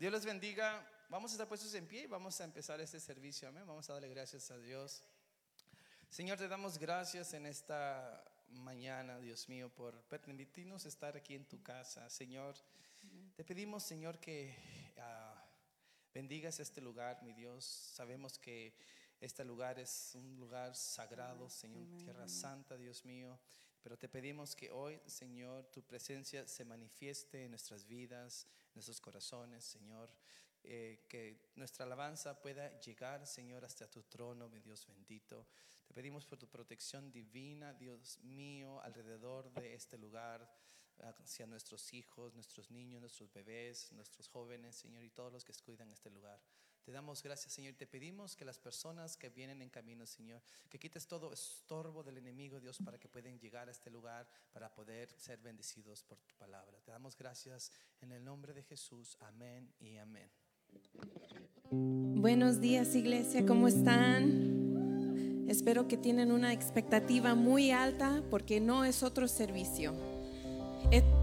Dios 0.00 0.14
les 0.14 0.24
bendiga. 0.24 0.82
Vamos 1.10 1.30
a 1.30 1.34
estar 1.34 1.46
puestos 1.46 1.74
en 1.74 1.86
pie 1.86 2.04
y 2.04 2.06
vamos 2.06 2.40
a 2.40 2.44
empezar 2.44 2.80
este 2.80 2.98
servicio. 2.98 3.48
Amén. 3.48 3.66
Vamos 3.66 3.90
a 3.90 3.92
darle 3.92 4.08
gracias 4.08 4.50
a 4.50 4.56
Dios. 4.56 5.02
Señor, 6.08 6.38
te 6.38 6.48
damos 6.48 6.78
gracias 6.78 7.34
en 7.34 7.44
esta 7.44 8.24
mañana, 8.48 9.18
Dios 9.18 9.46
mío, 9.50 9.68
por 9.68 10.00
permitirnos 10.04 10.86
estar 10.86 11.18
aquí 11.18 11.34
en 11.34 11.44
tu 11.44 11.62
casa. 11.62 12.08
Señor, 12.08 12.54
te 13.36 13.44
pedimos, 13.44 13.82
Señor, 13.82 14.18
que 14.18 14.56
ah, 14.96 15.44
bendigas 16.14 16.60
este 16.60 16.80
lugar, 16.80 17.22
mi 17.22 17.34
Dios. 17.34 17.66
Sabemos 17.66 18.38
que 18.38 18.72
este 19.20 19.44
lugar 19.44 19.78
es 19.78 20.12
un 20.14 20.40
lugar 20.40 20.74
sagrado, 20.76 21.50
Señor, 21.50 21.84
tierra 21.98 22.26
santa, 22.26 22.78
Dios 22.78 23.04
mío. 23.04 23.38
Pero 23.82 23.96
te 23.96 24.08
pedimos 24.08 24.54
que 24.54 24.70
hoy, 24.70 25.00
Señor, 25.06 25.66
tu 25.66 25.82
presencia 25.82 26.46
se 26.46 26.64
manifieste 26.64 27.44
en 27.44 27.50
nuestras 27.50 27.86
vidas, 27.86 28.46
en 28.68 28.74
nuestros 28.74 29.00
corazones, 29.00 29.64
Señor. 29.64 30.12
Eh, 30.62 31.06
que 31.08 31.50
nuestra 31.56 31.86
alabanza 31.86 32.38
pueda 32.38 32.78
llegar, 32.80 33.26
Señor, 33.26 33.64
hasta 33.64 33.90
tu 33.90 34.02
trono, 34.02 34.48
mi 34.48 34.60
Dios 34.60 34.86
bendito. 34.86 35.46
Te 35.86 35.94
pedimos 35.94 36.26
por 36.26 36.38
tu 36.38 36.48
protección 36.48 37.10
divina, 37.10 37.72
Dios 37.72 38.18
mío, 38.22 38.80
alrededor 38.82 39.50
de 39.54 39.74
este 39.74 39.96
lugar, 39.96 40.46
hacia 40.98 41.46
nuestros 41.46 41.92
hijos, 41.94 42.34
nuestros 42.34 42.70
niños, 42.70 43.00
nuestros 43.00 43.32
bebés, 43.32 43.90
nuestros 43.92 44.28
jóvenes, 44.28 44.76
Señor, 44.76 45.02
y 45.02 45.10
todos 45.10 45.32
los 45.32 45.44
que 45.44 45.54
cuidan 45.64 45.90
este 45.90 46.10
lugar. 46.10 46.40
Te 46.84 46.92
damos 46.92 47.22
gracias, 47.22 47.52
Señor. 47.52 47.74
Te 47.74 47.86
pedimos 47.86 48.34
que 48.34 48.44
las 48.44 48.58
personas 48.58 49.16
que 49.16 49.28
vienen 49.28 49.62
en 49.62 49.68
camino, 49.68 50.06
Señor, 50.06 50.42
que 50.68 50.78
quites 50.78 51.06
todo 51.06 51.32
estorbo 51.32 52.02
del 52.02 52.18
enemigo, 52.18 52.58
Dios, 52.60 52.78
para 52.84 52.98
que 52.98 53.08
puedan 53.08 53.38
llegar 53.38 53.68
a 53.68 53.70
este 53.70 53.90
lugar, 53.90 54.28
para 54.52 54.72
poder 54.72 55.10
ser 55.18 55.38
bendecidos 55.40 56.02
por 56.02 56.18
tu 56.20 56.34
palabra. 56.36 56.80
Te 56.80 56.90
damos 56.90 57.16
gracias 57.16 57.70
en 58.00 58.12
el 58.12 58.24
nombre 58.24 58.54
de 58.54 58.62
Jesús. 58.62 59.16
Amén 59.20 59.72
y 59.78 59.96
amén. 59.98 60.30
Buenos 61.70 62.60
días, 62.60 62.94
iglesia. 62.94 63.44
¿Cómo 63.46 63.68
están? 63.68 65.46
Espero 65.48 65.88
que 65.88 65.96
tienen 65.96 66.30
una 66.30 66.52
expectativa 66.52 67.34
muy 67.34 67.72
alta 67.72 68.22
porque 68.30 68.60
no 68.60 68.84
es 68.84 69.02
otro 69.02 69.26
servicio. 69.26 70.19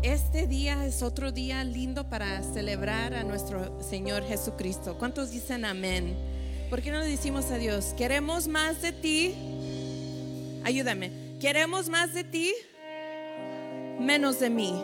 Este 0.02 0.48
día 0.48 0.86
es 0.86 1.04
otro 1.04 1.32
día 1.32 1.64
lindo 1.64 2.10
para 2.10 2.42
celebrar 2.44 3.14
a 3.14 3.24
nuestro 3.24 3.82
Señor 3.82 4.24
Jesucristo. 4.24 4.98
¿Cuántos 4.98 5.32
dicen 5.32 5.66
amén? 5.66 6.16
¿Por 6.70 6.82
qué 6.82 6.92
no 6.92 7.00
le 7.00 7.08
decimos 7.08 7.52
a 7.52 7.58
Dios, 7.58 7.94
queremos 7.98 8.48
más 8.48 8.82
de 8.82 8.92
ti? 8.92 9.34
Ayúdame. 10.64 11.12
¿Queremos 11.40 11.88
más 11.90 12.14
de 12.14 12.24
ti? 12.24 12.54
Menos 14.00 14.40
de 14.40 14.50
mí. 14.50 14.84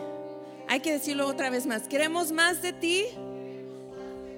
Hay 0.68 0.80
que 0.80 0.92
decirlo 0.92 1.26
otra 1.26 1.50
vez 1.50 1.66
más. 1.66 1.88
¿Queremos 1.88 2.32
más 2.32 2.62
de 2.62 2.72
ti? 2.72 3.04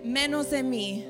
Menos 0.05 0.51
de 0.51 0.63
mí. 0.63 1.05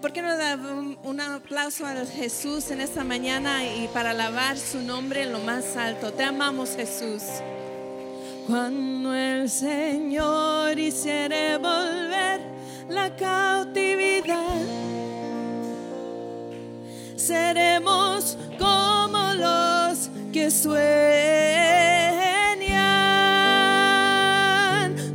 ¿Por 0.00 0.12
qué 0.12 0.22
no 0.22 0.36
da 0.36 0.56
un, 0.56 1.20
aplauso 1.20 1.86
a 1.86 1.94
Jesús 2.06 2.70
en 2.70 2.80
esta 2.80 3.04
mañana 3.04 3.64
y 3.64 3.88
para 3.88 4.10
alabar 4.10 4.58
su 4.58 4.80
nombre 4.80 5.22
en 5.22 5.32
lo 5.32 5.40
más 5.40 5.76
alto? 5.76 6.12
Te 6.12 6.24
amamos, 6.24 6.76
Jesús. 6.76 7.22
Cuando 8.46 9.12
el 9.12 9.50
Señor 9.50 10.78
hiciere 10.78 11.58
volver 11.58 12.40
la 12.88 13.10
cautividad, 13.16 14.62
seremos 17.16 18.38
como 18.56 19.34
los 19.34 20.10
que 20.32 20.48
sueñan. 20.52 20.76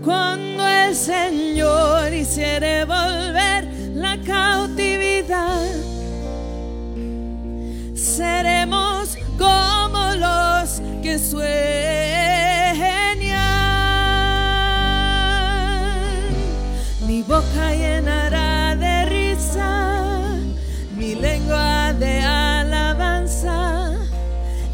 Cuando 0.03 0.67
el 0.67 0.93
Señor 0.93 2.13
hiciere 2.13 2.83
volver 2.83 3.65
la 3.93 4.17
cautividad, 4.27 5.69
seremos 7.95 9.15
como 9.37 10.15
los 10.15 10.81
que 11.01 11.17
sueñan. 11.17 11.90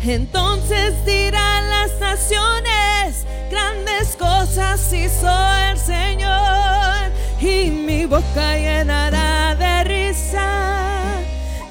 Entonces 0.10 0.94
dirán 1.06 1.70
las 1.70 2.00
naciones, 2.00 3.26
grandes 3.52 4.16
cosas 4.16 4.94
hizo 4.94 5.28
el 5.70 5.78
Señor, 5.78 7.12
y 7.42 7.70
mi 7.70 8.06
boca 8.06 8.56
llenará 8.56 9.54
de 9.56 9.84
risa, 9.84 11.20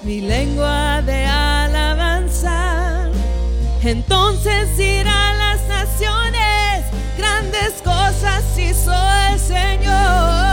mi 0.02 0.20
lengua 0.20 1.00
de 1.00 1.24
alabanza. 1.24 3.08
Entonces 3.82 4.76
dirán 4.76 5.38
las 5.38 5.62
naciones, 5.68 6.84
grandes 7.16 7.72
cosas 7.82 8.44
hizo 8.58 8.92
el 9.30 9.40
Señor. 9.40 10.45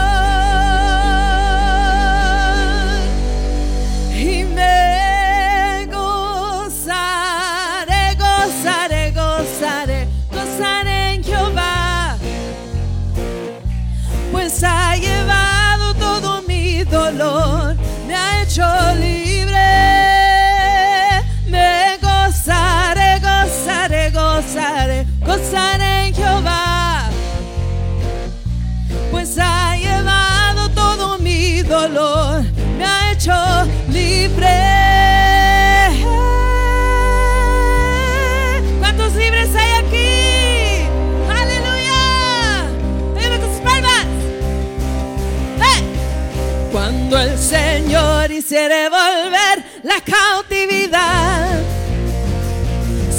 Hiciere 48.36 48.88
volver 48.88 49.64
la 49.84 50.00
cautividad, 50.00 51.62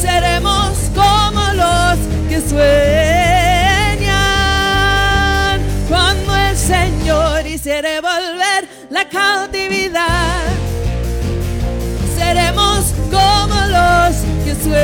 seremos 0.02 0.78
como 0.94 1.42
los 1.53 1.98
que 2.28 2.42
sueñan. 2.42 2.66
Cuando 5.88 6.36
el 6.36 6.58
Señor 6.58 7.48
hiciere 7.48 8.02
volver 8.02 8.68
la 8.90 9.08
cautividad. 9.08 10.52
Seremos 12.18 12.94
como 13.09 13.56
los 13.56 14.18
que 14.44 14.54
sueñan 14.62 14.75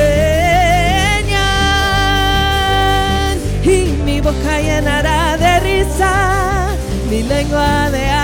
y 3.64 3.92
mi 4.02 4.22
boca 4.22 4.60
llenará 4.62 5.36
de 5.36 5.60
risa, 5.60 6.68
mi 7.10 7.22
lengua 7.22 7.90
de. 7.90 8.21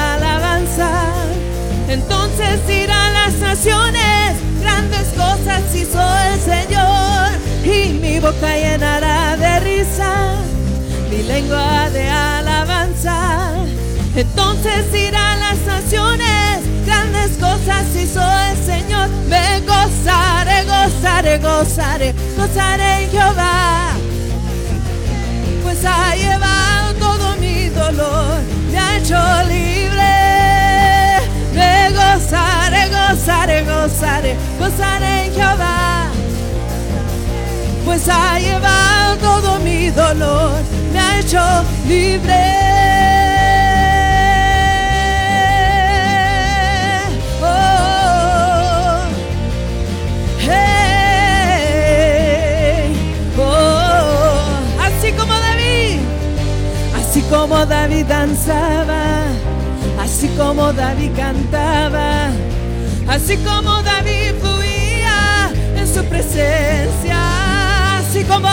Entonces 2.48 2.66
dirán 2.66 3.12
las 3.12 3.34
naciones, 3.34 4.36
grandes 4.62 5.08
cosas 5.08 5.74
hizo 5.74 6.00
el 6.00 6.40
Señor 6.40 7.28
y 7.62 7.92
mi 7.92 8.18
boca 8.20 8.56
llenará 8.56 9.36
de 9.36 9.60
risa, 9.60 10.34
mi 11.10 11.24
lengua 11.24 11.90
de 11.90 12.08
alabanza. 12.08 13.52
Entonces 14.16 14.90
dirán 14.92 15.40
las 15.40 15.58
naciones, 15.58 16.60
grandes 16.86 17.32
cosas 17.32 17.84
hizo 17.94 18.22
el 18.22 18.56
Señor. 18.64 19.10
Me 19.28 19.60
gozaré, 19.60 20.64
gozaré, 20.64 21.38
gozaré, 21.38 22.14
gozaré 22.34 23.04
en 23.04 23.10
Jehová. 23.10 23.90
Pues 25.64 25.84
ha 25.84 26.16
llevado 26.16 26.94
todo 26.94 27.36
mi 27.36 27.68
dolor, 27.68 28.40
me 28.72 28.78
ha 28.78 28.96
hecho 28.96 29.18
libre. 29.48 30.17
Gozaré, 32.18 32.88
gozaré, 32.88 33.62
gozaré, 33.62 34.36
gozaré 34.58 35.26
en 35.26 35.34
Jehová. 35.34 36.10
Pues 37.84 38.08
ha 38.08 38.40
llevado 38.40 39.16
todo 39.18 39.60
mi 39.60 39.88
dolor, 39.90 40.60
me 40.92 40.98
ha 40.98 41.20
hecho 41.20 41.40
libre. 41.86 42.58
como 57.30 57.66
David 57.66 58.06
danzaba 58.06 59.07
así 59.07 59.07
como 59.07 59.07
David 59.07 59.07
cantaba, 61.16 62.28
así 63.08 63.36
como 63.38 63.82
David 63.82 64.34
fluía 64.40 65.50
en 65.76 65.86
su 65.86 66.04
presencia, 66.04 67.98
así 67.98 68.22
como, 68.22 68.48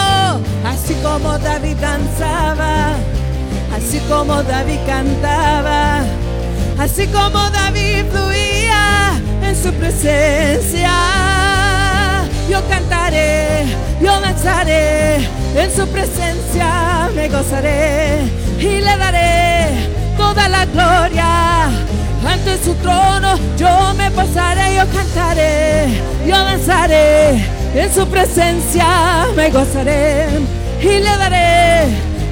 así 0.66 0.94
como 1.02 1.38
David 1.38 1.76
danzaba, 1.80 2.96
así 3.76 4.00
como 4.08 4.42
David 4.42 4.80
cantaba, 4.86 6.00
así 6.80 7.06
como 7.06 7.38
David 7.50 8.04
fluía 8.10 9.12
en 9.42 9.54
su 9.54 9.72
presencia. 9.74 10.92
Yo 12.50 12.60
cantaré, 12.68 13.64
yo 14.00 14.20
danzaré, 14.20 15.16
en 15.54 15.70
su 15.76 15.86
presencia 15.88 17.10
me 17.14 17.28
gozaré 17.28 18.18
y 18.58 18.80
le 18.80 18.96
daré 18.96 19.45
toda 20.36 20.48
la 20.48 20.66
gloria. 20.66 21.70
Ante 22.26 22.62
su 22.62 22.74
trono 22.74 23.38
yo 23.56 23.94
me 23.96 24.10
posaré, 24.10 24.76
yo 24.76 24.84
cantaré, 24.92 26.02
yo 26.26 26.36
danzaré, 26.36 27.44
en 27.74 27.94
su 27.94 28.06
presencia 28.08 29.26
me 29.34 29.50
gozaré 29.50 30.26
y 30.80 30.98
le 31.04 31.16
daré 31.16 31.86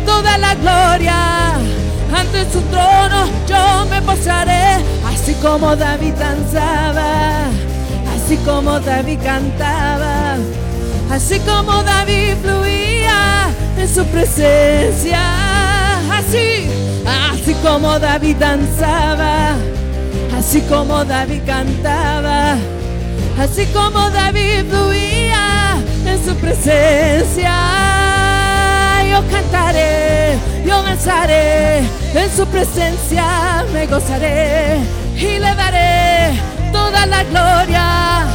toda 0.05 0.37
la 0.39 0.55
gloria. 0.57 1.15
Ante 2.15 2.45
su 2.53 2.61
trono 2.73 3.27
yo 3.47 3.87
me 3.89 4.03
posaré, 4.03 4.85
así 5.13 5.35
como 5.41 5.75
David 5.75 6.15
danzaba, 6.15 7.47
así 8.15 8.37
como 8.45 8.81
David 8.81 9.19
cantaba, 9.23 10.37
así 11.11 11.39
como 11.41 11.83
David 11.83 12.35
fluía 12.43 13.49
en 13.79 13.89
su 13.89 14.05
presencia, 14.07 15.21
así, 16.13 16.69
así 17.07 17.55
como 17.63 17.99
David 17.99 18.37
danzaba, 18.37 19.55
así 20.37 20.61
como 20.63 21.05
David 21.05 21.43
cantaba, 21.47 22.57
así 23.39 23.67
como 23.67 24.11
David 24.11 24.65
fluía 24.71 25.77
en 26.07 26.25
su 26.25 26.35
presencia. 26.37 27.53
Yo 29.11 29.23
cantaré, 29.31 30.37
yo 30.67 30.83
danzaré, 30.83 31.79
en 31.79 32.31
su 32.37 32.45
presencia 32.47 33.65
me 33.73 33.87
gozaré 33.87 34.79
y 35.17 35.39
le 35.39 35.55
daré 35.55 36.41
toda 36.73 37.07
la 37.07 37.23
gloria. 37.25 38.27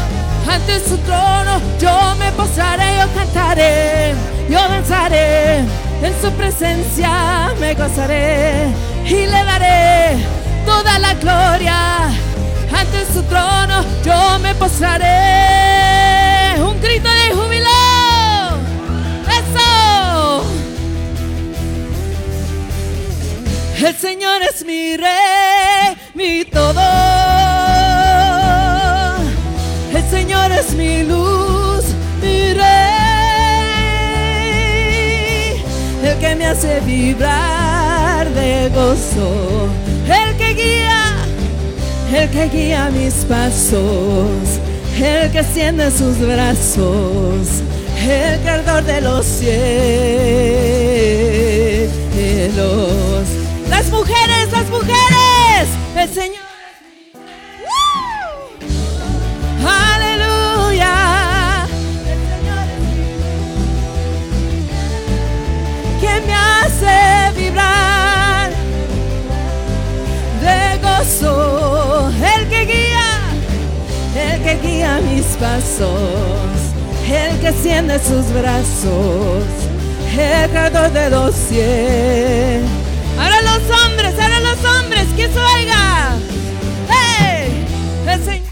Ante 0.49 0.79
su 0.79 0.97
trono 0.99 1.59
yo 1.79 2.15
me 2.17 2.31
posaré, 2.31 2.97
yo 2.99 3.07
cantaré, 3.13 4.13
yo 4.49 4.59
danzaré, 4.59 5.63
en 6.01 6.21
su 6.21 6.31
presencia 6.31 7.53
me 7.59 7.73
gozaré 7.73 8.67
y 9.05 9.25
le 9.25 9.43
daré 9.43 10.17
toda 10.65 10.99
la 10.99 11.13
gloria. 11.15 12.05
Ante 12.71 13.05
su 13.13 13.21
trono 13.23 13.83
yo 14.03 14.39
me 14.39 14.55
posaré. 14.55 15.09
Un 16.61 16.79
grito 16.81 17.09
de 17.09 17.31
júbilo. 17.33 17.69
Eso. 19.39 20.43
El 23.85 23.95
Señor 23.95 24.41
es 24.43 24.65
mi 24.65 24.97
rey, 24.97 25.97
mi 26.13 26.45
todo. 26.45 26.88
Que 36.19 36.35
me 36.35 36.45
hace 36.45 36.79
vibrar 36.81 38.29
de 38.33 38.69
gozo. 38.69 39.69
El 40.05 40.35
que 40.37 40.53
guía, 40.53 41.15
el 42.13 42.29
que 42.29 42.49
guía 42.49 42.89
mis 42.91 43.13
pasos. 43.25 44.59
El 45.01 45.31
que 45.31 45.39
extiende 45.39 45.89
sus 45.91 46.19
brazos. 46.19 47.47
El 48.01 48.39
creador 48.41 48.83
de 48.83 49.01
los 49.01 49.25
cielos. 49.25 49.49
Las 53.69 53.89
mujeres, 53.89 54.51
las 54.51 54.69
mujeres. 54.69 55.67
El 55.95 56.09
Señor. 56.09 56.38
Guía 74.61 74.99
mis 75.01 75.25
pasos, 75.37 75.89
el 77.07 77.39
que 77.39 77.47
extiende 77.49 77.99
sus 77.99 78.31
brazos, 78.33 79.43
el 80.11 80.49
creador 80.49 80.91
de 80.91 81.09
los 81.09 81.35
cielos. 81.35 82.69
Ahora 83.19 83.41
los 83.41 83.61
hombres, 83.79 84.13
ahora 84.13 84.39
los 84.39 84.63
hombres, 84.65 85.05
que 85.15 85.27
se 85.27 85.39
oiga. 85.39 86.15
¡Hey! 86.89 87.65
El 88.07 88.23
Señor. 88.23 88.49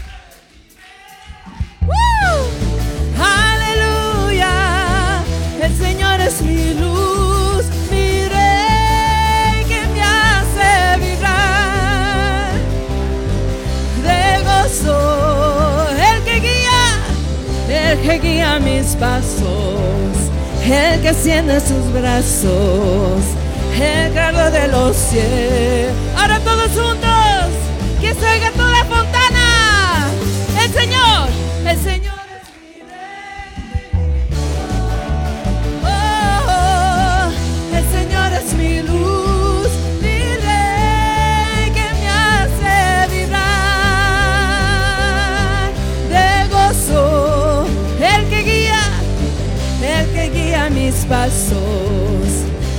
¡Woo! 1.86 2.48
Aleluya. 3.18 5.22
El 5.62 5.72
Señor 5.78 6.20
es 6.20 6.42
mi 6.42 6.74
luz, 6.74 7.07
que 18.08 18.18
guía 18.20 18.58
mis 18.58 18.96
pasos, 18.96 20.16
el 20.64 21.00
que 21.02 21.10
extiende 21.10 21.60
sus 21.60 21.92
brazos, 21.92 23.20
el 23.78 24.12
creador 24.12 24.50
de 24.50 24.68
los 24.68 24.96
cielos. 24.96 25.92
Ahora 26.16 26.40
todos 26.40 26.68
juntos, 26.68 27.50
que 28.00 28.14
se 28.14 28.26
oiga 28.26 28.50
toda 28.52 28.67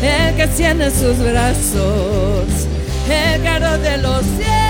el 0.03 0.35
que 0.35 0.43
extiende 0.43 0.91
sus 0.91 1.17
brazos, 1.17 2.45
el 3.09 3.41
carro 3.41 3.77
de 3.79 3.97
los 3.97 4.21
cielos. 4.37 4.68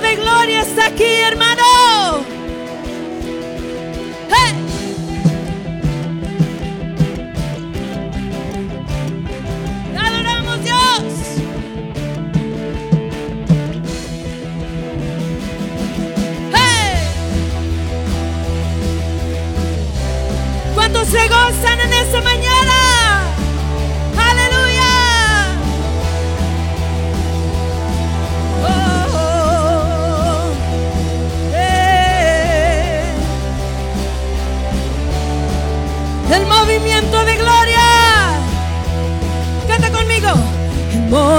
De 0.00 0.16
gloria 0.16 0.60
está 0.62 0.86
aquí, 0.86 1.04
hermano. 1.04 1.55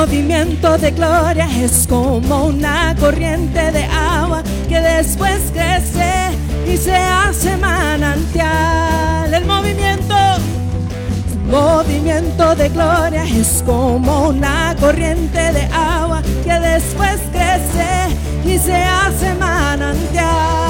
movimiento 0.08 0.78
de 0.78 0.92
gloria 0.92 1.50
es 1.62 1.86
como 1.86 2.46
una 2.46 2.96
corriente 2.98 3.74
de 3.74 3.84
agua 3.84 4.42
que 4.70 4.80
después 4.80 5.52
crece 5.52 6.30
y 6.66 6.78
se 6.78 6.96
hace 6.96 7.58
manantial. 7.58 9.34
El 9.34 9.46
movimiento, 9.46 10.16
movimiento 11.52 12.56
de 12.56 12.70
gloria 12.70 13.26
es 13.26 13.62
como 13.66 14.30
una 14.30 14.74
corriente 14.80 15.52
de 15.52 15.66
agua 15.74 16.22
que 16.46 16.54
después 16.54 17.20
crece 17.34 18.16
y 18.46 18.58
se 18.58 18.76
hace 18.76 19.34
manantial. 19.34 20.67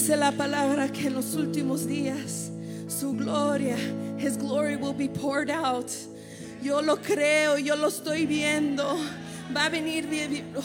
Dice 0.00 0.16
la 0.16 0.32
palabra 0.32 0.90
que 0.90 1.08
en 1.08 1.12
los 1.12 1.34
últimos 1.34 1.86
días 1.86 2.50
su 2.88 3.12
gloria, 3.12 3.76
His 4.18 4.38
glory 4.38 4.74
will 4.74 4.94
be 4.94 5.10
poured 5.10 5.50
out. 5.50 5.90
Yo 6.62 6.80
lo 6.80 6.96
creo, 6.96 7.58
yo 7.58 7.76
lo 7.76 7.88
estoy 7.88 8.24
viendo. 8.24 8.98
Va 9.54 9.66
a 9.66 9.68
venir 9.68 10.06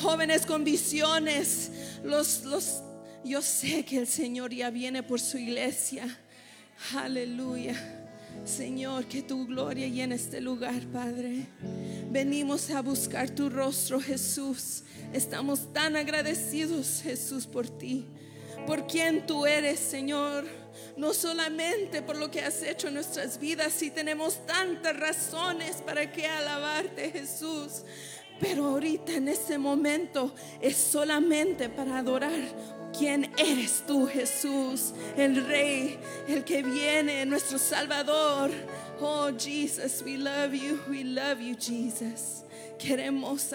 jóvenes 0.01 0.45
con 0.45 0.63
visiones. 0.63 1.69
Los, 2.05 2.45
los 2.45 2.81
Yo 3.25 3.41
sé 3.41 3.83
que 3.83 3.97
el 3.97 4.07
Señor 4.07 4.53
ya 4.53 4.69
viene 4.69 5.03
por 5.03 5.19
su 5.19 5.37
iglesia. 5.37 6.07
Aleluya. 6.95 7.75
Señor, 8.45 9.03
que 9.05 9.21
tu 9.21 9.45
gloria 9.47 9.89
llene 9.89 10.15
este 10.15 10.39
lugar, 10.39 10.81
Padre. 10.93 11.45
Venimos 12.09 12.69
a 12.69 12.81
buscar 12.81 13.29
tu 13.29 13.49
rostro, 13.49 13.99
Jesús. 13.99 14.83
Estamos 15.11 15.73
tan 15.73 15.97
agradecidos, 15.97 17.01
Jesús, 17.03 17.45
por 17.45 17.67
ti, 17.67 18.05
por 18.65 18.87
quien 18.87 19.25
tú 19.25 19.45
eres, 19.45 19.79
Señor. 19.79 20.45
No 20.97 21.13
solamente 21.13 22.01
por 22.01 22.15
lo 22.15 22.31
que 22.31 22.41
has 22.41 22.61
hecho 22.63 22.87
en 22.87 22.95
nuestras 22.95 23.39
vidas, 23.39 23.81
y 23.81 23.91
tenemos 23.91 24.45
tantas 24.45 24.97
razones 24.97 25.77
para 25.77 26.11
que 26.11 26.25
alabarte, 26.25 27.11
Jesús. 27.11 27.83
Pero 28.39 28.65
ahorita 28.65 29.13
en 29.13 29.27
este 29.29 29.57
momento 29.57 30.33
es 30.61 30.75
solamente 30.75 31.69
para 31.69 31.99
adorar 31.99 32.39
quién 32.97 33.31
eres 33.37 33.83
tú, 33.87 34.07
Jesús, 34.07 34.93
el 35.17 35.45
Rey, 35.45 35.97
el 36.27 36.43
que 36.43 36.63
viene, 36.63 37.25
nuestro 37.25 37.57
Salvador. 37.57 38.51
Oh, 38.99 39.29
Jesus, 39.37 40.01
we 40.05 40.17
love 40.17 40.53
you, 40.53 40.79
we 40.89 41.03
love 41.03 41.39
you, 41.39 41.55
Jesus. 41.55 42.43
Queremos, 42.77 43.53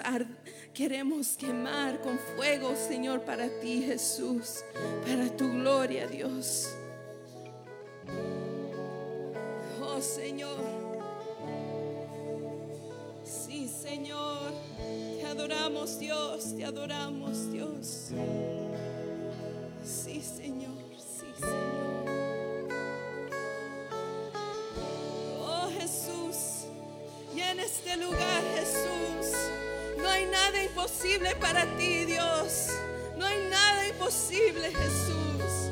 queremos 0.73 1.35
quemar 1.37 1.99
con 2.01 2.17
fuego, 2.35 2.75
Señor, 2.75 3.21
para 3.21 3.49
ti, 3.59 3.83
Jesús, 3.83 4.63
para 5.05 5.29
tu 5.35 5.51
gloria, 5.51 6.07
Dios. 6.07 6.69
Oh, 9.81 10.01
Señor. 10.01 10.63
Sí, 13.23 13.67
Señor. 13.67 14.53
Te 15.19 15.25
adoramos, 15.25 15.99
Dios. 15.99 16.55
Te 16.55 16.65
adoramos, 16.65 17.51
Dios. 17.51 18.09
Sí, 19.83 20.21
Señor. 20.21 20.71
Sí, 20.97 21.27
Señor. 21.37 22.71
Oh, 25.39 25.69
Jesús. 25.77 26.65
Y 27.35 27.41
en 27.41 27.59
este 27.59 27.97
lugar, 27.97 28.41
Jesús. 28.55 29.37
No 30.01 30.09
hay 30.09 30.25
nada 30.25 30.63
imposible 30.63 31.35
para 31.39 31.65
ti, 31.77 32.05
Dios. 32.05 32.69
No 33.17 33.25
hay 33.25 33.37
nada 33.49 33.87
imposible, 33.87 34.69
Jesús. 34.71 35.71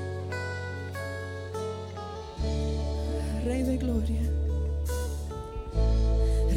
Rey 3.44 3.64
de 3.64 3.78
gloria. 3.78 4.22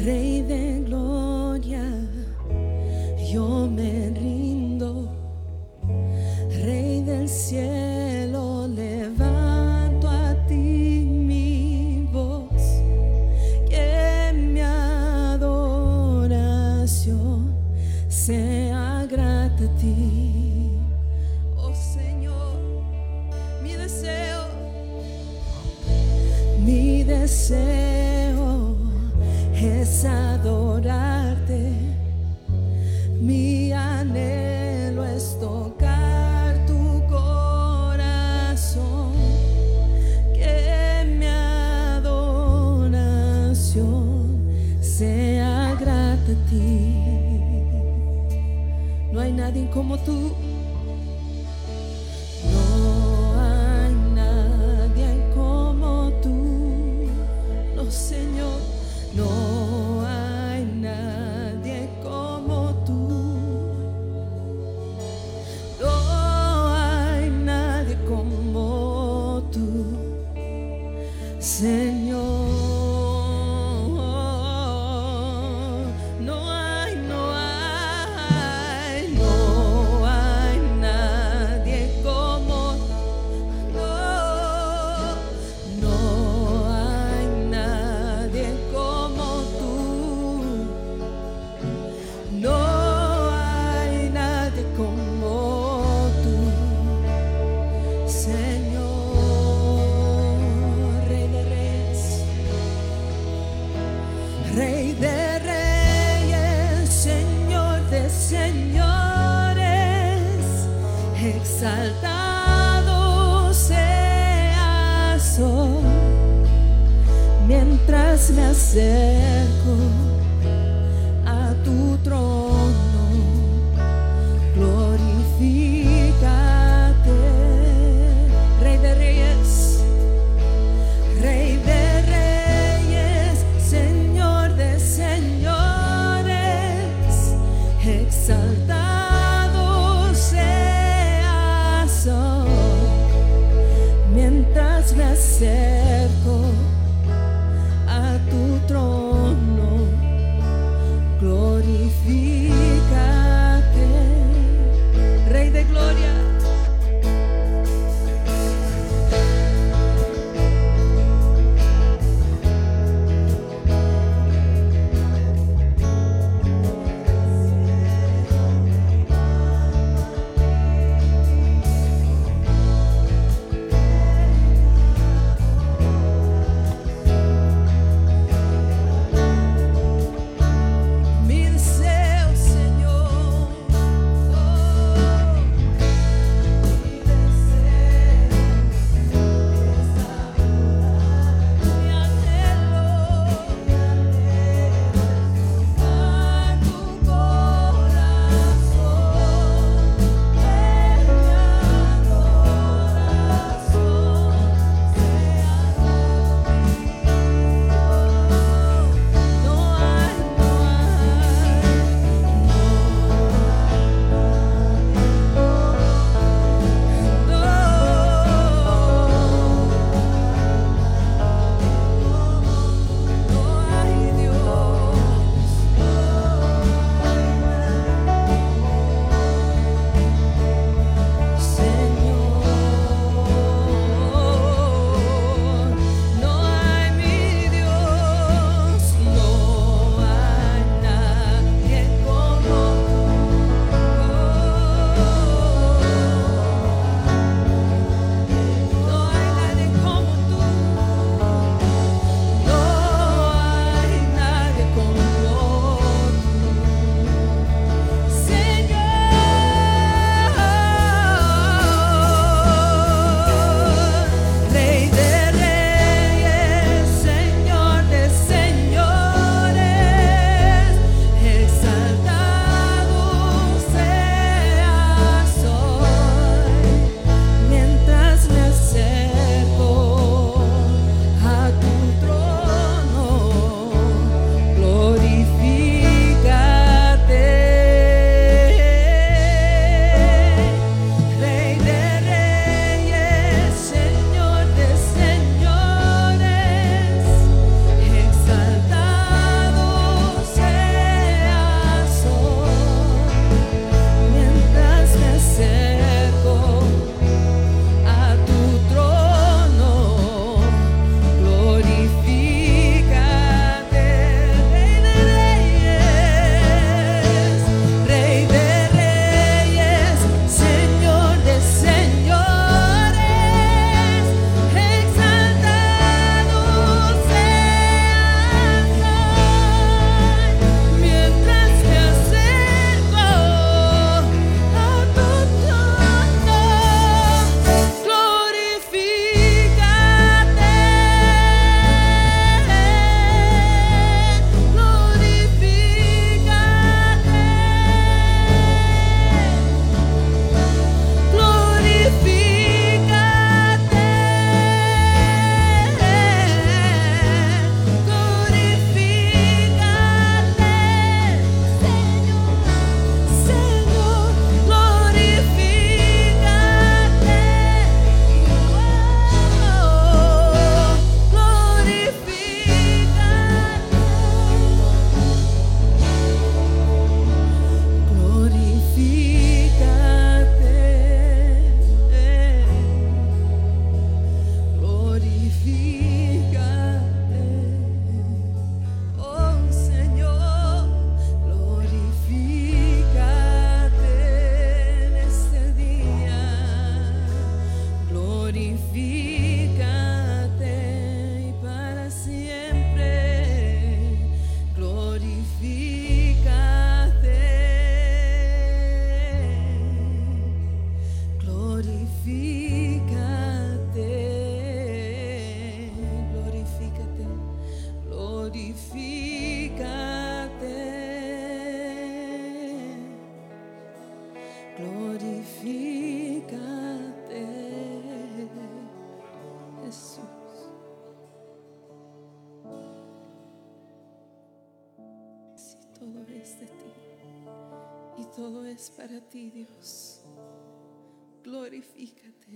Rey 0.03 0.41
de 0.41 0.83
gloria, 0.85 1.83
yo 3.31 3.67
me 3.67 4.09
rindo. 4.09 5.09
Rey 6.63 7.01
del 7.03 7.27
cielo, 7.27 8.12
deseo 27.33 28.77
es 29.55 30.05
adorarte. 30.05 31.73
Mi 33.19 33.71
anhelo 33.73 35.03
es 35.03 35.39
tocar 35.39 36.63
tu 36.67 37.01
corazón. 37.07 38.33
Que 40.35 41.05
mi 41.17 41.25
adoración 41.25 42.37
sea 44.79 45.75
grata 45.79 46.33
a 46.33 46.45
ti. 46.49 46.99
No 49.11 49.19
hay 49.21 49.33
nadie 49.33 49.67
como 49.71 49.97
tú. 49.97 50.52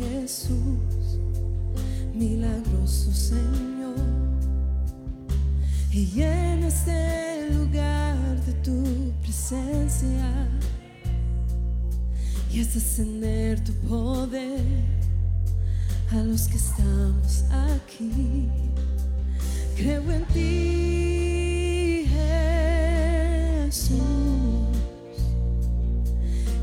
Jesús, 0.00 1.20
milagroso 2.14 3.12
Señor, 3.12 3.98
y 5.92 6.06
llena 6.06 6.68
este 6.68 7.50
lugar 7.52 8.16
de 8.46 8.54
tu 8.64 9.12
presencia 9.20 10.48
y 12.50 12.60
es 12.60 12.74
ascender 12.74 13.62
tu 13.62 13.74
poder 13.86 14.64
a 16.12 16.16
los 16.16 16.48
que 16.48 16.56
estamos 16.56 17.44
aquí. 17.50 18.48
Creo 19.76 20.10
en 20.10 20.24
ti, 20.32 22.06
Jesús, 23.68 24.00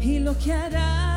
y 0.02 0.18
lo 0.18 0.36
que 0.40 0.54
harás. 0.54 1.17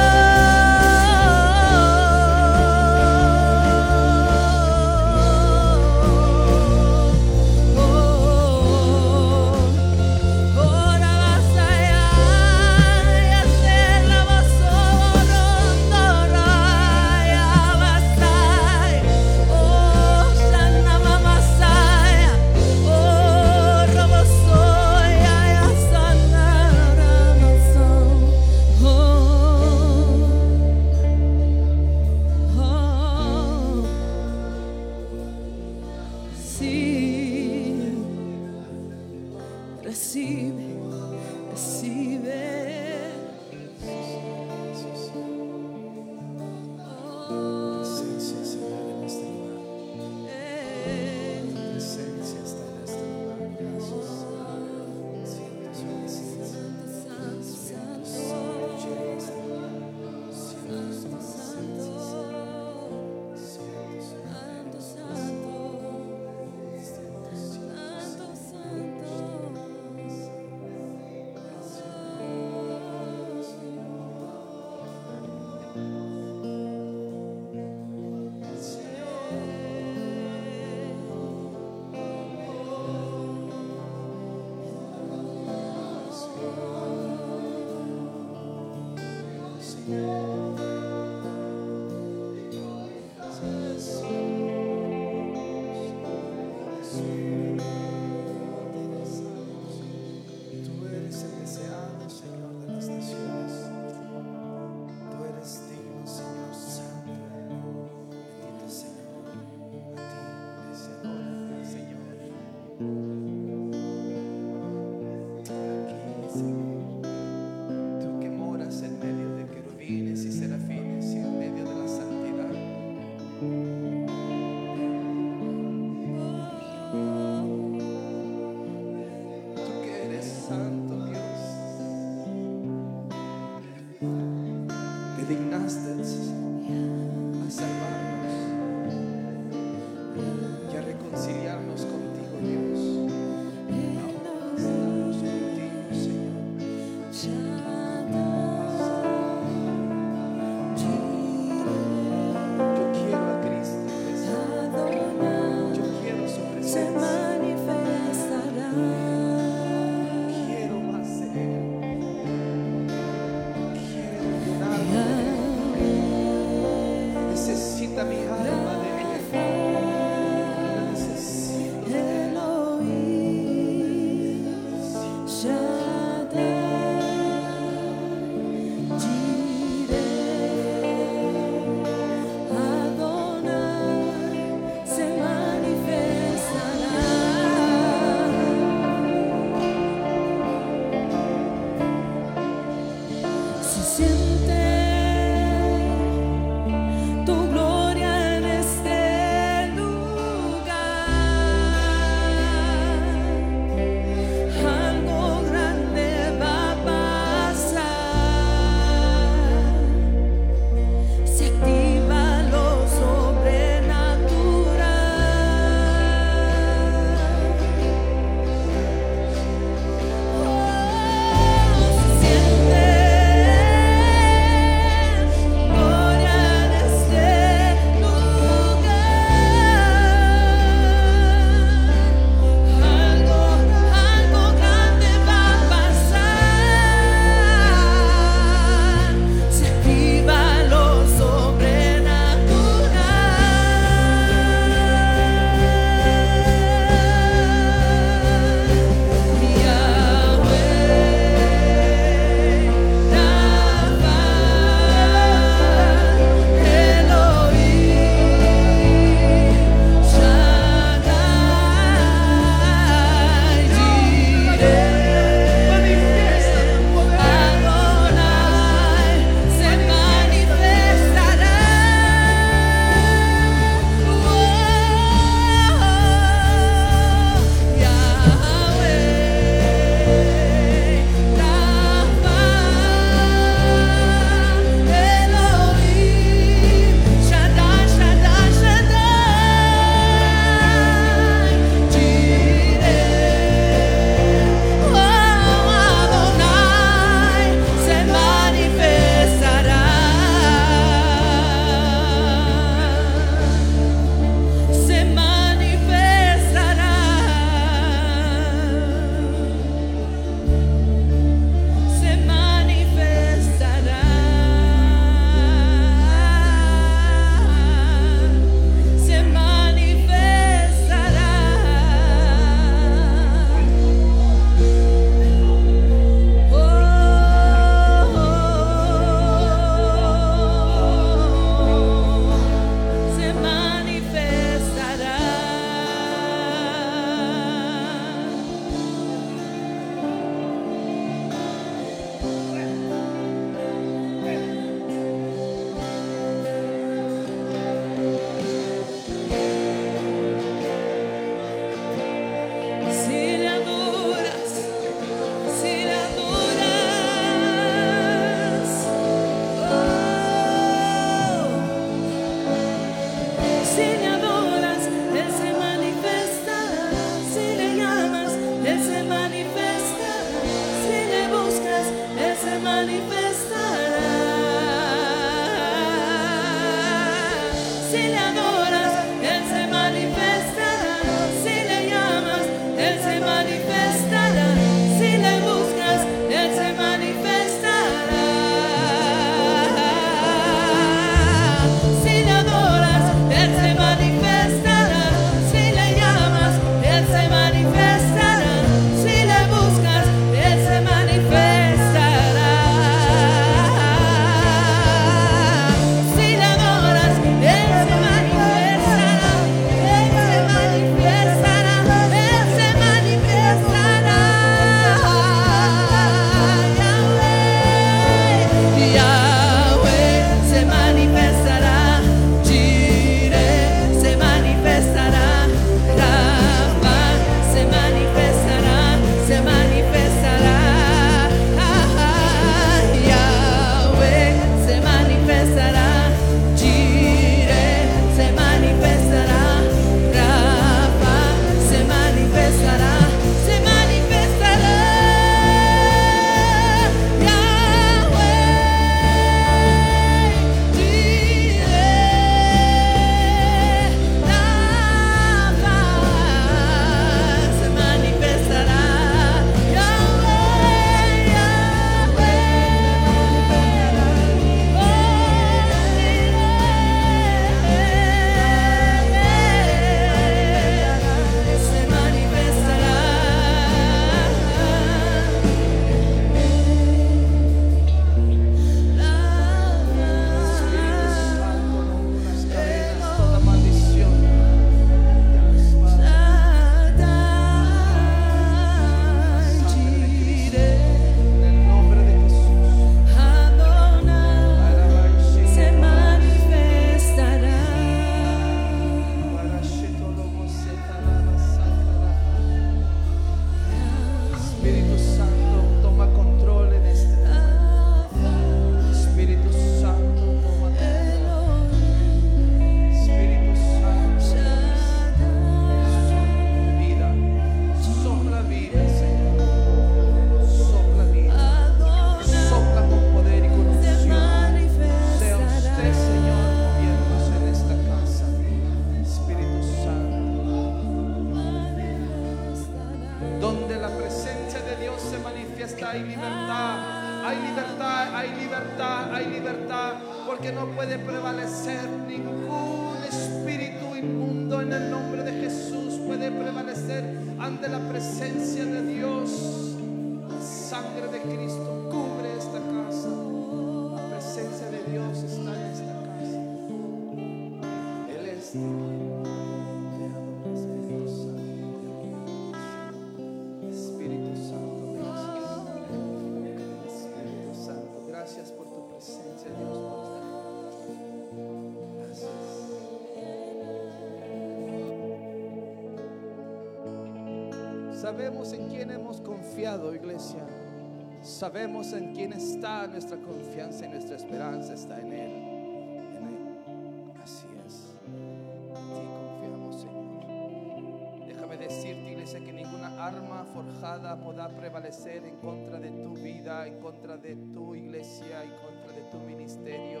Prevalecer 594.52 595.24
en 595.24 595.36
contra 595.36 595.78
de 595.78 595.90
tu 595.90 596.14
vida, 596.14 596.66
en 596.66 596.80
contra 596.80 597.16
de 597.16 597.36
tu 597.54 597.74
iglesia, 597.74 598.44
en 598.44 598.50
contra 598.50 598.92
de 598.92 599.02
tu 599.10 599.18
ministerio, 599.18 600.00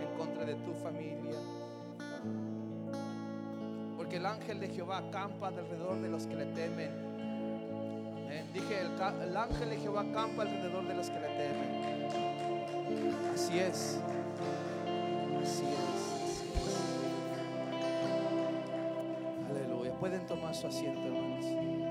en 0.00 0.18
contra 0.18 0.44
de 0.44 0.54
tu 0.56 0.74
familia. 0.74 1.36
Porque 3.96 4.16
el 4.16 4.26
ángel 4.26 4.60
de 4.60 4.68
Jehová 4.68 4.98
acampa 4.98 5.48
alrededor 5.48 6.00
de 6.00 6.08
los 6.08 6.26
que 6.26 6.34
le 6.34 6.46
temen. 6.46 6.90
Amén. 8.24 8.46
Dije, 8.52 8.80
el, 8.80 9.36
ángel 9.36 9.70
de 9.70 9.76
Jehová 9.76 10.00
acampa 10.02 10.42
alrededor 10.42 10.86
de 10.86 10.94
los 10.94 11.10
que 11.10 11.20
le 11.20 11.28
temen. 11.28 11.80
Así 13.34 13.58
es. 13.58 14.00
Así 15.42 15.64
es. 15.64 16.44
Aleluya. 19.50 19.92
Pueden 19.94 20.26
tomar 20.26 20.54
su 20.54 20.66
asiento, 20.66 21.02
hermanos. 21.02 21.89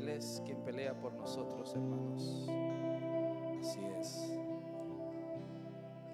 Él 0.00 0.08
es 0.08 0.40
quien 0.46 0.64
pelea 0.64 0.98
por 0.98 1.12
nosotros, 1.12 1.74
hermanos. 1.74 2.48
Así 3.60 3.84
es. 3.84 4.16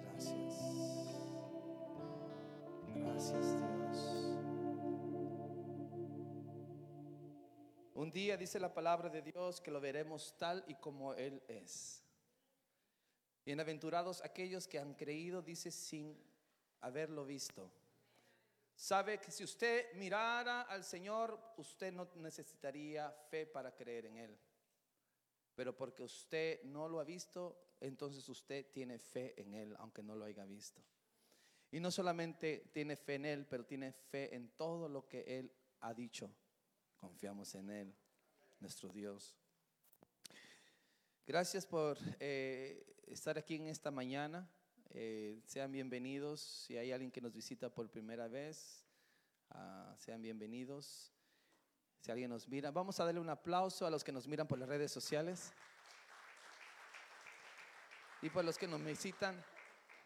Gracias. 0.01 0.53
Gracias, 2.93 3.55
Dios. 3.55 4.37
Un 7.93 8.11
día 8.11 8.35
dice 8.35 8.59
la 8.59 8.73
palabra 8.73 9.07
de 9.07 9.21
Dios 9.21 9.61
que 9.61 9.71
lo 9.71 9.79
veremos 9.79 10.35
tal 10.37 10.65
y 10.67 10.75
como 10.75 11.13
Él 11.13 11.41
es. 11.47 12.03
Bienaventurados 13.45 14.21
aquellos 14.21 14.67
que 14.67 14.79
han 14.79 14.95
creído, 14.95 15.41
dice, 15.41 15.71
sin 15.71 16.13
haberlo 16.81 17.25
visto. 17.25 17.71
Sabe 18.77 19.19
que 19.19 19.31
si 19.31 19.43
usted 19.43 19.91
mirara 19.95 20.61
al 20.61 20.83
Señor, 20.83 21.55
usted 21.57 21.91
no 21.91 22.07
necesitaría 22.17 23.09
fe 23.09 23.47
para 23.47 23.75
creer 23.75 24.05
en 24.05 24.17
Él. 24.17 24.39
Pero 25.55 25.75
porque 25.75 26.03
usted 26.03 26.61
no 26.63 26.87
lo 26.87 26.99
ha 26.99 27.03
visto, 27.03 27.73
entonces 27.79 28.29
usted 28.29 28.67
tiene 28.71 28.99
fe 28.99 29.33
en 29.41 29.55
Él, 29.55 29.75
aunque 29.79 30.03
no 30.03 30.15
lo 30.15 30.25
haya 30.25 30.45
visto. 30.45 30.79
Y 31.71 31.79
no 31.79 31.89
solamente 31.89 32.69
tiene 32.71 32.95
fe 32.95 33.15
en 33.15 33.25
Él, 33.25 33.47
pero 33.47 33.65
tiene 33.65 33.91
fe 33.91 34.35
en 34.35 34.49
todo 34.49 34.87
lo 34.87 35.07
que 35.07 35.21
Él 35.21 35.51
ha 35.79 35.95
dicho. 35.95 36.31
Confiamos 36.97 37.55
en 37.55 37.71
Él, 37.71 37.95
nuestro 38.59 38.89
Dios. 38.89 39.35
Gracias 41.25 41.65
por 41.65 41.97
eh, 42.19 42.95
estar 43.07 43.39
aquí 43.39 43.55
en 43.55 43.69
esta 43.69 43.89
mañana. 43.89 44.47
Eh, 44.91 45.41
sean 45.45 45.71
bienvenidos. 45.71 46.41
Si 46.41 46.77
hay 46.77 46.91
alguien 46.91 47.11
que 47.11 47.21
nos 47.21 47.33
visita 47.33 47.69
por 47.69 47.89
primera 47.89 48.27
vez, 48.27 48.85
ah, 49.49 49.95
sean 49.97 50.21
bienvenidos. 50.21 51.11
Si 51.99 52.11
alguien 52.11 52.29
nos 52.29 52.47
mira, 52.47 52.71
vamos 52.71 52.99
a 52.99 53.05
darle 53.05 53.19
un 53.19 53.29
aplauso 53.29 53.85
a 53.85 53.89
los 53.89 54.03
que 54.03 54.11
nos 54.11 54.27
miran 54.27 54.47
por 54.47 54.57
las 54.57 54.69
redes 54.69 54.91
sociales. 54.91 55.51
Y 58.21 58.29
por 58.29 58.45
los 58.45 58.57
que 58.57 58.67
nos 58.67 58.83
visitan 58.83 59.43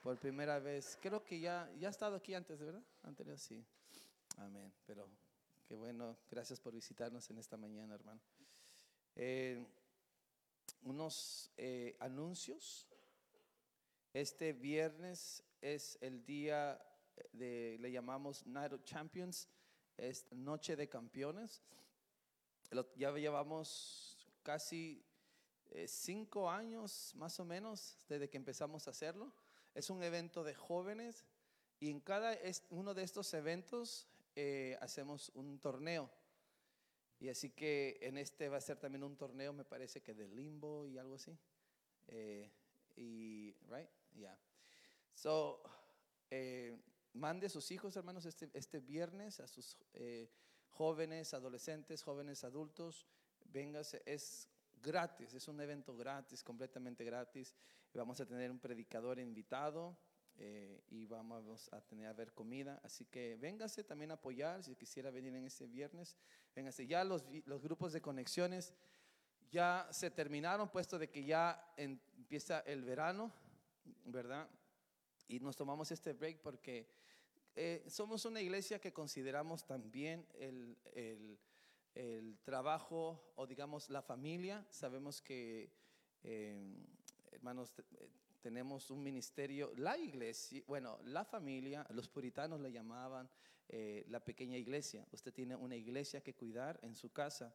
por 0.01 0.17
primera 0.17 0.59
vez. 0.59 0.97
Creo 1.01 1.23
que 1.23 1.39
ya, 1.39 1.71
ya 1.77 1.87
ha 1.87 1.91
estado 1.91 2.15
aquí 2.15 2.33
antes, 2.33 2.59
¿verdad? 2.59 2.83
Anterior, 3.03 3.37
sí. 3.37 3.63
Amén. 4.37 4.73
Pero 4.85 5.07
qué 5.67 5.75
bueno. 5.75 6.17
Gracias 6.29 6.59
por 6.59 6.73
visitarnos 6.73 7.29
en 7.29 7.37
esta 7.37 7.55
mañana, 7.55 7.93
hermano. 7.93 8.19
Eh, 9.15 9.63
unos 10.83 11.51
eh, 11.57 11.95
anuncios. 11.99 12.87
Este 14.13 14.51
viernes 14.51 15.41
es 15.61 15.97
el 16.01 16.25
día 16.25 16.81
de, 17.31 17.77
le 17.79 17.91
llamamos 17.93 18.45
Night 18.45 18.73
of 18.73 18.83
Champions, 18.83 19.47
es 19.95 20.29
Noche 20.33 20.75
de 20.75 20.89
Campeones. 20.89 21.61
Ya 22.97 23.11
llevamos 23.13 24.27
casi 24.43 25.05
eh, 25.69 25.87
cinco 25.87 26.49
años 26.49 27.13
más 27.15 27.39
o 27.39 27.45
menos 27.45 28.03
desde 28.09 28.29
que 28.29 28.35
empezamos 28.35 28.85
a 28.87 28.91
hacerlo. 28.91 29.31
Es 29.73 29.89
un 29.89 30.03
evento 30.03 30.43
de 30.43 30.55
jóvenes 30.55 31.25
y 31.79 31.89
en 31.89 32.01
cada 32.01 32.37
uno 32.69 32.93
de 32.93 33.03
estos 33.03 33.33
eventos 33.33 34.09
eh, 34.35 34.77
hacemos 34.81 35.31
un 35.35 35.57
torneo. 35.59 36.09
Y 37.17 37.29
así 37.29 37.51
que 37.51 37.97
en 38.01 38.17
este 38.17 38.49
va 38.49 38.57
a 38.57 38.61
ser 38.61 38.77
también 38.77 39.03
un 39.03 39.15
torneo, 39.15 39.53
me 39.53 39.63
parece 39.63 40.01
que 40.01 40.13
de 40.13 40.27
limbo 40.27 40.85
y 40.85 40.97
algo 40.97 41.15
así. 41.15 41.37
Eh, 42.07 42.51
y, 42.97 43.53
right? 43.69 43.87
Yeah. 44.15 44.37
So, 45.13 45.61
eh, 46.29 46.77
mande 47.13 47.49
sus 47.49 47.71
hijos, 47.71 47.95
hermanos, 47.95 48.25
este, 48.25 48.49
este 48.53 48.79
viernes, 48.79 49.39
a 49.39 49.47
sus 49.47 49.77
eh, 49.93 50.29
jóvenes, 50.69 51.33
adolescentes, 51.33 52.03
jóvenes 52.03 52.43
adultos. 52.43 53.07
Véngase, 53.45 54.01
es 54.05 54.47
gratis, 54.81 55.33
es 55.33 55.47
un 55.47 55.59
evento 55.59 55.95
gratis, 55.95 56.43
completamente 56.43 57.03
gratis. 57.03 57.55
Vamos 57.93 58.19
a 58.21 58.25
tener 58.25 58.49
un 58.49 58.59
predicador 58.59 59.19
invitado 59.19 59.97
eh, 60.37 60.81
y 60.87 61.05
vamos 61.05 61.69
a 61.73 61.81
tener 61.81 62.07
a 62.07 62.13
ver 62.13 62.33
comida. 62.33 62.79
Así 62.83 63.05
que 63.05 63.35
véngase 63.35 63.83
también 63.83 64.11
a 64.11 64.15
apoyar 64.15 64.63
si 64.63 64.75
quisiera 64.75 65.11
venir 65.11 65.35
en 65.35 65.45
ese 65.45 65.67
viernes. 65.67 66.15
Véngase, 66.55 66.87
ya 66.87 67.03
los, 67.03 67.25
los 67.45 67.61
grupos 67.61 67.91
de 67.93 68.01
conexiones 68.01 68.73
ya 69.51 69.87
se 69.91 70.09
terminaron, 70.09 70.69
puesto 70.69 70.97
de 70.97 71.09
que 71.09 71.25
ya 71.25 71.73
empieza 71.75 72.61
el 72.61 72.83
verano, 72.83 73.33
¿verdad? 74.05 74.49
Y 75.27 75.39
nos 75.39 75.55
tomamos 75.55 75.91
este 75.91 76.13
break 76.13 76.41
porque 76.41 76.87
eh, 77.55 77.83
somos 77.87 78.25
una 78.25 78.41
iglesia 78.41 78.79
que 78.79 78.93
consideramos 78.93 79.65
también 79.65 80.25
el, 80.33 80.77
el- 80.93 81.39
trabajo 82.43 83.33
o 83.35 83.45
digamos 83.45 83.89
la 83.89 84.01
familia. 84.01 84.65
Sabemos 84.69 85.21
que, 85.21 85.69
eh, 86.23 86.57
hermanos, 87.31 87.73
eh, 87.99 88.09
tenemos 88.41 88.89
un 88.89 89.03
ministerio, 89.03 89.71
la 89.75 89.97
iglesia, 89.97 90.63
bueno, 90.67 90.99
la 91.03 91.25
familia, 91.25 91.85
los 91.89 92.07
puritanos 92.07 92.61
le 92.61 92.71
llamaban 92.71 93.29
eh, 93.67 94.05
la 94.07 94.23
pequeña 94.23 94.57
iglesia. 94.57 95.05
Usted 95.11 95.33
tiene 95.33 95.55
una 95.55 95.75
iglesia 95.75 96.21
que 96.21 96.33
cuidar 96.33 96.79
en 96.81 96.95
su 96.95 97.11
casa, 97.11 97.53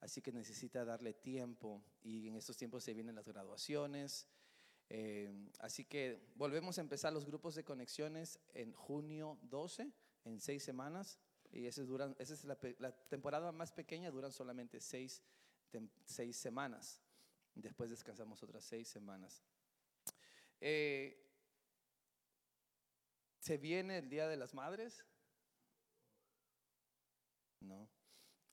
así 0.00 0.20
que 0.20 0.32
necesita 0.32 0.84
darle 0.84 1.14
tiempo 1.14 1.82
y 2.02 2.28
en 2.28 2.36
estos 2.36 2.56
tiempos 2.56 2.82
se 2.84 2.94
vienen 2.94 3.14
las 3.14 3.26
graduaciones. 3.28 4.26
Eh, 4.90 5.30
así 5.60 5.84
que 5.84 6.20
volvemos 6.34 6.78
a 6.78 6.80
empezar 6.80 7.12
los 7.12 7.26
grupos 7.26 7.54
de 7.54 7.64
conexiones 7.64 8.40
en 8.54 8.72
junio 8.72 9.38
12, 9.42 9.92
en 10.24 10.40
seis 10.40 10.62
semanas. 10.62 11.18
Y 11.50 11.66
ese 11.66 11.84
duran, 11.84 12.14
esa 12.18 12.34
es 12.34 12.44
la, 12.44 12.56
temporada 13.08 13.52
más 13.52 13.72
pequeña, 13.72 14.10
duran 14.10 14.32
solamente 14.32 14.80
seis, 14.80 15.22
seis 16.04 16.36
semanas. 16.36 17.00
Después 17.54 17.90
descansamos 17.90 18.42
otras 18.42 18.64
seis 18.64 18.88
semanas. 18.88 19.42
Eh, 20.60 21.24
¿Se 23.40 23.56
viene 23.56 23.98
el 23.98 24.08
Día 24.08 24.28
de 24.28 24.36
las 24.36 24.52
Madres? 24.52 25.04
No. 27.60 27.88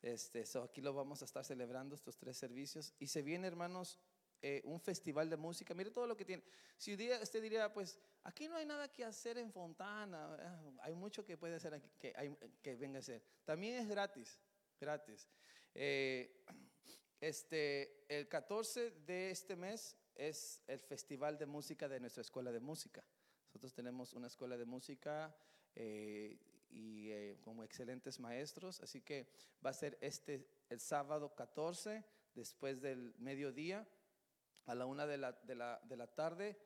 Este, 0.02 0.46
so 0.46 0.64
aquí 0.64 0.82
lo 0.82 0.94
vamos 0.94 1.22
a 1.22 1.26
estar 1.26 1.44
celebrando, 1.44 1.96
estos 1.96 2.18
tres 2.18 2.38
servicios. 2.38 2.94
Y 3.00 3.08
se 3.08 3.22
viene, 3.22 3.48
hermanos, 3.48 4.00
eh, 4.42 4.62
un 4.66 4.80
festival 4.80 5.30
de 5.30 5.38
música. 5.38 5.74
Mire 5.74 5.92
todo 5.92 6.08
lo 6.08 6.16
que 6.16 6.26
tiene. 6.26 6.44
Si 6.78 6.94
usted 6.94 7.42
diría, 7.42 7.72
pues 7.74 8.00
aquí 8.24 8.48
no 8.48 8.56
hay 8.56 8.66
nada 8.66 8.92
que 8.92 9.04
hacer 9.04 9.38
en 9.38 9.52
Fontana, 9.52 10.36
ah, 10.40 10.72
hay 10.82 10.94
mucho 10.94 11.26
que 11.26 11.38
puede 11.38 11.56
hacer 11.56 11.74
aquí, 11.74 11.90
que, 12.00 12.76
venga 12.76 12.98
a 12.98 13.00
hacer. 13.00 13.24
También 13.44 13.76
es 13.76 13.88
gratis. 13.88 14.40
gratis. 14.80 15.28
Eh, 15.74 16.44
este, 17.20 18.06
el 18.08 18.28
14 18.28 18.92
de 19.06 19.32
este 19.32 19.56
mes 19.56 19.98
es 20.16 20.62
el 20.68 20.80
festival 20.80 21.38
de 21.38 21.46
música 21.46 21.88
de 21.88 22.00
nuestra 22.00 22.22
escuela 22.22 22.52
de 22.52 22.60
música. 22.60 23.04
Nosotros 23.48 23.74
tenemos 23.74 24.14
una 24.14 24.28
escuela 24.28 24.58
de 24.58 24.66
música 24.66 25.36
eh, 25.76 26.38
y 26.70 27.36
como 27.38 27.64
excelentes 27.64 28.20
maestros, 28.20 28.82
así 28.82 29.02
que 29.02 29.28
va 29.66 29.70
a 29.70 29.74
ser 29.74 29.98
este 30.02 30.46
el 30.70 30.80
sábado 30.80 31.34
14 31.36 32.04
después 32.34 32.82
del 32.82 33.16
mediodía 33.18 33.88
a 34.66 34.76
la 34.76 34.86
una 34.86 35.06
de 35.06 35.18
la, 35.18 35.32
de 35.32 35.56
la, 35.56 35.80
de 35.84 35.98
la 35.98 36.08
tarde 36.08 36.58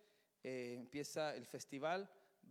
eh, 0.43 0.75
empieza 0.77 1.35
el 1.35 1.45
festival. 1.45 2.09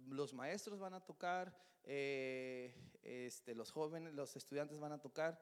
Los 0.08 0.34
maestros 0.34 0.78
van 0.78 0.94
a 0.94 1.04
tocar, 1.04 1.56
este, 1.84 3.54
los 3.54 3.70
jóvenes, 3.70 4.12
los 4.14 4.36
estudiantes 4.36 4.78
van 4.78 4.92
a 4.92 5.00
tocar 5.00 5.40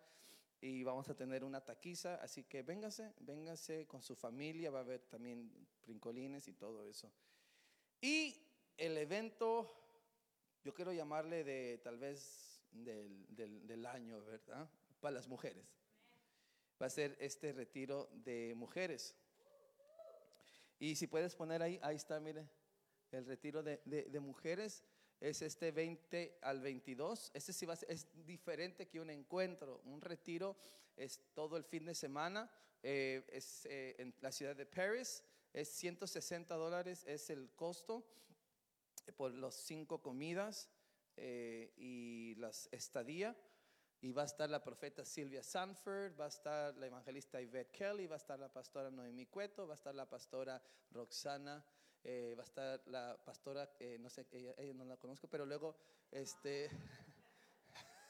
y 0.61 0.83
vamos 0.83 1.09
a 1.09 1.15
tener 1.15 1.45
una 1.45 1.65
taquiza, 1.65 2.17
así 2.17 2.45
que 2.45 2.63
véngase, 2.63 3.13
véngase 3.21 3.87
con 3.87 4.03
su 4.03 4.17
familia, 4.17 4.71
va 4.71 4.79
a 4.79 4.83
haber 4.83 5.03
también 5.03 5.53
brincolines 5.83 6.49
y 6.49 6.55
todo 6.55 6.85
eso. 6.85 7.13
Y 8.01 8.43
el 8.77 8.97
evento, 8.97 9.73
yo 10.65 10.73
quiero 10.73 10.93
llamarle 10.93 11.45
de 11.45 11.79
tal 11.83 11.99
vez 11.99 12.63
del, 12.71 13.27
del, 13.29 13.67
del 13.67 13.87
año, 13.87 14.23
¿verdad? 14.25 14.71
Para 15.01 15.15
las 15.15 15.29
mujeres. 15.29 15.67
Va 16.81 16.87
a 16.87 16.91
ser 16.91 17.17
este 17.21 17.53
retiro 17.53 18.09
de 18.13 18.55
mujeres. 18.57 19.15
Y 20.79 20.97
si 20.97 21.07
puedes 21.07 21.35
poner 21.35 21.63
ahí, 21.63 21.79
ahí 21.83 21.97
está, 21.97 22.21
mire, 22.21 22.49
el 23.11 23.25
retiro 23.25 23.63
de, 23.63 23.81
de, 23.85 24.05
de 24.05 24.21
mujeres 24.21 24.85
es 25.21 25.43
este 25.43 25.73
20 25.73 26.39
al 26.43 26.61
22. 26.61 27.31
Este 27.35 27.53
sí 27.53 27.67
va 27.67 27.73
a 27.73 27.77
ser, 27.77 27.91
es 27.91 28.07
diferente 28.27 28.89
que 28.89 29.01
un 29.01 29.11
encuentro. 29.11 29.81
Un 29.85 30.01
retiro 30.01 30.57
es 30.97 31.21
todo 31.35 31.57
el 31.57 31.65
fin 31.65 31.87
de 31.87 31.95
semana. 31.95 32.51
Eh, 32.83 33.25
es 33.29 33.67
eh, 33.67 33.97
en 33.99 34.15
la 34.21 34.31
ciudad 34.31 34.55
de 34.55 34.67
Paris. 34.67 35.25
Es 35.53 35.69
160 35.71 36.55
dólares, 36.55 37.05
es 37.07 37.31
el 37.31 37.51
costo 37.55 38.07
eh, 39.07 39.13
por 39.13 39.33
las 39.33 39.55
cinco 39.55 40.03
comidas 40.03 40.69
eh, 41.17 41.73
y 41.77 42.35
las 42.37 42.69
estadía. 42.73 43.35
Y 44.03 44.13
va 44.13 44.23
a 44.23 44.27
estar 44.27 44.49
la 44.49 44.63
profeta 44.63 45.05
Silvia 45.05 45.43
Sanford, 45.43 46.19
va 46.19 46.27
a 46.27 46.29
estar 46.29 46.77
la 46.77 46.87
evangelista 46.87 47.41
Yvette 47.41 47.73
Kelly, 47.73 48.07
va 48.07 48.17
a 48.17 48.19
estar 48.19 48.39
la 48.39 48.53
pastora 48.53 48.91
Noemi 48.91 49.27
Cueto, 49.27 49.67
va 49.67 49.75
a 49.75 49.77
estar 49.77 49.95
la 49.95 50.09
pastora 50.09 50.63
Roxana 50.91 51.65
eh, 52.09 52.37
va 52.39 52.43
a 52.43 52.45
estar 52.45 52.83
la 52.87 53.19
pastora, 53.25 53.69
eh, 53.81 53.99
no 53.99 54.09
sé, 54.09 54.29
ella, 54.31 54.55
ella, 54.59 54.73
no 54.75 54.85
la 54.85 54.97
conozco, 54.97 55.27
pero 55.27 55.45
luego 55.45 55.77
este, 56.13 56.71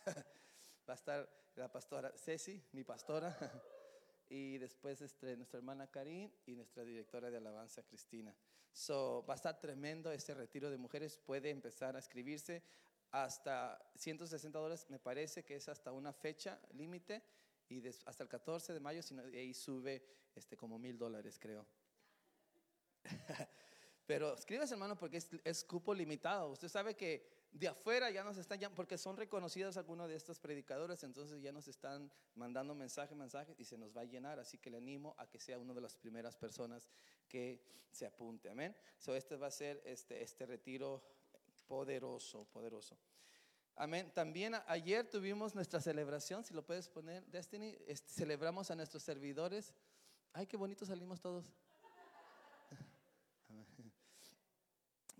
va 0.86 0.92
a 0.92 0.94
estar 0.94 1.26
la 1.54 1.72
pastora 1.72 2.12
Ceci, 2.14 2.62
mi 2.72 2.84
pastora, 2.84 3.34
y 4.28 4.58
después 4.58 5.00
este, 5.00 5.34
nuestra 5.34 5.56
hermana 5.56 5.90
Karin 5.90 6.30
y 6.44 6.54
nuestra 6.54 6.84
directora 6.84 7.30
de 7.30 7.38
alabanza 7.38 7.82
Cristina. 7.84 8.36
So, 8.70 9.24
va 9.26 9.32
a 9.32 9.36
estar 9.36 9.58
tremendo 9.58 10.12
este 10.12 10.34
retiro 10.34 10.68
de 10.68 10.76
mujeres, 10.76 11.16
puede 11.16 11.48
empezar 11.48 11.96
a 11.96 12.00
escribirse 12.00 12.62
hasta 13.10 13.78
160 13.96 14.58
dólares, 14.58 14.86
me 14.88 14.98
parece 14.98 15.44
que 15.44 15.56
es 15.56 15.68
hasta 15.68 15.92
una 15.92 16.12
fecha 16.12 16.60
límite, 16.72 17.22
y 17.68 17.80
des, 17.80 18.00
hasta 18.06 18.22
el 18.22 18.28
14 18.28 18.72
de 18.72 18.80
mayo, 18.80 19.02
sino, 19.02 19.28
y 19.28 19.36
ahí 19.36 19.54
sube 19.54 20.02
este, 20.34 20.56
como 20.56 20.78
mil 20.78 20.98
dólares, 20.98 21.38
creo. 21.38 21.66
Pero 24.06 24.34
escribas, 24.34 24.70
hermano, 24.70 24.96
porque 24.96 25.20
es, 25.44 25.64
cupo 25.64 25.92
limitado. 25.92 26.50
Usted 26.50 26.68
sabe 26.68 26.94
que 26.94 27.48
de 27.50 27.66
afuera 27.66 28.08
ya 28.10 28.22
nos 28.22 28.38
están, 28.38 28.60
porque 28.74 28.98
son 28.98 29.16
reconocidos 29.16 29.76
algunos 29.76 30.08
de 30.08 30.14
estos 30.14 30.38
predicadores, 30.38 31.02
entonces 31.02 31.42
ya 31.42 31.50
nos 31.50 31.66
están 31.66 32.12
mandando 32.36 32.74
mensaje, 32.74 33.16
mensaje 33.16 33.56
y 33.58 33.64
se 33.64 33.76
nos 33.76 33.96
va 33.96 34.02
a 34.02 34.04
llenar. 34.04 34.38
Así 34.38 34.58
que 34.58 34.70
le 34.70 34.76
animo 34.76 35.16
a 35.18 35.28
que 35.28 35.40
sea 35.40 35.58
una 35.58 35.74
de 35.74 35.80
las 35.80 35.96
primeras 35.96 36.36
personas 36.36 36.88
que 37.28 37.60
se 37.90 38.06
apunte. 38.06 38.48
Amén. 38.48 38.76
So, 38.98 39.16
este 39.16 39.36
va 39.36 39.48
a 39.48 39.50
ser 39.50 39.82
este, 39.84 40.22
este 40.22 40.46
retiro 40.46 41.02
poderoso, 41.66 42.44
poderoso. 42.52 42.96
Amén. 43.78 44.10
También 44.14 44.54
ayer 44.66 45.08
tuvimos 45.08 45.54
nuestra 45.54 45.80
celebración, 45.80 46.42
si 46.44 46.54
lo 46.54 46.64
puedes 46.64 46.88
poner, 46.88 47.26
Destiny, 47.26 47.76
este, 47.86 48.10
celebramos 48.10 48.70
a 48.70 48.74
nuestros 48.74 49.02
servidores. 49.02 49.74
Ay, 50.32 50.46
qué 50.46 50.56
bonito 50.56 50.86
salimos 50.86 51.20
todos. 51.20 51.52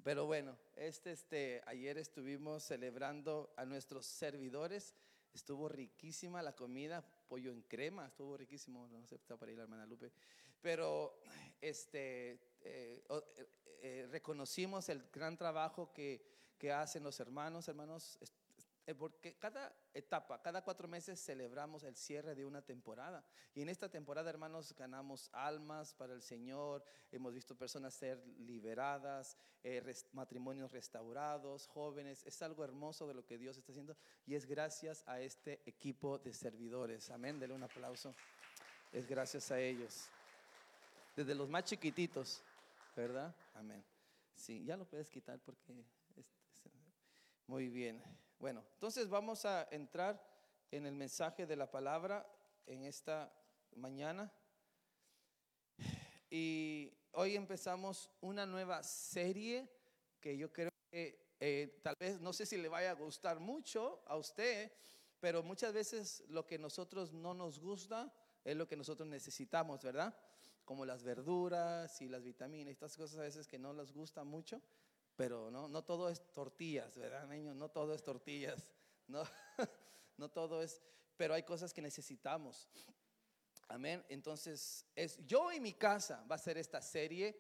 Pero 0.03 0.24
bueno, 0.24 0.57
este, 0.74 1.12
este, 1.12 1.62
ayer 1.66 1.99
estuvimos 1.99 2.62
celebrando 2.62 3.53
a 3.57 3.66
nuestros 3.66 4.07
servidores. 4.07 4.94
Estuvo 5.34 5.68
riquísima 5.68 6.40
la 6.40 6.57
comida, 6.57 7.05
pollo 7.28 7.53
en 7.53 7.61
crema, 7.61 8.07
estuvo 8.07 8.38
riquísimo. 8.38 8.88
No 8.88 9.07
sé, 9.07 9.16
está 9.16 9.36
para 9.36 9.53
ir 9.53 9.59
la 9.59 9.64
hermana 9.64 9.84
Lupe. 9.84 10.11
Pero 10.62 11.20
este, 11.61 12.56
eh, 12.67 13.05
eh, 13.09 13.49
eh, 13.83 14.09
reconocimos 14.11 14.89
el 14.89 15.03
gran 15.12 15.37
trabajo 15.37 15.93
que, 15.93 16.23
que 16.59 16.73
hacen 16.73 17.03
los 17.03 17.21
hermanos. 17.21 17.69
Hermanos, 17.69 18.19
porque 18.95 19.37
cada 19.37 19.75
etapa, 19.95 20.41
cada 20.41 20.62
cuatro 20.62 20.87
meses 20.87 21.19
celebramos 21.19 21.83
el 21.83 21.97
cierre 21.97 22.37
de 22.37 22.45
una 22.45 22.62
temporada. 22.62 23.25
Y 23.53 23.62
en 23.62 23.69
esta 23.69 23.89
temporada, 23.89 24.31
hermanos, 24.31 24.75
ganamos 24.77 25.29
almas 25.33 25.93
para 25.93 26.14
el 26.14 26.23
Señor, 26.23 26.85
hemos 27.11 27.35
visto 27.35 27.57
personas 27.57 27.95
ser 27.95 28.25
liberadas, 28.39 29.37
eh, 29.64 29.83
matrimonios 30.12 30.71
restaurados, 30.71 31.67
jóvenes. 31.67 32.23
Es 32.27 32.41
algo 32.43 32.62
hermoso 32.62 33.09
de 33.09 33.14
lo 33.14 33.27
que 33.27 33.39
Dios 33.39 33.57
está 33.57 33.73
haciendo 33.73 33.97
y 34.25 34.37
es 34.37 34.47
gracias 34.47 35.03
a 35.07 35.21
este 35.21 35.61
equipo 35.67 36.19
de 36.19 36.33
servidores. 36.33 37.11
Amén, 37.11 37.41
denle 37.41 37.57
un 37.57 37.64
aplauso. 37.64 38.14
Es 38.93 39.09
gracias 39.09 39.51
a 39.51 39.59
ellos. 39.59 40.09
Desde 41.17 41.35
los 41.35 41.49
más 41.49 41.64
chiquititos, 41.64 42.43
¿verdad? 42.97 43.36
Amén. 43.55 43.84
Sí, 44.34 44.64
ya 44.64 44.76
lo 44.76 44.86
puedes 44.88 45.11
quitar 45.11 45.38
porque... 45.40 45.84
Muy 47.47 47.68
bien. 47.68 48.03
Bueno, 48.40 48.64
entonces 48.72 49.09
vamos 49.09 49.44
a 49.44 49.68
entrar 49.70 50.20
en 50.70 50.86
el 50.86 50.94
mensaje 50.94 51.47
de 51.47 51.55
la 51.55 51.70
palabra 51.70 52.26
en 52.66 52.84
esta 52.84 53.32
mañana. 53.76 54.32
Y 56.28 56.92
hoy 57.12 57.36
empezamos 57.36 58.11
una 58.20 58.47
nueva 58.47 58.82
serie 58.82 59.70
que 60.20 60.36
yo 60.36 60.53
creo 60.53 60.72
que 60.90 61.34
eh, 61.38 61.78
tal 61.82 61.94
vez, 62.01 62.20
no 62.20 62.32
sé 62.32 62.47
si 62.47 62.57
le 62.57 62.68
vaya 62.68 62.90
a 62.90 62.94
gustar 62.94 63.38
mucho 63.38 64.03
a 64.07 64.16
usted, 64.16 64.72
pero 65.20 65.42
muchas 65.42 65.72
veces 65.72 66.24
lo 66.28 66.47
que 66.47 66.59
nosotros 66.59 67.12
no 67.12 67.32
nos 67.32 67.61
gusta 67.61 68.12
es 68.42 68.57
lo 68.57 68.66
que 68.66 68.76
nosotros 68.76 69.09
necesitamos, 69.09 69.82
¿verdad? 69.82 70.18
Como 70.67 70.85
las 70.85 71.03
verduras 71.03 72.03
y 72.03 72.09
las 72.09 72.23
vitaminas, 72.23 72.73
estas 72.73 72.95
cosas 72.95 73.19
a 73.19 73.23
veces 73.23 73.49
que 73.49 73.59
no 73.59 73.73
les 73.73 73.93
gusta 73.93 74.23
mucho. 74.23 74.61
Pero 75.17 75.51
no, 75.51 75.67
no 75.67 75.83
todo 75.83 76.11
es 76.11 76.21
tortillas, 76.33 76.99
¿verdad, 76.99 77.27
niños? 77.27 77.57
No 77.57 77.71
todo 77.71 77.95
es 77.95 78.03
tortillas, 78.03 78.75
no, 79.07 79.25
no 80.19 80.29
todo 80.29 80.62
es, 80.62 80.83
pero 81.17 81.33
hay 81.33 81.43
cosas 81.43 81.73
que 81.73 81.81
necesitamos. 81.81 82.69
Amén. 83.69 84.05
Entonces, 84.11 84.85
es 84.95 85.25
yo 85.27 85.51
y 85.53 85.59
mi 85.59 85.73
casa 85.73 86.23
va 86.31 86.35
a 86.35 86.39
ser 86.39 86.59
esta 86.59 86.83
serie 86.83 87.35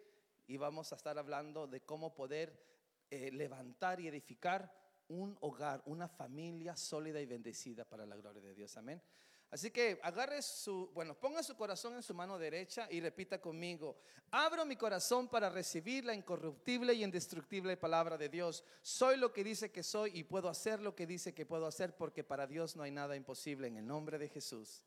y 0.46 0.56
vamos 0.56 0.92
a 0.92 0.96
estar 0.96 1.18
hablando 1.18 1.66
de 1.66 1.82
cómo 1.82 2.14
poder 2.14 2.64
eh, 3.10 3.30
levantar 3.30 4.00
y 4.00 4.08
edificar 4.08 4.72
un 5.08 5.36
hogar, 5.40 5.82
una 5.86 6.08
familia 6.08 6.76
sólida 6.76 7.20
y 7.20 7.26
bendecida 7.26 7.84
para 7.84 8.06
la 8.06 8.16
gloria 8.16 8.42
de 8.42 8.54
Dios. 8.54 8.76
Amén. 8.76 9.02
Así 9.50 9.70
que 9.70 9.98
agarre 10.02 10.42
su, 10.42 10.90
bueno, 10.92 11.14
ponga 11.14 11.42
su 11.42 11.56
corazón 11.56 11.94
en 11.94 12.02
su 12.02 12.12
mano 12.14 12.36
derecha 12.36 12.88
y 12.90 13.00
repita 13.00 13.40
conmigo, 13.40 13.96
abro 14.30 14.66
mi 14.66 14.76
corazón 14.76 15.28
para 15.28 15.48
recibir 15.48 16.04
la 16.04 16.14
incorruptible 16.14 16.92
y 16.94 17.04
indestructible 17.04 17.76
palabra 17.76 18.18
de 18.18 18.28
Dios. 18.28 18.64
Soy 18.82 19.16
lo 19.16 19.32
que 19.32 19.44
dice 19.44 19.70
que 19.70 19.84
soy 19.84 20.18
y 20.18 20.24
puedo 20.24 20.48
hacer 20.48 20.80
lo 20.80 20.96
que 20.96 21.06
dice 21.06 21.32
que 21.32 21.46
puedo 21.46 21.66
hacer 21.66 21.96
porque 21.96 22.24
para 22.24 22.46
Dios 22.46 22.74
no 22.74 22.82
hay 22.82 22.90
nada 22.90 23.14
imposible 23.14 23.68
en 23.68 23.76
el 23.76 23.86
nombre 23.86 24.18
de 24.18 24.28
Jesús. 24.28 24.82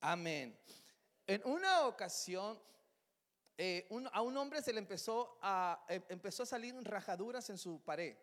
Amén. 0.00 0.58
En 1.26 1.42
una 1.44 1.86
ocasión, 1.86 2.60
eh, 3.56 3.88
a 4.12 4.20
un 4.20 4.36
hombre 4.36 4.60
se 4.62 4.72
le 4.72 4.78
empezó 4.78 5.38
a, 5.40 5.84
eh, 5.88 6.02
empezó 6.10 6.42
a 6.42 6.46
salir 6.46 6.74
rajaduras 6.82 7.48
en 7.48 7.56
su 7.56 7.80
pared. 7.80 8.16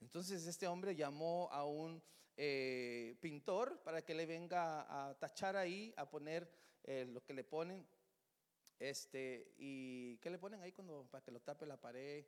Entonces 0.00 0.46
este 0.46 0.68
hombre 0.68 0.94
llamó 0.94 1.48
a 1.50 1.64
un 1.64 2.02
eh, 2.36 3.16
pintor 3.20 3.82
para 3.82 4.04
que 4.04 4.14
le 4.14 4.26
venga 4.26 5.08
a 5.08 5.18
tachar 5.18 5.56
ahí, 5.56 5.94
a 5.96 6.08
poner 6.08 6.50
eh, 6.84 7.06
lo 7.08 7.24
que 7.24 7.32
le 7.32 7.44
ponen. 7.44 7.86
Este, 8.78 9.54
¿Y 9.56 10.18
qué 10.18 10.28
le 10.28 10.38
ponen 10.38 10.60
ahí 10.62 10.72
cuando, 10.72 11.06
para 11.10 11.24
que 11.24 11.30
lo 11.30 11.40
tape 11.40 11.64
la 11.64 11.80
pared? 11.80 12.26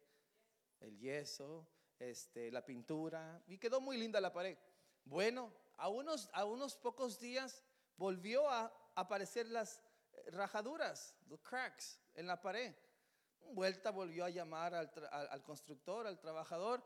El 0.81 0.99
yeso, 0.99 1.69
este, 1.99 2.51
la 2.51 2.65
pintura. 2.65 3.43
Y 3.49 3.59
quedó 3.59 3.81
muy 3.81 3.99
linda 3.99 4.21
la 4.21 4.33
pared. 4.33 4.57
Bueno, 5.05 5.53
a 5.77 5.89
unos, 5.89 6.31
a 6.33 6.45
unos 6.45 6.77
pocos 6.77 7.19
días 7.21 7.63
volvió 7.97 8.49
a 8.49 8.73
aparecer 8.95 9.47
las 9.49 9.83
rajaduras, 10.29 11.15
los 11.29 11.41
cracks 11.41 12.01
en 12.15 12.27
la 12.27 12.41
pared. 12.41 12.75
Vuelta 13.51 13.91
volvió 13.91 14.25
a 14.25 14.31
llamar 14.31 14.75
al, 14.75 14.91
al 15.11 15.43
constructor, 15.43 16.07
al 16.07 16.19
trabajador 16.19 16.83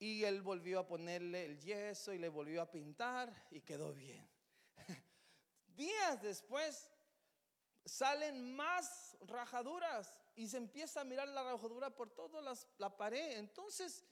y 0.00 0.24
él 0.24 0.40
volvió 0.40 0.80
a 0.80 0.86
ponerle 0.86 1.44
el 1.44 1.60
yeso 1.60 2.12
y 2.12 2.18
le 2.18 2.28
volvió 2.28 2.62
a 2.62 2.70
pintar 2.70 3.32
y 3.50 3.60
quedó 3.60 3.92
bien. 3.92 4.26
días 5.76 6.20
después 6.22 6.90
salen 7.84 8.56
más 8.56 9.16
rajaduras 9.20 10.18
y 10.34 10.48
se 10.48 10.56
empieza 10.56 11.02
a 11.02 11.04
mirar 11.04 11.28
la 11.28 11.44
rajadura 11.44 11.94
por 11.94 12.10
toda 12.10 12.40
la 12.78 12.96
pared. 12.96 13.38
Entonces 13.38 14.04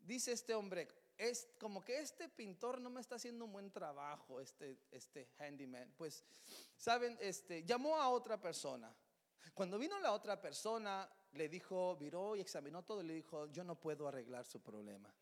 dice 0.00 0.32
este 0.32 0.54
hombre, 0.54 0.88
es 1.18 1.46
como 1.60 1.84
que 1.84 2.00
este 2.00 2.28
pintor 2.28 2.80
no 2.80 2.88
me 2.90 3.02
está 3.02 3.16
haciendo 3.16 3.44
un 3.44 3.52
buen 3.52 3.70
trabajo, 3.70 4.40
este, 4.40 4.78
este 4.90 5.28
handyman. 5.38 5.92
Pues, 5.96 6.24
saben, 6.76 7.16
este, 7.20 7.64
llamó 7.64 8.00
a 8.00 8.08
otra 8.08 8.40
persona. 8.40 8.94
Cuando 9.52 9.78
vino 9.78 9.98
la 10.00 10.12
otra 10.12 10.40
persona, 10.40 11.08
le 11.32 11.48
dijo, 11.48 11.96
viró 11.96 12.34
y 12.34 12.40
examinó 12.40 12.82
todo 12.82 13.02
y 13.02 13.06
le 13.06 13.14
dijo, 13.14 13.46
yo 13.52 13.62
no 13.62 13.78
puedo 13.78 14.08
arreglar 14.08 14.44
su 14.44 14.60
problema. 14.60 15.14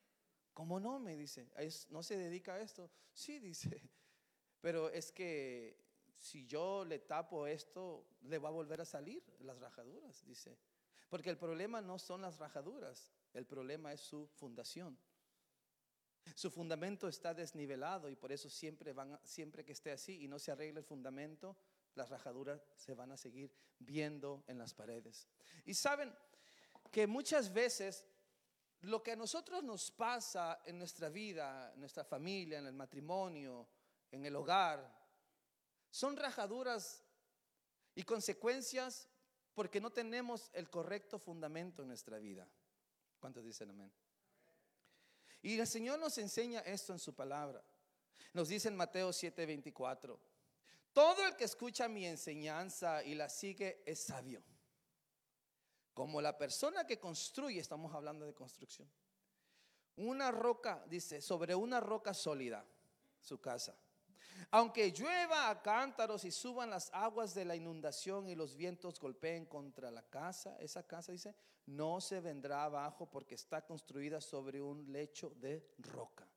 ¿Cómo 0.53 0.79
no? 0.79 0.99
Me 0.99 1.17
dice, 1.17 1.49
¿no 1.91 2.03
se 2.03 2.17
dedica 2.17 2.55
a 2.55 2.61
esto? 2.61 2.91
Sí, 3.13 3.39
dice, 3.39 3.83
pero 4.61 4.91
es 4.91 5.13
que 5.13 5.83
si 6.19 6.47
yo 6.47 6.85
le 6.85 7.01
tapo 7.01 7.47
esto, 7.47 8.07
le 8.23 8.39
va 8.39 8.49
a 8.49 8.53
volver 8.53 8.81
a 8.81 8.85
salir 8.85 9.23
las 9.41 9.59
rajaduras, 9.59 10.25
dice. 10.25 10.57
Porque 11.09 11.31
el 11.31 11.37
problema 11.37 11.81
no 11.81 11.99
son 11.99 12.23
las 12.23 12.39
rajaduras, 12.39 13.13
el 13.35 13.45
problema 13.45 13.93
es 13.93 14.01
su 14.01 14.29
fundación. 14.29 14.99
Su 16.37 16.51
fundamento 16.51 17.09
está 17.09 17.35
desnivelado 17.35 18.09
y 18.09 18.15
por 18.15 18.31
eso 18.31 18.49
siempre, 18.49 18.93
van, 18.93 19.19
siempre 19.25 19.65
que 19.65 19.73
esté 19.73 19.91
así 19.91 20.23
y 20.23 20.29
no 20.29 20.39
se 20.39 20.53
arregle 20.53 20.81
el 20.81 20.87
fundamento, 20.87 21.57
las 21.95 22.09
rajaduras 22.11 22.63
se 22.77 22.95
van 22.95 23.11
a 23.13 23.17
seguir 23.17 23.53
viendo 23.79 24.45
en 24.47 24.59
las 24.59 24.73
paredes. 24.73 25.29
Y 25.65 25.75
saben 25.75 26.15
que 26.91 27.07
muchas 27.07 27.53
veces 27.53 28.05
lo 28.83 29.03
que 29.03 29.13
a 29.13 29.17
nosotros 29.17 29.63
nos 29.63 29.91
pasa 29.91 30.61
en 30.65 30.79
nuestra 30.79 31.09
vida, 31.09 31.73
en 31.73 31.81
nuestra 31.81 32.05
familia, 32.05 32.59
en 32.59 32.67
el 32.67 32.73
matrimonio, 32.73 33.69
en 34.11 34.27
el 34.27 34.35
hogar, 34.35 35.03
son 35.91 36.17
rajaduras 36.17 37.05
y 37.95 38.03
consecuencias 38.03 39.09
porque 39.55 39.81
no 39.81 39.91
tenemos 39.91 40.51
el 40.53 40.69
correcto 40.69 41.19
fundamento 41.19 41.83
en 41.83 41.89
nuestra 41.89 42.19
vida. 42.19 42.49
¿Cuántos 43.21 43.45
dicen 43.45 43.71
amén? 43.71 43.93
Y 45.43 45.59
el 45.59 45.67
Señor 45.67 45.99
nos 45.99 46.19
enseña 46.19 46.61
esto 46.61 46.93
en 46.93 46.99
su 46.99 47.15
palabra. 47.15 47.63
Nos 48.33 48.49
dice 48.49 48.69
en 48.69 48.77
Mateo 48.77 49.11
7:24, 49.11 50.19
todo 50.93 51.27
el 51.27 51.37
que 51.37 51.45
escucha 51.45 51.89
mi 51.89 52.07
enseñanza 52.07 53.05
y 53.05 53.15
la 53.15 53.29
sigue 53.29 53.83
es 53.87 54.01
sabio. 54.01 54.43
Como 55.95 56.21
la 56.21 56.37
persona 56.37 56.87
que 56.87 56.99
construye, 56.99 57.61
estamos 57.61 57.95
hablando 57.95 58.25
de 58.25 58.35
construcción, 58.35 58.91
una 59.97 60.31
roca, 60.31 60.85
dice, 60.89 61.21
sobre 61.21 61.55
una 61.55 61.81
roca 61.81 62.15
sólida, 62.15 62.65
su 63.21 63.41
casa. 63.41 63.77
Aunque 64.51 64.91
llueva 64.91 65.51
a 65.51 65.63
cántaros 65.63 66.25
y 66.25 66.31
suban 66.31 66.71
las 66.71 66.91
aguas 66.93 67.35
de 67.35 67.45
la 67.45 67.55
inundación 67.55 68.29
y 68.29 68.35
los 68.35 68.57
vientos 68.57 68.99
golpeen 68.99 69.47
contra 69.47 69.91
la 69.91 70.03
casa, 70.03 70.57
esa 70.59 70.87
casa 70.87 71.13
dice, 71.13 71.35
no 71.67 72.01
se 72.01 72.21
vendrá 72.21 72.65
abajo 72.65 73.09
porque 73.09 73.35
está 73.35 73.65
construida 73.65 74.21
sobre 74.21 74.61
un 74.61 74.91
lecho 74.91 75.31
de 75.37 75.75
roca. 75.79 76.29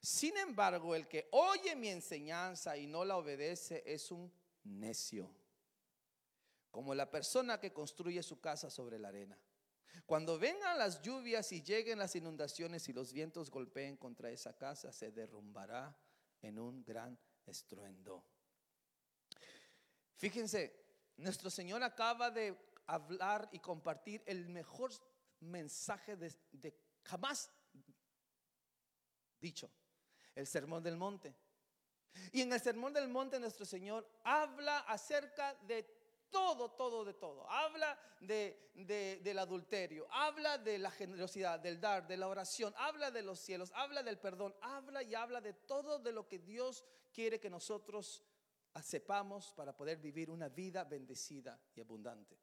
Sin 0.00 0.36
embargo, 0.38 0.94
el 0.94 1.06
que 1.06 1.28
oye 1.32 1.76
mi 1.76 1.88
enseñanza 1.88 2.76
y 2.76 2.86
no 2.86 3.04
la 3.04 3.16
obedece 3.16 3.82
es 3.86 4.10
un 4.10 4.32
necio, 4.64 5.30
como 6.70 6.94
la 6.94 7.10
persona 7.10 7.58
que 7.58 7.72
construye 7.72 8.22
su 8.22 8.40
casa 8.40 8.70
sobre 8.70 8.98
la 8.98 9.08
arena. 9.08 9.38
Cuando 10.06 10.38
vengan 10.38 10.78
las 10.78 11.02
lluvias 11.02 11.52
y 11.52 11.62
lleguen 11.62 11.98
las 11.98 12.16
inundaciones 12.16 12.88
y 12.88 12.92
los 12.92 13.12
vientos 13.12 13.50
golpeen 13.50 13.96
contra 13.96 14.30
esa 14.30 14.56
casa, 14.56 14.92
se 14.92 15.10
derrumbará 15.10 15.96
en 16.42 16.58
un 16.58 16.84
gran 16.84 17.18
estruendo. 17.46 18.24
Fíjense, 20.16 20.80
nuestro 21.16 21.50
Señor 21.50 21.82
acaba 21.82 22.30
de 22.30 22.56
hablar 22.86 23.48
y 23.52 23.58
compartir 23.58 24.22
el 24.26 24.48
mejor 24.48 24.90
mensaje 25.40 26.16
de, 26.16 26.74
jamás 27.04 27.50
dicho, 29.40 29.70
el 30.34 30.46
sermón 30.46 30.82
del 30.82 30.96
monte. 30.96 31.34
Y 32.32 32.42
en 32.42 32.52
el 32.52 32.60
sermón 32.60 32.92
del 32.92 33.08
monte 33.08 33.38
nuestro 33.38 33.64
Señor 33.64 34.10
habla 34.24 34.80
acerca 34.80 35.54
de 35.66 35.99
todo, 36.30 36.70
todo, 36.70 37.04
de 37.04 37.14
todo. 37.14 37.48
Habla 37.50 37.98
de, 38.20 39.20
del 39.22 39.38
adulterio, 39.38 40.06
habla 40.10 40.58
de 40.58 40.78
la 40.78 40.90
generosidad, 40.90 41.60
del 41.60 41.80
dar, 41.80 42.06
de 42.06 42.16
la 42.16 42.28
oración, 42.28 42.72
habla 42.76 43.10
de 43.10 43.22
los 43.22 43.38
cielos, 43.38 43.72
habla 43.74 44.02
del 44.02 44.18
perdón, 44.18 44.54
habla 44.60 45.02
y 45.02 45.14
habla 45.14 45.40
de 45.40 45.52
todo 45.52 45.98
de 45.98 46.12
lo 46.12 46.28
que 46.28 46.38
Dios 46.38 46.84
quiere 47.12 47.40
que 47.40 47.50
nosotros 47.50 48.24
sepamos 48.82 49.52
para 49.52 49.76
poder 49.76 49.98
vivir 49.98 50.30
una 50.30 50.48
vida 50.48 50.84
bendecida 50.84 51.60
y 51.74 51.80
abundante. 51.80 52.38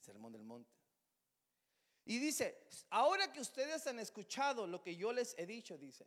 Sermón 0.00 0.32
del 0.32 0.44
monte. 0.44 0.72
Y 2.04 2.18
dice, 2.18 2.66
ahora 2.88 3.30
que 3.32 3.40
ustedes 3.40 3.86
han 3.86 3.98
escuchado 3.98 4.66
lo 4.66 4.82
que 4.82 4.96
yo 4.96 5.12
les 5.12 5.36
he 5.38 5.44
dicho, 5.44 5.76
dice, 5.76 6.06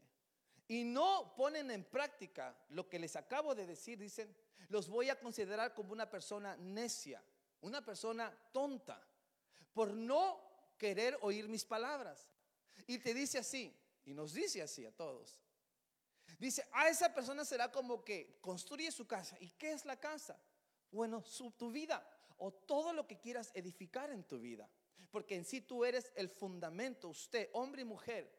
y 0.71 0.85
no 0.85 1.33
ponen 1.35 1.69
en 1.69 1.83
práctica 1.83 2.55
lo 2.69 2.87
que 2.87 2.97
les 2.97 3.17
acabo 3.17 3.53
de 3.53 3.65
decir, 3.65 3.99
dicen, 3.99 4.33
los 4.69 4.87
voy 4.87 5.09
a 5.09 5.19
considerar 5.19 5.73
como 5.73 5.91
una 5.91 6.09
persona 6.09 6.55
necia, 6.55 7.21
una 7.59 7.83
persona 7.83 8.33
tonta, 8.53 9.05
por 9.73 9.91
no 9.91 10.39
querer 10.77 11.17
oír 11.23 11.49
mis 11.49 11.65
palabras. 11.65 12.25
Y 12.87 12.99
te 12.99 13.13
dice 13.13 13.37
así, 13.37 13.77
y 14.05 14.13
nos 14.13 14.33
dice 14.33 14.61
así 14.61 14.85
a 14.85 14.95
todos. 14.95 15.37
Dice, 16.39 16.65
a 16.71 16.87
esa 16.87 17.13
persona 17.13 17.43
será 17.43 17.69
como 17.69 18.01
que 18.05 18.37
construye 18.39 18.93
su 18.93 19.05
casa. 19.05 19.35
¿Y 19.41 19.49
qué 19.49 19.73
es 19.73 19.83
la 19.83 19.99
casa? 19.99 20.41
Bueno, 20.89 21.21
tu 21.57 21.69
vida 21.69 22.01
o 22.37 22.49
todo 22.49 22.93
lo 22.93 23.05
que 23.05 23.19
quieras 23.19 23.51
edificar 23.55 24.09
en 24.09 24.23
tu 24.23 24.39
vida. 24.39 24.69
Porque 25.11 25.35
en 25.35 25.43
sí 25.43 25.59
tú 25.59 25.83
eres 25.83 26.13
el 26.15 26.29
fundamento, 26.29 27.09
usted, 27.09 27.49
hombre 27.51 27.81
y 27.81 27.85
mujer, 27.85 28.33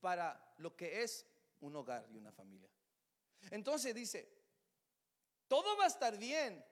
para 0.00 0.54
lo 0.56 0.74
que 0.74 1.02
es 1.02 1.26
un 1.60 1.76
hogar 1.76 2.06
y 2.10 2.16
una 2.16 2.32
familia. 2.32 2.68
Entonces 3.50 3.94
dice, 3.94 4.28
todo 5.48 5.76
va 5.76 5.84
a 5.84 5.88
estar 5.88 6.16
bien, 6.16 6.64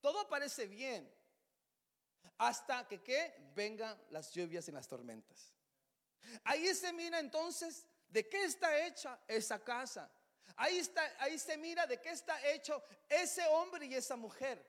todo 0.00 0.28
parece 0.28 0.66
bien, 0.66 1.10
hasta 2.38 2.86
que 2.86 3.02
¿qué? 3.02 3.34
vengan 3.54 3.98
las 4.10 4.32
lluvias 4.32 4.68
y 4.68 4.72
las 4.72 4.88
tormentas. 4.88 5.52
Ahí 6.44 6.74
se 6.74 6.92
mira 6.92 7.18
entonces 7.18 7.86
de 8.08 8.28
qué 8.28 8.44
está 8.44 8.86
hecha 8.86 9.18
esa 9.28 9.62
casa. 9.62 10.10
Ahí, 10.56 10.78
está, 10.78 11.02
ahí 11.18 11.38
se 11.38 11.56
mira 11.56 11.86
de 11.86 12.00
qué 12.00 12.10
está 12.10 12.38
hecho 12.50 12.82
ese 13.08 13.44
hombre 13.46 13.86
y 13.86 13.94
esa 13.94 14.16
mujer. 14.16 14.64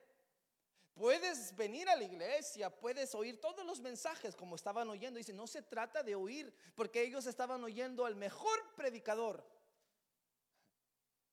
Puedes 0.96 1.54
venir 1.54 1.86
a 1.90 1.94
la 1.94 2.04
iglesia, 2.04 2.70
puedes 2.70 3.14
oír 3.14 3.38
todos 3.38 3.66
los 3.66 3.80
mensajes 3.80 4.34
como 4.34 4.56
estaban 4.56 4.88
oyendo. 4.88 5.18
Dice, 5.18 5.34
no 5.34 5.46
se 5.46 5.60
trata 5.60 6.02
de 6.02 6.14
oír, 6.14 6.50
porque 6.74 7.02
ellos 7.02 7.26
estaban 7.26 7.62
oyendo 7.62 8.06
al 8.06 8.16
mejor 8.16 8.58
predicador. 8.74 9.46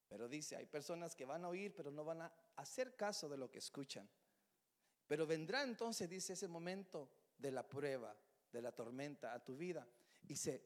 Pero 0.10 0.28
dice, 0.28 0.58
hay 0.58 0.66
personas 0.66 1.16
que 1.16 1.24
van 1.24 1.46
a 1.46 1.48
oír, 1.48 1.74
pero 1.74 1.92
no 1.92 2.04
van 2.04 2.24
a 2.24 2.34
hacer 2.58 2.98
caso 2.98 3.30
de 3.30 3.38
lo 3.38 3.50
que 3.50 3.60
escuchan. 3.60 4.10
Pero 5.08 5.26
vendrá 5.26 5.64
entonces, 5.64 6.10
dice, 6.10 6.34
ese 6.34 6.50
momento 6.50 7.10
de 7.38 7.52
la 7.54 7.66
prueba, 7.66 8.14
de 8.52 8.62
la 8.62 8.74
tormenta 8.74 9.34
a 9.34 9.42
tu 9.42 9.56
vida 9.56 9.88
y 10.28 10.36
se 10.36 10.62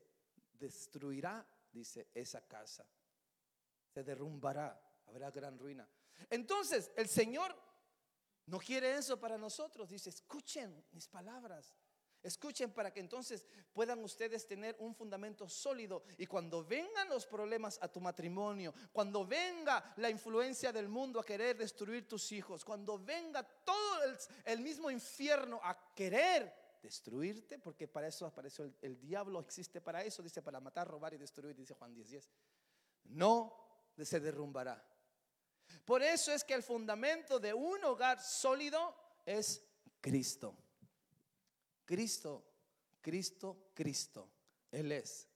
destruirá, 0.54 1.48
dice, 1.72 2.10
esa 2.16 2.48
casa. 2.48 2.84
Se 3.93 4.04
derrumbará, 4.04 4.82
habrá 5.06 5.30
gran 5.30 5.60
ruina. 5.60 5.88
Entonces, 6.32 6.91
el 6.95 7.08
Señor 7.08 7.66
no 8.48 8.60
quiere 8.60 8.95
eso 8.95 9.20
para 9.20 9.38
nosotros. 9.38 9.89
Dice, 9.89 10.10
escuchen 10.10 10.84
mis 10.91 11.08
palabras. 11.08 11.74
Escuchen 12.24 12.72
para 12.72 12.91
que 12.91 13.00
entonces 13.00 13.45
puedan 13.72 14.04
ustedes 14.04 14.48
tener 14.48 14.76
un 14.80 14.95
fundamento 14.95 15.48
sólido 15.48 16.04
y 16.18 16.26
cuando 16.26 16.64
vengan 16.64 17.08
los 17.10 17.26
problemas 17.26 17.78
a 17.82 17.88
tu 17.88 18.02
matrimonio, 18.02 18.74
cuando 18.91 19.26
venga 19.26 19.93
la 19.98 20.10
influencia 20.10 20.74
del 20.74 20.89
mundo 20.89 21.20
a 21.20 21.26
querer 21.26 21.58
destruir 21.58 22.08
tus 22.08 22.32
hijos, 22.32 22.66
cuando 22.66 22.98
venga 22.98 23.43
todo 23.43 24.00
el, 24.45 24.60
mismo 24.60 24.89
infierno 24.89 25.60
a 25.64 25.93
querer 25.93 26.54
destruirte, 26.82 27.60
porque 27.60 27.88
para 27.88 28.08
eso 28.08 28.26
apareció 28.26 28.66
el, 28.66 28.76
el, 28.82 29.00
diablo, 29.00 29.39
existe 29.39 29.80
para 29.80 30.04
eso, 30.04 30.24
dice, 30.24 30.41
para 30.41 30.60
matar, 30.60 30.88
robar 30.88 31.14
y 31.14 31.18
destruir, 31.18 31.56
dice 31.56 31.76
Juan 31.76 31.93
10, 31.93 32.10
10. 32.10 32.30
No 33.06 33.54
se 34.06 34.20
derrumbará. 34.20 34.84
Por 35.86 36.03
eso 36.03 36.32
es 36.32 36.43
que 36.43 36.53
el 36.53 36.63
fundamento 36.63 37.39
de 37.39 37.53
un 37.53 37.84
hogar 37.84 38.22
sólido 38.22 38.95
es 39.26 39.63
Cristo. 40.01 40.55
Cristo, 41.86 42.43
Cristo, 43.01 43.70
Cristo. 43.74 44.30
Él 44.72 44.91
es. 44.91 45.28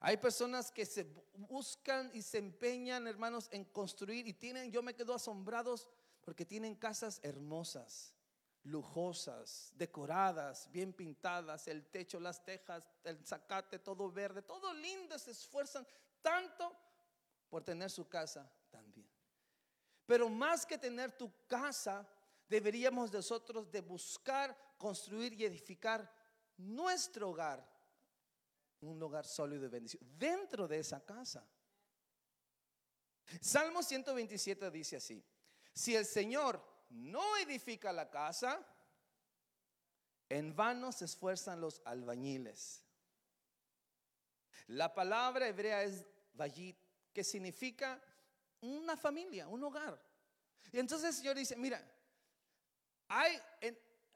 Hay 0.00 0.16
personas 0.16 0.70
que 0.70 0.86
se 0.86 1.04
buscan 1.34 2.10
y 2.14 2.22
se 2.22 2.38
empeñan, 2.38 3.06
hermanos, 3.06 3.48
en 3.52 3.64
construir 3.64 4.26
y 4.26 4.32
tienen, 4.32 4.70
yo 4.70 4.82
me 4.82 4.94
quedo 4.94 5.14
asombrados 5.14 5.88
porque 6.22 6.46
tienen 6.46 6.74
casas 6.74 7.20
hermosas, 7.22 8.14
lujosas, 8.62 9.72
decoradas, 9.74 10.70
bien 10.70 10.92
pintadas, 10.92 11.68
el 11.68 11.86
techo, 11.86 12.18
las 12.18 12.42
tejas, 12.44 12.88
el 13.04 13.24
zacate, 13.26 13.78
todo 13.78 14.10
verde, 14.10 14.42
todo 14.42 14.72
lindo, 14.72 15.18
se 15.18 15.32
esfuerzan 15.32 15.86
tanto 16.22 16.74
por 17.50 17.64
tener 17.64 17.90
su 17.90 18.08
casa 18.08 18.50
tan 18.70 18.90
bien. 18.92 19.10
Pero 20.06 20.28
más 20.28 20.64
que 20.64 20.78
tener 20.78 21.12
tu 21.12 21.30
casa, 21.46 22.08
deberíamos 22.48 23.12
nosotros 23.12 23.70
de 23.70 23.80
buscar, 23.80 24.56
construir 24.78 25.34
y 25.34 25.44
edificar 25.44 26.10
nuestro 26.56 27.30
hogar, 27.30 27.68
un 28.80 29.02
hogar 29.02 29.26
sólido 29.26 29.62
de 29.62 29.68
bendición, 29.68 30.02
dentro 30.16 30.66
de 30.66 30.78
esa 30.78 31.04
casa. 31.04 31.46
Salmo 33.40 33.82
127 33.82 34.70
dice 34.70 34.96
así, 34.96 35.24
si 35.72 35.94
el 35.94 36.06
Señor 36.06 36.60
no 36.88 37.36
edifica 37.36 37.92
la 37.92 38.10
casa, 38.10 38.66
en 40.28 40.54
vano 40.54 40.92
se 40.92 41.04
esfuerzan 41.04 41.60
los 41.60 41.82
albañiles. 41.84 42.84
La 44.66 44.94
palabra 44.94 45.48
hebrea 45.48 45.82
es 45.82 46.04
vayit, 46.34 46.78
que 47.12 47.24
significa 47.24 48.00
una 48.60 48.96
familia, 48.96 49.48
un 49.48 49.62
hogar. 49.64 50.00
Y 50.72 50.78
entonces 50.78 51.08
el 51.08 51.14
Señor 51.14 51.36
dice, 51.36 51.56
mira, 51.56 51.82
hay, 53.08 53.40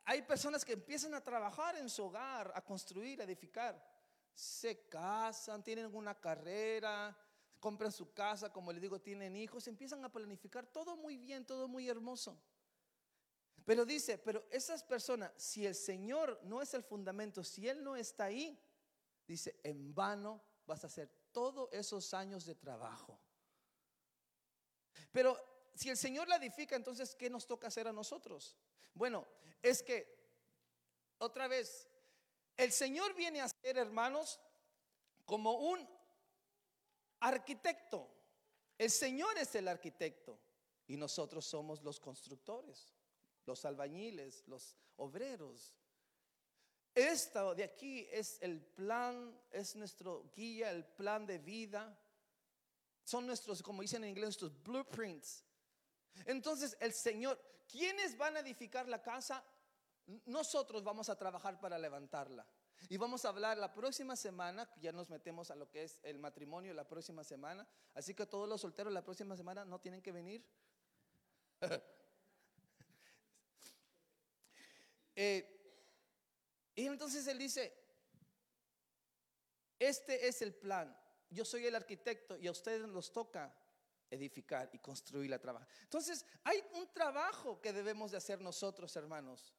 hay 0.05 0.23
personas 0.23 0.65
que 0.65 0.75
empiezan 0.75 1.15
a 1.15 1.23
trabajar 1.23 1.77
en 1.77 1.89
su 1.89 2.05
hogar, 2.05 2.53
a 2.55 2.63
construir, 2.63 3.21
a 3.21 3.25
edificar. 3.25 3.83
Se 4.33 4.89
casan, 4.89 5.63
tienen 5.63 5.95
una 5.95 6.15
carrera, 6.21 7.17
compran 7.59 7.91
su 7.91 8.13
casa, 8.13 8.53
como 8.53 8.73
les 8.73 8.83
digo, 8.83 9.01
tienen 9.01 9.37
hijos, 9.37 9.67
empiezan 9.67 10.05
a 10.05 10.13
planificar 10.13 10.67
todo 10.67 10.97
muy 10.97 11.17
bien, 11.17 11.47
todo 11.47 11.67
muy 11.67 11.89
hermoso. 11.89 12.39
Pero 13.65 13.87
dice, 13.87 14.19
pero 14.19 14.45
esas 14.51 14.85
personas, 14.85 15.33
si 15.37 15.65
el 15.65 15.75
Señor 15.75 16.39
no 16.45 16.61
es 16.61 16.75
el 16.75 16.83
fundamento, 16.83 17.43
si 17.43 17.67
Él 17.67 17.83
no 17.83 17.97
está 17.97 18.25
ahí, 18.25 18.61
dice, 19.27 19.59
en 19.63 19.95
vano 19.95 20.43
vas 20.67 20.85
a 20.85 20.89
hacer 20.89 21.11
todos 21.35 21.69
esos 21.71 22.15
años 22.15 22.47
de 22.47 22.55
trabajo. 22.55 23.21
Pero 25.13 25.39
si 25.75 25.91
el 25.91 25.99
Señor 25.99 26.29
la 26.29 26.37
edifica, 26.37 26.77
entonces, 26.77 27.15
¿qué 27.15 27.29
nos 27.29 27.47
toca 27.47 27.69
hacer 27.69 27.87
a 27.87 27.93
nosotros? 27.93 28.57
Bueno, 28.95 29.27
es 29.63 29.83
que, 29.83 30.17
otra 31.19 31.47
vez, 31.47 31.87
el 32.57 32.73
Señor 32.73 33.15
viene 33.15 33.43
a 33.43 33.49
ser, 33.51 33.77
hermanos, 33.77 34.41
como 35.27 35.53
un 35.53 35.87
arquitecto. 37.21 38.09
El 38.79 38.91
Señor 38.91 39.37
es 39.37 39.55
el 39.55 39.69
arquitecto 39.69 40.39
y 40.87 40.97
nosotros 40.97 41.45
somos 41.45 41.83
los 41.83 42.01
constructores 42.01 42.95
los 43.47 43.65
albañiles, 43.65 44.47
los 44.47 44.77
obreros. 44.97 45.73
Esto 46.95 47.57
de 47.57 47.65
aquí 47.65 48.07
es 48.13 48.41
el 48.41 48.61
plan, 48.61 49.37
es 49.51 49.75
nuestro 49.75 50.31
guía, 50.35 50.71
el 50.71 50.85
plan 50.85 51.27
de 51.27 51.39
vida. 51.39 51.99
Son 53.03 53.27
nuestros, 53.27 53.63
como 53.63 53.83
dicen 53.83 54.05
en 54.05 54.11
inglés, 54.11 54.27
nuestros 54.27 54.63
blueprints. 54.63 55.45
Entonces 56.25 56.77
el 56.81 56.93
Señor, 56.93 57.41
¿quiénes 57.67 58.17
van 58.17 58.37
a 58.37 58.41
edificar 58.41 58.89
la 58.89 59.03
casa? 59.03 59.45
Nosotros 60.27 60.85
vamos 60.85 61.09
a 61.09 61.19
trabajar 61.19 61.59
para 61.59 61.79
levantarla. 61.79 62.47
Y 62.89 62.97
vamos 62.97 63.25
a 63.25 63.31
hablar 63.31 63.57
la 63.59 63.73
próxima 63.73 64.15
semana, 64.15 64.71
ya 64.81 64.93
nos 64.93 65.09
metemos 65.09 65.51
a 65.51 65.57
lo 65.57 65.71
que 65.71 65.85
es 65.85 65.99
el 66.03 66.19
matrimonio 66.19 66.75
la 66.75 66.87
próxima 66.87 67.25
semana. 67.25 67.67
Así 67.95 68.15
que 68.15 68.27
todos 68.27 68.49
los 68.49 68.61
solteros 68.61 68.93
la 68.93 69.03
próxima 69.03 69.37
semana 69.37 69.65
no 69.65 69.81
tienen 69.81 70.01
que 70.01 70.13
venir. 70.13 70.45
Eh, 75.17 75.64
y 76.75 76.87
entonces 76.87 77.27
él 77.27 77.39
dice, 77.39 77.73
este 79.79 80.27
es 80.27 80.43
el 80.43 80.55
plan. 80.55 80.97
Yo 81.31 81.45
soy 81.45 81.67
el 81.67 81.75
arquitecto 81.75 82.37
y 82.37 82.47
a 82.47 82.51
ustedes 82.51 82.87
nos 82.87 83.13
toca 83.13 83.55
edificar 84.11 84.71
y 84.73 84.79
construir 84.79 85.31
la 85.31 85.39
trabajo. 85.39 85.67
Entonces, 85.83 86.25
hay 86.45 86.63
un 86.75 86.93
trabajo 86.93 87.61
que 87.61 87.73
debemos 87.73 88.11
de 88.11 88.17
hacer 88.17 88.41
nosotros, 88.41 88.95
hermanos. 88.97 89.53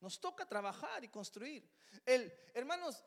Nos 0.00 0.20
toca 0.20 0.46
trabajar 0.46 1.04
y 1.04 1.08
construir. 1.08 1.68
El, 2.04 2.32
hermanos, 2.54 3.04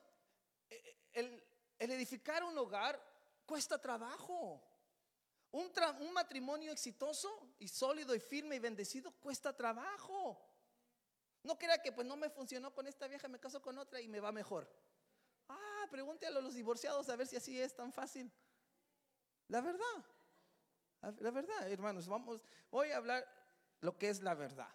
eh, 0.70 0.98
el, 1.14 1.44
edificar 1.80 2.44
un 2.44 2.58
hogar 2.58 3.02
cuesta 3.46 3.80
trabajo. 3.80 4.62
Un, 5.52 5.72
un 6.02 6.14
matrimonio 6.14 6.72
exitoso 6.72 7.56
y 7.60 7.68
sólido 7.68 8.14
y 8.14 8.20
firme 8.20 8.56
y 8.56 8.60
bendecido 8.60 9.12
cuesta 9.12 9.56
trabajo. 9.56 10.55
No 11.46 11.60
crea 11.60 11.80
que 11.80 11.92
pues 11.92 12.08
no 12.08 12.18
me 12.18 12.30
funcionó 12.30 12.74
con 12.74 12.88
esta 12.88 13.08
vieja, 13.08 13.28
me 13.28 13.40
caso 13.40 13.62
con 13.62 13.78
otra 13.78 14.02
y 14.02 14.08
me 14.08 14.20
va 14.20 14.32
mejor. 14.32 14.68
Ah, 15.48 15.88
pregúntale 15.92 16.36
a 16.40 16.42
los 16.42 16.56
divorciados 16.56 17.08
a 17.08 17.16
ver 17.16 17.28
si 17.28 17.36
así 17.36 17.62
es 17.62 17.76
tan 17.76 17.94
fácil. 17.94 18.32
La 19.48 19.62
verdad, 19.62 20.06
la 21.20 21.30
verdad, 21.30 21.72
hermanos, 21.72 22.08
vamos, 22.08 22.42
voy 22.72 22.90
a 22.90 22.98
hablar 22.98 23.24
lo 23.82 23.96
que 23.96 24.10
es 24.10 24.24
la 24.24 24.34
verdad. 24.34 24.74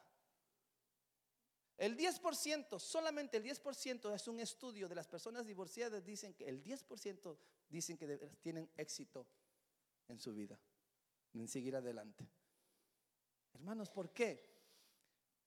El 1.77 1.97
10%, 1.97 2.79
solamente 2.79 3.39
el 3.39 3.43
10% 3.43 4.15
es 4.15 4.29
un 4.29 4.39
estudio 4.39 4.89
de 4.89 4.95
las 4.95 5.09
personas 5.09 5.47
divorciadas, 5.47 6.05
dicen 6.05 6.35
que 6.35 6.47
el 6.49 6.63
10% 6.63 7.37
dicen 7.69 7.97
que 7.97 8.17
tienen 8.43 8.71
éxito 8.77 9.27
en 10.07 10.21
su 10.21 10.33
vida, 10.33 10.57
en 11.35 11.49
seguir 11.49 11.75
adelante. 11.75 12.31
Hermanos, 13.55 13.91
¿por 13.91 14.13
qué? 14.13 14.50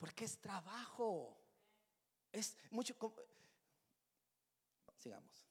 Porque 0.03 0.25
es 0.25 0.37
trabajo. 0.37 1.33
Es 2.29 2.57
mucho... 2.71 2.93
Sigamos. 4.97 5.47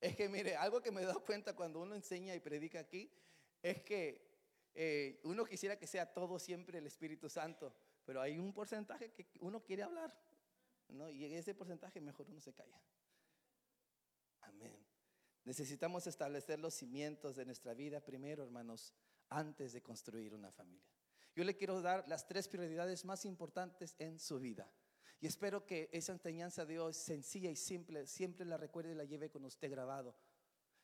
Es 0.00 0.16
que 0.16 0.30
mire, 0.30 0.56
algo 0.56 0.80
que 0.80 0.90
me 0.90 1.02
he 1.02 1.04
dado 1.04 1.22
cuenta 1.22 1.54
cuando 1.54 1.82
uno 1.82 1.94
enseña 1.94 2.34
y 2.34 2.40
predica 2.40 2.80
aquí, 2.80 3.12
es 3.62 3.82
que 3.82 4.26
eh, 4.74 5.20
uno 5.24 5.44
quisiera 5.44 5.78
que 5.78 5.86
sea 5.86 6.14
todo 6.14 6.38
siempre 6.38 6.78
el 6.78 6.86
Espíritu 6.86 7.28
Santo, 7.28 7.74
pero 8.06 8.22
hay 8.22 8.38
un 8.38 8.54
porcentaje 8.54 9.12
que 9.12 9.26
uno 9.40 9.62
quiere 9.62 9.82
hablar, 9.82 10.18
¿no? 10.88 11.10
Y 11.10 11.26
ese 11.26 11.54
porcentaje 11.54 12.00
mejor 12.00 12.30
uno 12.30 12.40
se 12.40 12.54
calla. 12.54 12.80
Amén. 14.40 14.82
Necesitamos 15.44 16.06
establecer 16.06 16.58
los 16.58 16.72
cimientos 16.72 17.36
de 17.36 17.44
nuestra 17.44 17.74
vida 17.74 18.00
primero, 18.00 18.44
hermanos, 18.44 18.94
antes 19.28 19.74
de 19.74 19.82
construir 19.82 20.32
una 20.32 20.50
familia. 20.50 21.03
Yo 21.34 21.44
le 21.44 21.56
quiero 21.56 21.82
dar 21.82 22.06
las 22.08 22.26
tres 22.26 22.48
prioridades 22.48 23.04
más 23.04 23.24
importantes 23.24 23.96
en 23.98 24.18
su 24.18 24.38
vida. 24.38 24.70
Y 25.20 25.26
espero 25.26 25.64
que 25.66 25.88
esa 25.92 26.12
enseñanza 26.12 26.64
de 26.64 26.78
hoy, 26.78 26.92
sencilla 26.92 27.50
y 27.50 27.56
simple, 27.56 28.06
siempre 28.06 28.44
la 28.44 28.56
recuerde 28.56 28.92
y 28.92 28.94
la 28.94 29.04
lleve 29.04 29.30
con 29.30 29.44
usted 29.44 29.70
grabado. 29.70 30.14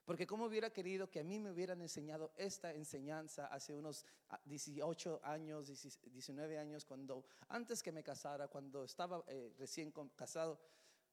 Porque 0.04 0.26
como 0.26 0.46
hubiera 0.46 0.72
querido 0.72 1.10
que 1.10 1.20
a 1.20 1.24
mí 1.24 1.38
me 1.38 1.52
hubieran 1.52 1.80
enseñado 1.82 2.32
esta 2.36 2.74
enseñanza 2.74 3.46
hace 3.46 3.76
unos 3.76 4.04
18 4.44 5.20
ah, 5.22 5.32
años, 5.32 5.68
19 6.02 6.58
años, 6.58 6.84
cuando 6.84 7.24
antes 7.48 7.82
que 7.82 7.92
me 7.92 8.02
casara, 8.02 8.48
cuando 8.48 8.82
estaba 8.82 9.22
eh, 9.28 9.52
recién 9.56 9.92
casado. 10.16 10.60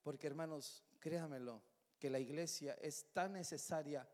Porque 0.01 0.25
hermanos, 0.25 0.83
créamelo, 0.99 1.61
que 1.99 2.09
la 2.09 2.19
iglesia 2.19 2.73
es 2.81 3.11
tan 3.13 3.33
necesaria 3.33 4.09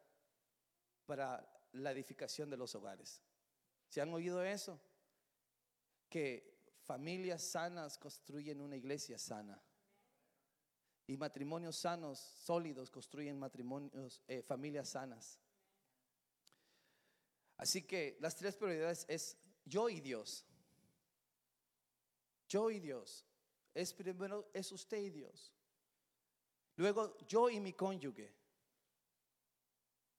para 1.05 1.47
la 1.73 1.91
edificación 1.91 2.49
de 2.49 2.57
los 2.57 2.75
hogares. 2.75 3.21
¿Se 3.87 4.01
han 4.01 4.13
oído 4.13 4.43
eso? 4.43 4.81
Que 6.13 6.59
familias 6.83 7.41
sanas 7.41 7.97
construyen 7.97 8.61
una 8.61 8.75
iglesia 8.75 9.17
sana. 9.17 9.59
Y 11.07 11.17
matrimonios 11.17 11.75
sanos, 11.75 12.19
sólidos, 12.19 12.91
construyen 12.91 13.39
matrimonios, 13.39 14.21
eh, 14.27 14.43
familias 14.43 14.89
sanas. 14.89 15.39
Así 17.57 17.81
que 17.81 18.15
las 18.19 18.35
tres 18.35 18.55
prioridades 18.55 19.07
es 19.09 19.35
yo 19.65 19.89
y 19.89 20.01
Dios. 20.01 20.45
Yo 22.47 22.69
y 22.69 22.79
Dios. 22.79 23.25
Es 23.73 23.91
primero, 23.91 24.51
es 24.53 24.71
usted 24.71 24.97
y 24.97 25.09
Dios. 25.09 25.51
Luego, 26.75 27.17
yo 27.25 27.49
y 27.49 27.59
mi 27.59 27.73
cónyuge. 27.73 28.31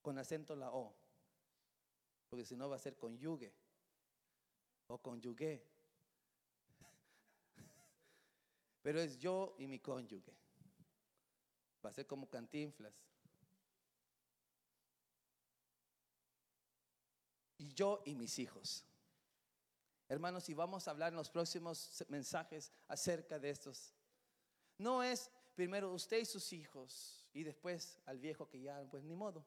Con 0.02 0.18
acento 0.18 0.56
la 0.56 0.72
O. 0.72 0.92
Porque 2.28 2.44
si 2.44 2.56
no 2.56 2.68
va 2.68 2.74
a 2.74 2.80
ser 2.80 2.96
conyugue. 2.96 3.54
O 4.88 4.98
conyugué. 4.98 5.73
Pero 8.84 9.00
es 9.00 9.18
yo 9.18 9.56
y 9.58 9.66
mi 9.66 9.78
cónyuge. 9.78 10.36
Va 11.82 11.88
a 11.88 11.92
ser 11.94 12.06
como 12.06 12.28
cantinflas. 12.28 12.92
Y 17.56 17.72
yo 17.72 18.02
y 18.04 18.14
mis 18.14 18.38
hijos. 18.38 18.84
Hermanos, 20.06 20.50
y 20.50 20.54
vamos 20.54 20.86
a 20.86 20.90
hablar 20.90 21.14
en 21.14 21.16
los 21.16 21.30
próximos 21.30 22.04
mensajes 22.08 22.70
acerca 22.86 23.38
de 23.38 23.48
estos. 23.48 23.94
No 24.76 25.02
es 25.02 25.30
primero 25.54 25.90
usted 25.90 26.18
y 26.18 26.26
sus 26.26 26.52
hijos 26.52 27.24
y 27.32 27.42
después 27.42 27.98
al 28.04 28.18
viejo 28.18 28.50
que 28.50 28.60
ya, 28.60 28.86
pues 28.90 29.02
ni 29.02 29.14
modo. 29.14 29.46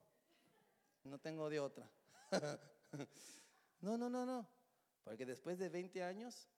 No 1.04 1.20
tengo 1.20 1.48
de 1.48 1.60
otra. 1.60 1.88
no, 3.82 4.00
no, 4.00 4.10
no, 4.10 4.26
no. 4.26 4.48
Porque 5.04 5.28
después 5.28 5.60
de 5.60 5.70
20 5.70 6.02
años 6.02 6.50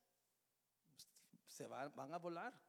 se 1.46 1.68
van, 1.68 1.94
van 1.94 2.14
a 2.14 2.18
volar. 2.18 2.69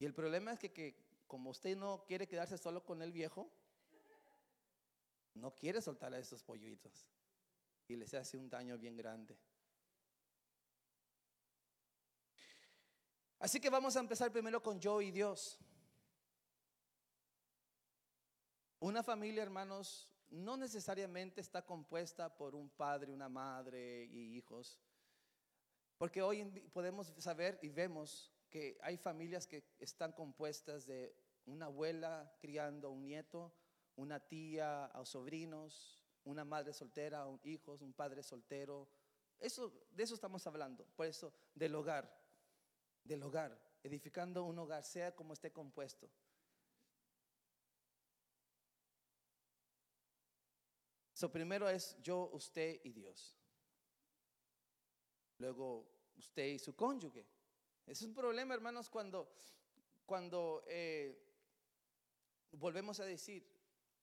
Y 0.00 0.06
el 0.06 0.14
problema 0.14 0.54
es 0.54 0.58
que, 0.58 0.96
como 1.26 1.50
usted 1.50 1.76
no 1.76 2.04
quiere 2.06 2.26
quedarse 2.26 2.56
solo 2.56 2.82
con 2.82 3.02
el 3.02 3.12
viejo, 3.12 3.52
no 5.34 5.54
quiere 5.54 5.80
soltar 5.80 6.12
a 6.14 6.18
esos 6.18 6.42
pollitos. 6.42 7.06
y 7.86 7.96
les 7.96 8.14
hace 8.14 8.36
un 8.36 8.48
daño 8.48 8.78
bien 8.78 8.96
grande. 8.96 9.36
Así 13.40 13.58
que 13.58 13.68
vamos 13.68 13.96
a 13.96 14.00
empezar 14.00 14.30
primero 14.30 14.62
con 14.62 14.78
yo 14.78 15.02
y 15.02 15.10
Dios. 15.10 15.58
Una 18.78 19.02
familia, 19.02 19.42
hermanos, 19.42 20.08
no 20.30 20.56
necesariamente 20.56 21.40
está 21.40 21.66
compuesta 21.66 22.32
por 22.36 22.54
un 22.54 22.70
padre, 22.70 23.10
una 23.10 23.28
madre 23.28 24.04
y 24.04 24.36
hijos. 24.36 24.78
Porque 25.98 26.22
hoy 26.22 26.44
podemos 26.72 27.12
saber 27.18 27.58
y 27.60 27.68
vemos 27.70 28.30
que 28.50 28.78
hay 28.82 28.96
familias 28.96 29.46
que 29.46 29.64
están 29.78 30.12
compuestas 30.12 30.86
de 30.86 31.14
una 31.46 31.66
abuela 31.66 32.36
criando 32.40 32.88
a 32.88 32.90
un 32.90 33.02
nieto, 33.02 33.52
una 33.96 34.20
tía 34.20 34.90
o 34.94 35.04
sobrinos, 35.04 36.04
una 36.24 36.44
madre 36.44 36.72
soltera, 36.72 37.26
un 37.26 37.40
hijos, 37.44 37.80
un 37.80 37.92
padre 37.92 38.22
soltero. 38.22 38.88
Eso, 39.38 39.72
de 39.90 40.02
eso 40.02 40.14
estamos 40.14 40.46
hablando. 40.46 40.84
Por 40.96 41.06
eso, 41.06 41.32
del 41.54 41.74
hogar, 41.74 42.12
del 43.04 43.22
hogar, 43.22 43.58
edificando 43.82 44.44
un 44.44 44.58
hogar, 44.58 44.84
sea 44.84 45.14
como 45.14 45.32
esté 45.32 45.52
compuesto. 45.52 46.10
Primero 51.28 51.68
es 51.68 51.98
yo, 52.02 52.30
usted 52.32 52.80
y 52.82 52.92
Dios. 52.92 53.36
Luego 55.36 55.86
usted 56.16 56.46
y 56.46 56.58
su 56.58 56.74
cónyuge. 56.74 57.26
Es 57.86 58.02
un 58.02 58.14
problema, 58.14 58.54
hermanos, 58.54 58.88
cuando, 58.88 59.32
cuando 60.06 60.62
eh, 60.66 61.30
volvemos 62.52 63.00
a 63.00 63.04
decir, 63.04 63.44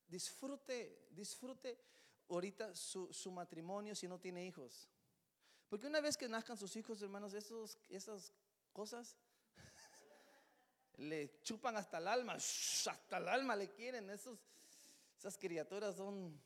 disfrute, 0.08 1.08
disfrute 1.12 1.80
ahorita 2.30 2.76
su, 2.76 3.14
su, 3.14 3.32
matrimonio 3.32 3.96
si 3.96 4.08
no 4.08 4.20
tiene 4.20 4.46
hijos. 4.46 4.90
Porque 5.70 5.88
una 5.88 6.02
vez 6.02 6.18
que 6.18 6.30
nazcan 6.30 6.58
sus 6.58 6.76
hijos, 6.76 7.02
hermanos, 7.02 7.34
esas 7.34 8.34
cosas 8.72 9.18
le 10.98 11.42
chupan 11.42 11.76
hasta 11.78 11.98
el 11.98 12.08
alma, 12.08 12.34
hasta 12.34 13.18
el 13.18 13.28
alma 13.28 13.56
le 13.56 13.72
quieren. 13.72 14.10
Esos, 14.10 14.40
esas 15.18 15.38
criaturas 15.38 15.96
son, 15.96 16.40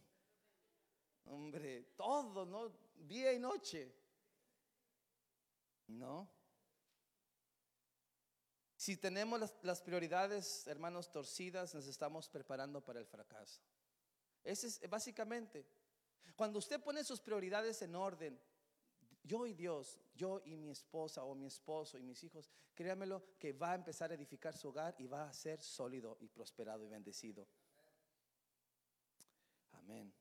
hombre, 1.26 1.84
todo, 1.96 2.46
¿no? 2.46 2.72
Día 2.96 3.34
y 3.34 3.40
noche. 3.40 3.96
¿No? 5.88 6.41
Si 8.82 8.98
tenemos 8.98 9.40
las, 9.62 9.80
prioridades, 9.84 10.66
hermanos, 10.66 11.12
torcidas, 11.12 11.76
nos 11.76 11.86
estamos 11.86 12.28
preparando 12.28 12.84
para 12.84 13.00
el 13.00 13.06
fracaso. 13.06 13.62
Ese 14.44 14.66
es 14.66 14.90
básicamente, 14.90 15.68
cuando 16.36 16.58
usted 16.58 16.82
pone 16.82 17.04
sus 17.04 17.22
prioridades 17.22 17.80
en 17.84 17.94
orden, 17.94 18.42
yo 19.22 19.46
y 19.46 19.54
Dios, 19.54 20.00
yo 20.16 20.42
y 20.46 20.58
mi 20.58 20.72
esposa 20.72 21.24
o 21.24 21.36
mi 21.36 21.46
esposo 21.46 22.00
y 22.00 22.02
mis 22.02 22.24
hijos, 22.24 22.50
créamelo 22.74 23.38
que 23.38 23.54
va 23.54 23.74
a 23.74 23.76
empezar 23.76 24.10
a 24.10 24.16
edificar 24.16 24.58
su 24.58 24.70
hogar 24.70 24.96
y 24.98 25.06
va 25.06 25.30
a 25.30 25.34
ser 25.34 25.62
sólido 25.62 26.18
y 26.20 26.28
prosperado 26.28 26.84
y 26.84 26.88
bendecido. 26.88 27.48
Amén. 29.74 30.12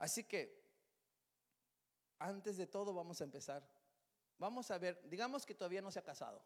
Así 0.00 0.24
que, 0.24 0.60
antes 2.18 2.56
de 2.56 2.66
todo 2.66 2.92
vamos 2.92 3.20
a 3.20 3.24
empezar. 3.24 3.64
Vamos 4.38 4.72
a 4.72 4.78
ver, 4.78 5.00
digamos 5.08 5.46
que 5.46 5.54
todavía 5.54 5.82
no 5.82 5.92
se 5.92 6.00
ha 6.00 6.02
casado, 6.02 6.42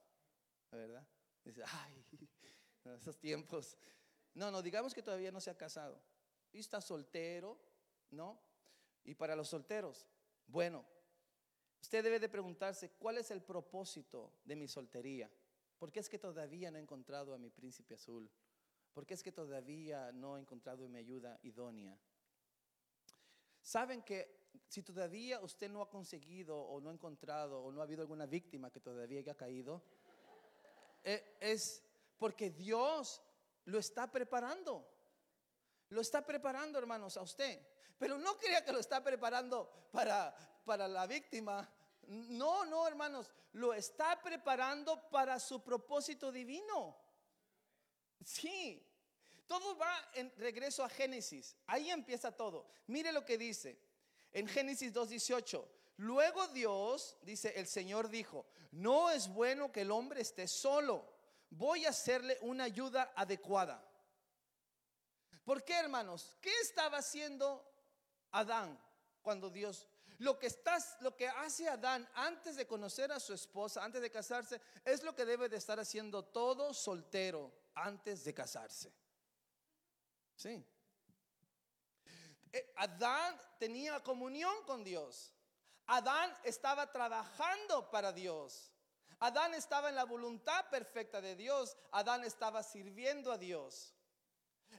¿verdad? 0.77 1.07
Dice, 1.45 1.63
ay, 1.67 2.05
esos 2.97 3.19
tiempos. 3.19 3.77
No, 4.35 4.51
no, 4.51 4.63
digamos 4.63 4.95
que 4.95 5.03
todavía 5.03 5.31
no 5.31 5.41
se 5.41 5.51
ha 5.51 5.57
casado. 5.57 6.01
Y 6.53 6.61
está 6.61 6.81
soltero, 6.81 7.59
¿no? 8.11 8.41
Y 9.05 9.15
para 9.15 9.37
los 9.37 9.49
solteros, 9.49 10.07
bueno, 10.47 10.85
usted 11.81 12.03
debe 12.03 12.19
de 12.19 12.29
preguntarse, 12.29 12.91
¿cuál 12.93 13.19
es 13.19 13.31
el 13.31 13.43
propósito 13.43 14.33
de 14.45 14.57
mi 14.57 14.69
soltería? 14.69 15.31
¿Por 15.79 15.93
qué 15.93 16.01
es 16.01 16.09
que 16.09 16.19
todavía 16.19 16.71
no 16.71 16.79
he 16.79 16.83
encontrado 16.83 17.35
a 17.35 17.39
mi 17.39 17.51
príncipe 17.51 17.95
azul? 17.95 18.31
¿Por 18.93 19.05
qué 19.05 19.15
es 19.15 19.23
que 19.23 19.33
todavía 19.33 20.13
no 20.13 20.37
he 20.37 20.41
encontrado 20.41 20.89
mi 20.89 20.99
ayuda 20.99 21.39
idónea? 21.43 21.99
Saben 23.61 24.03
que 24.03 24.45
si 24.69 24.83
todavía 24.83 25.41
usted 25.41 25.71
no 25.71 25.83
ha 25.83 25.91
conseguido 25.91 26.57
o 26.57 26.81
no 26.81 26.91
ha 26.91 26.93
encontrado 26.93 27.63
o 27.63 27.73
no 27.73 27.81
ha 27.81 27.85
habido 27.85 28.03
alguna 28.03 28.27
víctima 28.27 28.71
que 28.71 28.81
todavía 28.81 29.19
haya 29.19 29.35
caído, 29.35 29.83
es 31.05 31.83
porque 32.19 32.51
Dios 32.51 33.23
lo 33.67 33.79
está 33.79 34.11
preparando. 34.11 34.89
Lo 35.91 36.01
está 36.01 36.25
preparando, 36.25 36.79
hermanos, 36.79 37.17
a 37.17 37.23
usted. 37.23 37.61
Pero 37.99 38.19
no 38.19 38.37
crea 38.39 38.65
que 38.65 38.73
lo 38.73 38.81
está 38.81 39.03
preparando 39.03 39.89
para, 39.93 40.35
para 40.65 40.89
la 40.89 41.07
víctima. 41.07 41.71
No, 42.07 42.65
no, 42.65 42.87
hermanos, 42.87 43.31
lo 43.53 43.73
está 43.73 44.21
preparando 44.21 45.09
para 45.11 45.39
su 45.39 45.63
propósito 45.63 46.33
divino. 46.33 46.97
Sí, 48.25 48.85
todo 49.47 49.77
va 49.77 50.11
en 50.15 50.33
regreso 50.37 50.83
a 50.83 50.89
Génesis. 50.89 51.57
Ahí 51.67 51.91
empieza 51.91 52.33
todo. 52.33 52.67
Mire 52.87 53.13
lo 53.13 53.25
que 53.25 53.39
dice 53.39 53.79
en 54.33 54.49
Génesis 54.49 54.93
2.18. 54.93 55.65
Luego 55.97 56.49
Dios, 56.49 57.17
dice, 57.23 57.53
el 57.57 57.67
Señor 57.67 58.09
dijo, 58.09 58.47
no 58.73 59.11
es 59.11 59.29
bueno 59.29 59.71
que 59.71 59.83
el 59.83 59.91
hombre 59.91 60.21
esté 60.21 60.49
solo. 60.49 61.05
Voy 61.51 61.87
a 61.87 61.91
hacerle 61.91 62.39
una 62.43 62.65
ayuda 62.65 63.13
adecuada. 63.15 63.87
¿Por 65.45 65.63
qué, 65.65 65.75
hermanos? 65.75 66.37
¿Qué 66.41 66.53
estaba 66.61 66.99
haciendo 66.99 67.65
Adán 68.33 68.79
cuando 69.23 69.51
Dios 69.51 69.89
lo 70.19 70.39
que 70.39 70.47
estás 70.47 70.97
lo 71.01 71.17
que 71.17 71.29
hace 71.29 71.69
Adán 71.69 72.09
antes 72.15 72.57
de 72.57 72.67
conocer 72.67 73.11
a 73.13 73.21
su 73.21 73.35
esposa, 73.35 73.85
antes 73.85 74.01
de 74.01 74.11
casarse, 74.11 74.61
es 74.85 75.03
lo 75.03 75.15
que 75.15 75.25
debe 75.25 75.49
de 75.49 75.57
estar 75.57 75.79
haciendo 75.81 76.25
todo 76.25 76.73
soltero 76.73 77.53
antes 77.75 78.25
de 78.25 78.33
casarse. 78.33 78.93
Sí. 80.37 80.65
Eh, 82.53 82.73
Adán 82.77 83.39
tenía 83.59 84.01
comunión 84.01 84.55
con 84.65 84.85
Dios. 84.85 85.34
Adán 85.87 86.35
estaba 86.45 86.91
trabajando 86.91 87.91
para 87.91 88.13
Dios. 88.13 88.71
Adán 89.21 89.55
estaba 89.55 89.89
en 89.89 89.95
la 89.95 90.05
voluntad 90.05 90.69
perfecta 90.71 91.21
de 91.21 91.37
Dios. 91.37 91.77
Adán 91.93 92.25
estaba 92.25 92.63
sirviendo 92.63 93.31
a 93.33 93.39
Dios. 93.39 93.95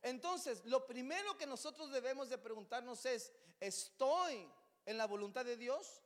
Entonces, 0.01 0.63
lo 0.65 0.85
primero 0.85 1.37
que 1.37 1.45
nosotros 1.45 1.91
debemos 1.91 2.29
de 2.29 2.37
preguntarnos 2.37 3.05
es, 3.05 3.31
¿estoy 3.59 4.49
en 4.85 4.97
la 4.97 5.07
voluntad 5.07 5.45
de 5.45 5.57
Dios? 5.57 6.01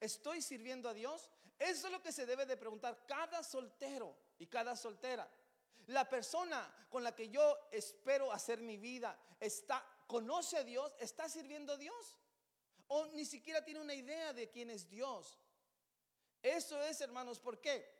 ¿Estoy 0.00 0.40
sirviendo 0.40 0.88
a 0.88 0.94
Dios? 0.94 1.30
Eso 1.58 1.86
es 1.86 1.92
lo 1.92 2.02
que 2.02 2.12
se 2.12 2.26
debe 2.26 2.46
de 2.46 2.56
preguntar 2.56 3.06
cada 3.06 3.42
soltero 3.42 4.16
y 4.38 4.46
cada 4.46 4.76
soltera. 4.76 5.28
La 5.86 6.08
persona 6.08 6.86
con 6.88 7.02
la 7.02 7.14
que 7.14 7.28
yo 7.28 7.68
espero 7.70 8.32
hacer 8.32 8.60
mi 8.60 8.76
vida 8.76 9.18
está 9.40 9.84
conoce 10.06 10.58
a 10.58 10.64
Dios, 10.64 10.92
está 10.98 11.28
sirviendo 11.28 11.72
a 11.72 11.76
Dios 11.76 12.18
o 12.88 13.06
ni 13.08 13.24
siquiera 13.24 13.64
tiene 13.64 13.80
una 13.80 13.94
idea 13.94 14.32
de 14.32 14.50
quién 14.50 14.70
es 14.70 14.88
Dios. 14.88 15.38
Eso 16.42 16.82
es, 16.82 17.00
hermanos, 17.00 17.40
¿por 17.40 17.60
qué? 17.60 17.92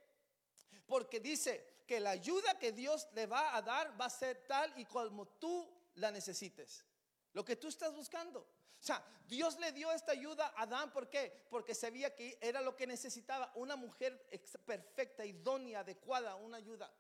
Porque 0.86 1.20
dice, 1.20 1.74
que 1.86 2.00
la 2.00 2.10
ayuda 2.10 2.58
que 2.58 2.72
Dios 2.72 3.08
le 3.12 3.26
va 3.26 3.56
a 3.56 3.62
dar 3.62 3.98
va 4.00 4.06
a 4.06 4.10
ser 4.10 4.46
tal 4.46 4.72
y 4.78 4.84
como 4.86 5.26
tú 5.26 5.70
la 5.96 6.10
necesites. 6.10 6.84
Lo 7.32 7.44
que 7.44 7.56
tú 7.56 7.68
estás 7.68 7.94
buscando. 7.94 8.40
O 8.40 8.86
sea, 8.86 9.04
Dios 9.26 9.58
le 9.58 9.72
dio 9.72 9.90
esta 9.92 10.12
ayuda 10.12 10.52
a 10.56 10.62
Adán, 10.62 10.92
¿por 10.92 11.08
qué? 11.08 11.46
Porque 11.48 11.74
sabía 11.74 12.14
que 12.14 12.38
era 12.40 12.60
lo 12.60 12.76
que 12.76 12.86
necesitaba, 12.86 13.50
una 13.54 13.76
mujer 13.76 14.28
perfecta, 14.66 15.24
idónea, 15.24 15.80
adecuada, 15.80 16.34
una 16.36 16.58
ayuda. 16.58 16.92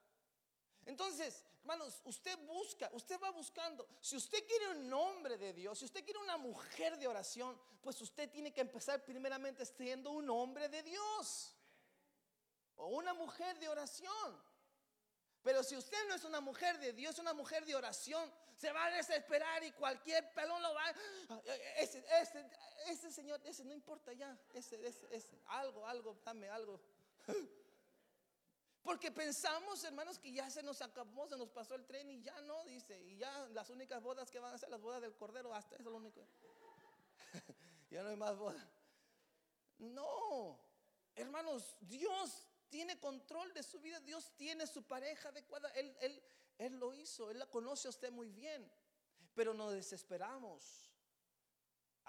Entonces, 0.86 1.44
hermanos, 1.60 2.00
usted 2.04 2.38
busca, 2.46 2.90
usted 2.92 3.18
va 3.20 3.30
buscando. 3.30 3.86
Si 4.00 4.16
usted 4.16 4.46
quiere 4.46 4.68
un 4.68 4.92
hombre 4.92 5.38
de 5.38 5.52
Dios, 5.52 5.78
si 5.78 5.86
usted 5.86 6.04
quiere 6.04 6.20
una 6.20 6.36
mujer 6.36 6.98
de 6.98 7.06
oración, 7.06 7.58
pues 7.80 8.00
usted 8.00 8.30
tiene 8.30 8.52
que 8.52 8.60
empezar 8.60 9.04
primeramente 9.04 9.64
siendo 9.64 10.10
un 10.10 10.28
hombre 10.28 10.68
de 10.68 10.82
Dios 10.82 11.54
o 12.76 12.88
una 12.88 13.14
mujer 13.14 13.58
de 13.58 13.68
oración. 13.68 14.42
Pero 15.42 15.62
si 15.62 15.76
usted 15.76 16.08
no 16.08 16.14
es 16.14 16.24
una 16.24 16.40
mujer 16.40 16.78
de 16.78 16.92
Dios, 16.92 17.18
una 17.18 17.34
mujer 17.34 17.66
de 17.66 17.74
oración, 17.74 18.32
se 18.56 18.72
va 18.72 18.86
a 18.86 18.90
desesperar 18.90 19.62
y 19.64 19.72
cualquier 19.72 20.32
pelón 20.32 20.62
lo 20.62 20.72
va. 20.72 20.94
Ese, 21.76 22.04
ese, 22.20 22.50
ese 22.86 23.12
señor, 23.12 23.40
ese 23.44 23.64
no 23.64 23.72
importa 23.72 24.12
ya, 24.12 24.38
ese, 24.54 24.86
ese, 24.86 25.06
ese, 25.10 25.38
algo, 25.46 25.86
algo, 25.86 26.16
dame 26.24 26.48
algo. 26.48 26.80
Porque 28.84 29.10
pensamos, 29.10 29.82
hermanos, 29.82 30.18
que 30.18 30.30
ya 30.30 30.50
se 30.50 30.62
nos 30.62 30.82
acabó, 30.82 31.26
se 31.26 31.38
nos 31.38 31.48
pasó 31.48 31.74
el 31.74 31.86
tren 31.86 32.10
y 32.10 32.20
ya 32.20 32.38
no, 32.42 32.62
dice. 32.66 33.02
Y 33.02 33.16
ya 33.16 33.48
las 33.48 33.70
únicas 33.70 34.02
bodas 34.02 34.30
que 34.30 34.38
van 34.38 34.52
a 34.52 34.58
ser 34.58 34.68
las 34.68 34.80
bodas 34.82 35.00
del 35.00 35.16
Cordero, 35.16 35.54
hasta 35.54 35.76
eso 35.76 35.84
es 35.84 35.90
lo 35.90 35.96
único. 35.96 36.28
ya 37.90 38.02
no 38.02 38.10
hay 38.10 38.16
más 38.16 38.36
bodas. 38.36 38.62
No, 39.78 40.60
hermanos, 41.16 41.76
Dios 41.80 42.46
tiene 42.68 43.00
control 43.00 43.54
de 43.54 43.62
su 43.62 43.80
vida, 43.80 44.00
Dios 44.00 44.32
tiene 44.36 44.66
su 44.66 44.82
pareja 44.82 45.30
adecuada, 45.30 45.70
Él, 45.70 45.96
él, 46.00 46.22
él 46.58 46.78
lo 46.78 46.92
hizo, 46.92 47.30
Él 47.30 47.38
la 47.38 47.46
conoce 47.46 47.88
a 47.88 47.90
usted 47.90 48.12
muy 48.12 48.30
bien, 48.30 48.70
pero 49.34 49.54
nos 49.54 49.72
desesperamos. 49.72 50.90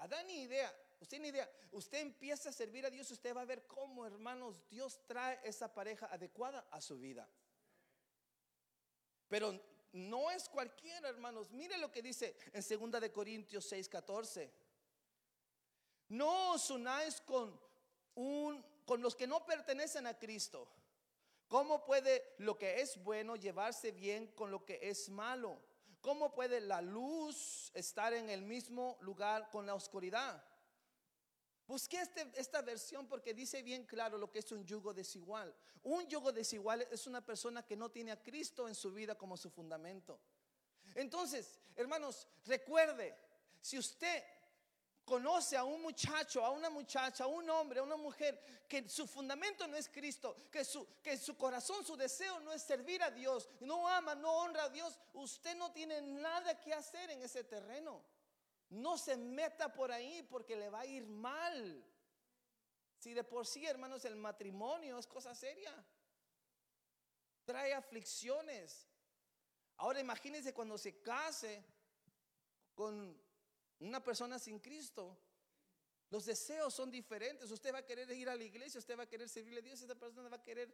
Da 0.10 0.22
ni 0.24 0.42
idea. 0.42 0.76
Usted 1.00 1.20
ni 1.20 1.30
idea. 1.30 1.50
Usted 1.72 2.00
empieza 2.00 2.50
a 2.50 2.54
servir 2.54 2.86
a 2.86 2.90
Dios, 2.90 3.10
usted 3.12 3.36
va 3.36 3.42
a 3.42 3.46
ver 3.46 3.66
cómo, 3.68 4.06
hermanos, 4.06 4.62
Dios 4.70 5.00
trae 5.06 5.40
esa 5.44 5.74
pareja 5.74 6.08
adecuada 6.08 6.68
a 6.72 6.82
su 6.82 6.98
vida. 6.98 7.28
Pero 9.28 9.60
no 9.92 10.32
es 10.32 10.50
cualquiera, 10.50 11.10
hermanos. 11.10 11.52
Mire 11.52 11.78
lo 11.78 11.92
que 11.92 12.02
dice 12.02 12.38
en 12.54 12.92
2 12.92 13.02
de 13.02 13.12
Corintios 13.12 13.72
6:14. 13.72 14.52
No 16.10 16.54
os 16.54 16.70
unáis 16.70 17.22
con 17.22 17.60
un 18.16 18.64
con 18.86 19.02
los 19.02 19.16
que 19.16 19.28
no 19.28 19.46
pertenecen 19.46 20.06
a 20.08 20.18
Cristo. 20.18 20.70
¿Cómo 21.48 21.84
puede 21.86 22.36
lo 22.40 22.58
que 22.58 22.82
es 22.82 23.02
bueno 23.04 23.36
llevarse 23.36 23.92
bien 23.92 24.28
con 24.28 24.52
lo 24.52 24.66
que 24.66 24.80
es 24.82 25.10
malo? 25.10 25.60
¿Cómo 26.02 26.34
puede 26.34 26.60
la 26.62 26.82
luz 26.82 27.72
estar 27.74 28.14
en 28.14 28.30
el 28.30 28.42
mismo 28.42 28.98
lugar 29.02 29.50
con 29.50 29.66
la 29.66 29.74
oscuridad? 29.74 30.44
Busqué 31.68 32.02
este, 32.02 32.32
esta 32.36 32.62
versión 32.62 33.08
porque 33.08 33.34
dice 33.34 33.64
bien 33.64 33.86
claro 33.86 34.18
lo 34.18 34.32
que 34.32 34.40
es 34.40 34.52
un 34.52 34.64
yugo 34.66 34.94
desigual. 34.94 35.54
Un 35.84 36.08
yugo 36.08 36.32
desigual 36.32 36.88
es 36.92 37.08
una 37.08 37.26
persona 37.26 37.66
que 37.66 37.76
no 37.76 37.90
tiene 37.90 38.12
a 38.12 38.22
Cristo 38.22 38.68
en 38.68 38.76
su 38.76 38.92
vida 38.92 39.16
como 39.16 39.36
su 39.36 39.50
fundamento. 39.50 40.20
Entonces, 40.94 41.60
hermanos, 41.76 42.28
recuerde, 42.46 43.16
si 43.62 43.80
usted 43.80 44.24
conoce 45.06 45.56
a 45.56 45.64
un 45.64 45.82
muchacho, 45.82 46.44
a 46.44 46.50
una 46.50 46.70
muchacha, 46.70 47.24
a 47.24 47.28
un 47.28 47.50
hombre, 47.50 47.80
a 47.80 47.84
una 47.84 47.96
mujer, 47.96 48.40
que 48.68 48.90
su 48.90 49.08
fundamento 49.08 49.68
no 49.68 49.78
es 49.78 49.88
Cristo, 49.88 50.36
que 50.52 50.66
su, 50.66 50.88
que 51.02 51.18
su 51.18 51.38
corazón, 51.38 51.86
su 51.86 51.96
deseo 51.96 52.40
no 52.40 52.52
es 52.52 52.64
servir 52.64 53.02
a 53.04 53.12
Dios, 53.12 53.48
no 53.62 53.88
ama, 53.88 54.16
no 54.16 54.32
honra 54.32 54.64
a 54.64 54.70
Dios, 54.70 55.00
usted 55.14 55.56
no 55.56 55.72
tiene 55.72 56.02
nada 56.02 56.60
que 56.60 56.74
hacer 56.74 57.12
en 57.12 57.22
ese 57.22 57.44
terreno. 57.44 58.02
No 58.70 58.98
se 58.98 59.18
meta 59.18 59.72
por 59.74 59.92
ahí 59.92 60.24
porque 60.24 60.56
le 60.56 60.70
va 60.70 60.82
a 60.82 60.86
ir 60.86 61.06
mal. 61.06 61.86
Si 62.98 63.14
de 63.14 63.24
por 63.24 63.46
sí, 63.46 63.66
hermanos, 63.66 64.06
el 64.06 64.16
matrimonio 64.16 64.98
es 64.98 65.08
cosa 65.08 65.36
seria. 65.36 65.72
Trae 67.44 67.74
aflicciones. 67.74 68.88
Ahora 69.78 70.00
imagínense 70.00 70.54
cuando 70.54 70.78
se 70.78 71.02
case 71.02 71.64
con 72.74 73.22
una 73.80 74.04
persona 74.04 74.40
sin 74.40 74.60
Cristo, 74.60 75.18
los 76.10 76.26
deseos 76.26 76.74
son 76.74 76.92
diferentes. 76.92 77.50
Usted 77.50 77.74
va 77.74 77.80
a 77.80 77.86
querer 77.86 78.10
ir 78.12 78.30
a 78.30 78.36
la 78.36 78.44
iglesia, 78.44 78.80
usted 78.80 78.98
va 78.98 79.04
a 79.04 79.08
querer 79.08 79.28
servirle 79.28 79.60
a 79.60 79.64
Dios, 79.64 79.82
esta 79.82 79.96
persona 79.96 80.30
va 80.30 80.38
a 80.38 80.44
querer, 80.44 80.74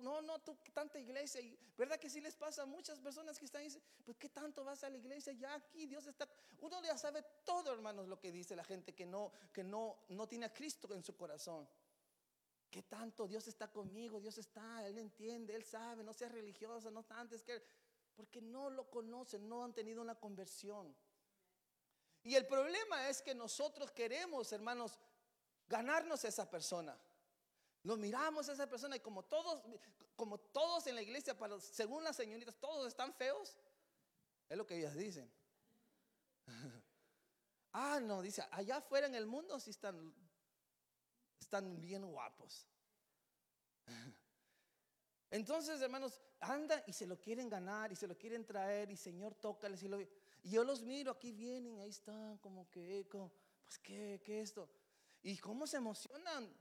no, 0.00 0.22
no, 0.22 0.38
tú, 0.40 0.56
tanta 0.72 0.98
iglesia. 0.98 1.40
Y, 1.40 1.58
¿Verdad 1.76 1.98
que 1.98 2.08
sí 2.08 2.20
les 2.20 2.34
pasa 2.36 2.62
a 2.62 2.66
muchas 2.66 2.98
personas 2.98 3.38
que 3.38 3.44
están 3.44 3.62
diciendo, 3.62 3.86
pues 4.04 4.16
qué 4.16 4.28
tanto 4.28 4.64
vas 4.64 4.82
a 4.84 4.90
la 4.90 4.96
iglesia? 4.96 5.32
Ya 5.34 5.54
aquí 5.54 5.86
Dios 5.86 6.06
está, 6.06 6.28
uno 6.60 6.82
ya 6.82 6.96
sabe 6.96 7.22
todo, 7.44 7.72
hermanos, 7.72 8.08
lo 8.08 8.18
que 8.18 8.32
dice 8.32 8.56
la 8.56 8.64
gente 8.64 8.94
que 8.94 9.04
no, 9.04 9.32
que 9.52 9.62
no, 9.62 10.04
no 10.08 10.26
tiene 10.26 10.46
a 10.46 10.52
Cristo 10.52 10.92
en 10.94 11.04
su 11.04 11.16
corazón. 11.16 11.68
¿Qué 12.70 12.82
tanto 12.82 13.28
Dios 13.28 13.46
está 13.48 13.70
conmigo? 13.70 14.18
Dios 14.18 14.38
está, 14.38 14.86
Él 14.86 14.96
entiende, 14.96 15.54
Él 15.54 15.64
sabe, 15.64 16.02
no 16.02 16.14
sea 16.14 16.30
religiosa, 16.30 16.90
no 16.90 17.04
antes 17.10 17.42
que, 17.42 17.62
porque 18.16 18.40
no 18.40 18.70
lo 18.70 18.88
conocen, 18.88 19.46
no 19.46 19.62
han 19.62 19.74
tenido 19.74 20.00
una 20.00 20.14
conversión. 20.14 20.94
Y 22.24 22.36
el 22.36 22.46
problema 22.46 23.08
es 23.08 23.20
que 23.20 23.34
nosotros 23.34 23.90
queremos, 23.90 24.52
hermanos, 24.52 24.98
ganarnos 25.68 26.24
a 26.24 26.28
esa 26.28 26.48
persona. 26.48 26.96
Nos 27.82 27.98
miramos 27.98 28.48
a 28.48 28.52
esa 28.52 28.68
persona 28.68 28.96
y 28.96 29.00
como 29.00 29.24
todos, 29.24 29.60
como 30.14 30.38
todos 30.38 30.86
en 30.86 30.94
la 30.94 31.02
iglesia, 31.02 31.36
según 31.60 32.04
las 32.04 32.16
señoritas, 32.16 32.54
todos 32.56 32.86
están 32.86 33.12
feos. 33.12 33.56
Es 34.48 34.56
lo 34.56 34.66
que 34.66 34.78
ellas 34.78 34.94
dicen. 34.94 35.32
ah, 37.72 37.98
no, 38.00 38.22
dice, 38.22 38.46
allá 38.50 38.76
afuera 38.76 39.06
en 39.06 39.14
el 39.14 39.26
mundo 39.26 39.58
sí 39.58 39.70
están, 39.70 40.14
están 41.40 41.80
bien 41.80 42.06
guapos. 42.06 42.68
Entonces, 45.30 45.80
hermanos, 45.80 46.20
anda 46.40 46.84
y 46.86 46.92
se 46.92 47.06
lo 47.06 47.18
quieren 47.18 47.48
ganar 47.48 47.90
y 47.90 47.96
se 47.96 48.06
lo 48.06 48.16
quieren 48.16 48.44
traer 48.44 48.90
y 48.90 48.96
Señor, 48.96 49.34
tócales 49.34 49.82
y 49.82 49.88
lo... 49.88 49.98
Y 50.42 50.50
yo 50.50 50.64
los 50.64 50.82
miro, 50.82 51.12
aquí 51.12 51.32
vienen, 51.32 51.78
ahí 51.80 51.90
están, 51.90 52.38
como 52.38 52.68
que, 52.70 53.06
pues 53.10 53.78
qué, 53.78 54.20
qué 54.24 54.40
esto. 54.40 54.68
Y 55.22 55.38
cómo 55.38 55.66
se 55.66 55.76
emocionan 55.76 56.52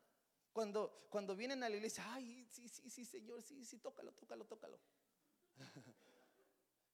cuando, 0.53 1.07
cuando 1.09 1.36
vienen 1.36 1.63
a 1.63 1.69
la 1.69 1.75
iglesia. 1.75 2.03
Ay, 2.13 2.47
sí, 2.51 2.67
sí, 2.69 2.89
sí, 2.89 3.05
Señor, 3.05 3.41
sí, 3.41 3.65
sí, 3.65 3.79
tócalo, 3.79 4.11
tócalo, 4.13 4.45
tócalo. 4.45 4.79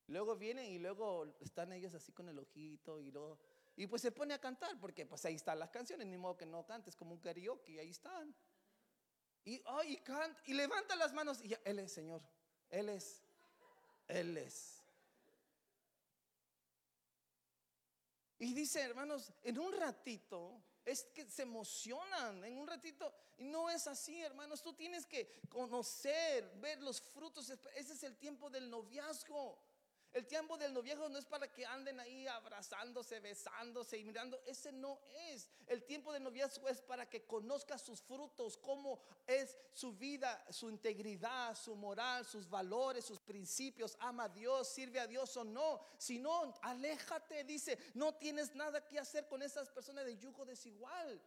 luego 0.08 0.36
vienen 0.36 0.66
y 0.66 0.80
luego 0.80 1.26
están 1.42 1.74
ellos 1.74 1.94
así 1.94 2.12
con 2.14 2.30
el 2.30 2.40
ojito 2.40 3.02
y 3.02 3.12
luego, 3.12 3.40
y 3.76 3.88
pues 3.88 4.02
se 4.02 4.12
pone 4.12 4.34
a 4.34 4.40
cantar, 4.40 4.80
porque 4.80 5.06
pues 5.06 5.26
ahí 5.26 5.36
están 5.36 5.60
las 5.60 5.70
canciones, 5.70 6.08
ni 6.08 6.18
modo 6.18 6.38
que 6.38 6.46
no 6.46 6.66
cantes, 6.66 6.96
como 6.96 7.12
un 7.12 7.20
karaoke, 7.20 7.80
ahí 7.80 7.90
están. 7.90 8.34
Y, 9.44 9.62
ay, 9.66 9.94
y 9.94 9.98
canta, 9.98 10.42
y 10.46 10.54
levanta 10.54 10.96
las 10.96 11.14
manos 11.14 11.42
y 11.42 11.50
ya, 11.50 11.60
Él 11.64 11.80
es 11.80 11.92
Señor, 11.92 12.22
Él 12.70 12.90
es, 12.90 13.24
Él 14.08 14.38
es. 14.38 14.77
Y 18.40 18.54
dice, 18.54 18.82
hermanos, 18.82 19.32
en 19.44 19.58
un 19.60 19.74
ratito 19.74 20.62
es 20.86 21.04
que 21.06 21.30
se 21.30 21.42
emocionan, 21.42 22.44
en 22.44 22.58
un 22.58 22.68
ratito. 22.68 23.14
Y 23.38 23.44
no 23.46 23.70
es 23.70 23.88
así, 23.88 24.22
hermanos. 24.22 24.62
Tú 24.62 24.74
tienes 24.74 25.06
que 25.06 25.42
conocer, 25.50 26.50
ver 26.62 26.82
los 26.82 27.02
frutos. 27.02 27.50
Ese 27.76 27.94
es 27.94 28.04
el 28.04 28.16
tiempo 28.16 28.50
del 28.50 28.70
noviazgo. 28.70 29.58
El 30.18 30.26
tiempo 30.26 30.58
del 30.58 30.74
noviazgo 30.74 31.10
no 31.10 31.20
es 31.20 31.26
para 31.26 31.48
que 31.48 31.64
anden 31.64 32.00
ahí 32.00 32.26
abrazándose, 32.26 33.20
besándose 33.20 34.00
y 34.00 34.04
mirando. 34.04 34.42
Ese 34.48 34.72
no 34.72 35.00
es. 35.14 35.48
El 35.68 35.84
tiempo 35.84 36.12
del 36.12 36.24
noviazgo 36.24 36.68
es 36.68 36.82
para 36.82 37.08
que 37.08 37.28
conozca 37.28 37.78
sus 37.78 38.02
frutos, 38.02 38.58
cómo 38.58 39.00
es 39.28 39.56
su 39.72 39.94
vida, 39.94 40.44
su 40.50 40.72
integridad, 40.72 41.56
su 41.56 41.76
moral, 41.76 42.26
sus 42.26 42.50
valores, 42.50 43.06
sus 43.06 43.20
principios. 43.20 43.96
Ama 44.00 44.24
a 44.24 44.30
Dios, 44.30 44.68
sirve 44.68 45.00
a 45.00 45.06
Dios 45.06 45.38
o 45.38 45.44
no. 45.44 45.82
Si 46.00 46.18
no, 46.18 46.52
aléjate, 46.64 47.44
dice. 47.44 47.78
No 47.94 48.16
tienes 48.16 48.56
nada 48.56 48.88
que 48.88 48.98
hacer 48.98 49.28
con 49.28 49.44
esas 49.44 49.70
personas 49.70 50.04
de 50.04 50.18
yugo 50.18 50.46
desigual. 50.46 51.22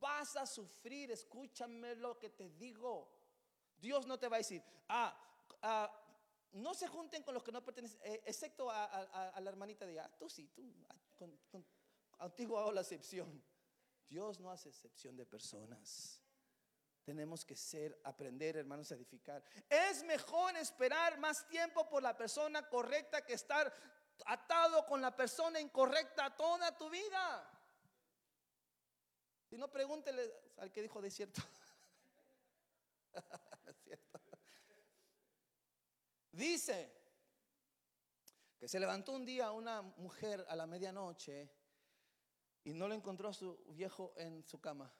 Vas 0.00 0.34
a 0.36 0.46
sufrir, 0.46 1.10
escúchame 1.10 1.94
lo 1.96 2.18
que 2.18 2.30
te 2.30 2.48
digo. 2.48 3.06
Dios 3.76 4.06
no 4.06 4.18
te 4.18 4.28
va 4.28 4.36
a 4.36 4.38
decir, 4.38 4.62
ah, 4.88 5.14
ah 5.60 6.01
no 6.52 6.74
se 6.74 6.86
junten 6.86 7.22
con 7.22 7.34
los 7.34 7.42
que 7.42 7.52
no 7.52 7.64
pertenecen, 7.64 8.00
eh, 8.04 8.22
excepto 8.26 8.70
a, 8.70 9.40
la 9.40 9.50
hermanita 9.50 9.86
de, 9.86 9.98
ah, 9.98 10.10
tú 10.18 10.28
sí, 10.28 10.48
tú, 10.48 10.62
con, 11.16 11.66
contigo 12.16 12.58
hago 12.58 12.72
la 12.72 12.82
excepción. 12.82 13.42
Dios 14.08 14.38
no 14.40 14.50
hace 14.50 14.68
excepción 14.68 15.16
de 15.16 15.24
personas. 15.24 16.20
Tenemos 17.04 17.44
que 17.44 17.56
ser, 17.56 17.98
aprender, 18.04 18.56
hermanos, 18.56 18.92
a 18.92 18.94
edificar. 18.94 19.42
Es 19.68 20.04
mejor 20.04 20.56
esperar 20.56 21.18
más 21.18 21.48
tiempo 21.48 21.88
por 21.88 22.02
la 22.02 22.16
persona 22.16 22.68
correcta 22.68 23.24
que 23.24 23.32
estar 23.32 23.72
atado 24.26 24.84
con 24.86 25.00
la 25.00 25.16
persona 25.16 25.60
incorrecta 25.60 26.36
toda 26.36 26.76
tu 26.76 26.90
vida. 26.90 27.50
Si 29.48 29.56
no, 29.56 29.70
pregúntele 29.70 30.32
al 30.58 30.70
que 30.70 30.82
dijo 30.82 31.00
de 31.00 31.10
cierto. 31.10 31.42
Dice 36.32 36.90
que 38.58 38.66
se 38.66 38.80
levantó 38.80 39.12
un 39.12 39.24
día 39.24 39.52
una 39.52 39.82
mujer 39.82 40.44
a 40.48 40.56
la 40.56 40.66
medianoche 40.66 41.50
y 42.64 42.72
no 42.72 42.88
le 42.88 42.94
encontró 42.94 43.28
a 43.28 43.34
su 43.34 43.58
viejo 43.68 44.14
en 44.16 44.42
su 44.44 44.60
cama. 44.60 44.92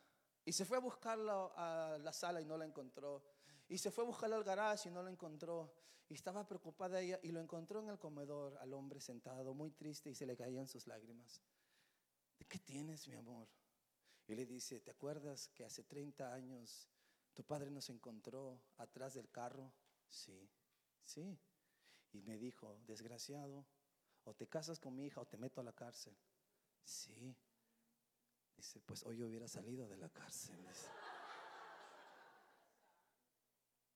Y 0.45 0.53
se 0.53 0.67
fue 0.67 0.77
a 0.77 0.81
buscarlo 0.81 1.53
a 1.57 1.97
la 2.01 2.13
sala 2.13 2.41
y 2.41 2.45
no 2.45 2.59
la 2.59 2.67
encontró. 2.67 3.25
Y 3.69 3.79
se 3.79 3.91
fue 3.91 4.05
a 4.05 4.07
buscarlo 4.09 4.37
al 4.37 4.45
garaje 4.45 4.89
y 4.89 4.93
no 4.93 5.03
lo 5.03 5.09
encontró. 5.09 5.73
Y 6.09 6.15
estaba 6.15 6.47
preocupada 6.47 7.01
ella 7.01 7.19
y 7.23 7.29
lo 7.29 7.41
encontró 7.41 7.81
en 7.81 7.89
el 7.89 7.99
comedor 7.99 8.59
al 8.59 8.75
hombre 8.75 9.01
sentado, 9.01 9.55
muy 9.55 9.71
triste 9.71 10.11
y 10.11 10.15
se 10.15 10.27
le 10.27 10.37
caían 10.37 10.67
sus 10.67 10.87
lágrimas. 10.87 11.41
¿De 12.39 12.45
qué 12.45 12.59
tienes, 12.59 13.09
mi 13.09 13.15
amor? 13.15 13.49
Y 14.27 14.35
le 14.35 14.45
dice, 14.45 14.81
¿te 14.81 14.91
acuerdas 14.91 15.49
que 15.49 15.65
hace 15.65 15.85
30 15.85 16.35
años 16.35 16.89
tu 17.33 17.45
padre 17.45 17.71
nos 17.71 17.89
encontró 17.89 18.61
atrás 18.77 19.15
del 19.15 19.31
carro? 19.31 19.73
Sí. 20.09 20.51
Sí. 21.05 21.39
Y 22.13 22.23
me 22.23 22.39
dijo, 22.39 22.79
desgraciado, 22.87 23.65
o 24.25 24.35
te 24.35 24.47
casas 24.47 24.79
con 24.79 24.95
mi 24.95 25.07
hija 25.07 25.21
o 25.21 25.27
te 25.27 25.37
meto 25.37 25.61
a 25.61 25.65
la 25.65 25.73
cárcel. 25.73 26.17
Sí. 26.85 27.37
Dice, 28.57 28.81
pues 28.81 29.03
hoy 29.05 29.19
yo 29.19 29.27
hubiera 29.27 29.49
salido 29.49 29.89
de 29.89 29.97
la 29.97 30.09
cárcel. 30.09 30.57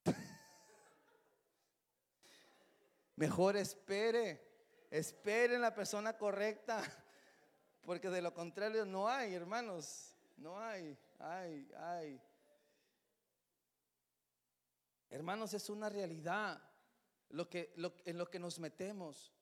Mejor 3.17 3.57
espere, 3.57 4.43
espere 4.91 5.55
en 5.55 5.63
la 5.63 5.75
persona 5.75 6.19
correcta, 6.19 6.83
porque 7.83 8.11
de 8.11 8.21
lo 8.21 8.35
contrario 8.35 8.85
no 8.85 9.09
hay, 9.09 9.33
hermanos, 9.35 10.15
no 10.37 10.59
hay, 10.59 10.99
hay, 11.19 11.73
hay. 11.79 12.21
Hermanos, 15.09 15.55
es 15.55 15.71
una 15.71 15.89
realidad 15.89 16.61
lo 17.31 17.49
que, 17.49 17.73
en 18.05 18.19
lo 18.19 18.31
que 18.31 18.39
nos 18.39 18.59
metemos. 18.59 19.33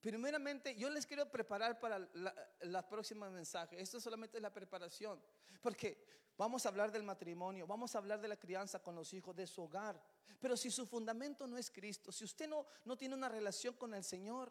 Primeramente, 0.00 0.74
yo 0.76 0.88
les 0.88 1.06
quiero 1.06 1.30
preparar 1.30 1.78
para 1.78 1.98
la, 2.14 2.34
la 2.60 2.88
próxima 2.88 3.28
mensaje. 3.28 3.80
Esto 3.80 4.00
solamente 4.00 4.38
es 4.38 4.42
la 4.42 4.52
preparación. 4.52 5.20
Porque 5.60 6.02
vamos 6.36 6.64
a 6.64 6.70
hablar 6.70 6.90
del 6.90 7.02
matrimonio, 7.02 7.66
vamos 7.66 7.94
a 7.94 7.98
hablar 7.98 8.20
de 8.20 8.28
la 8.28 8.38
crianza 8.38 8.82
con 8.82 8.94
los 8.94 9.12
hijos, 9.12 9.36
de 9.36 9.46
su 9.46 9.62
hogar. 9.62 10.02
Pero 10.40 10.56
si 10.56 10.70
su 10.70 10.86
fundamento 10.86 11.46
no 11.46 11.58
es 11.58 11.70
Cristo, 11.70 12.10
si 12.10 12.24
usted 12.24 12.48
no, 12.48 12.66
no 12.84 12.96
tiene 12.96 13.14
una 13.14 13.28
relación 13.28 13.74
con 13.74 13.92
el 13.92 14.02
Señor, 14.02 14.50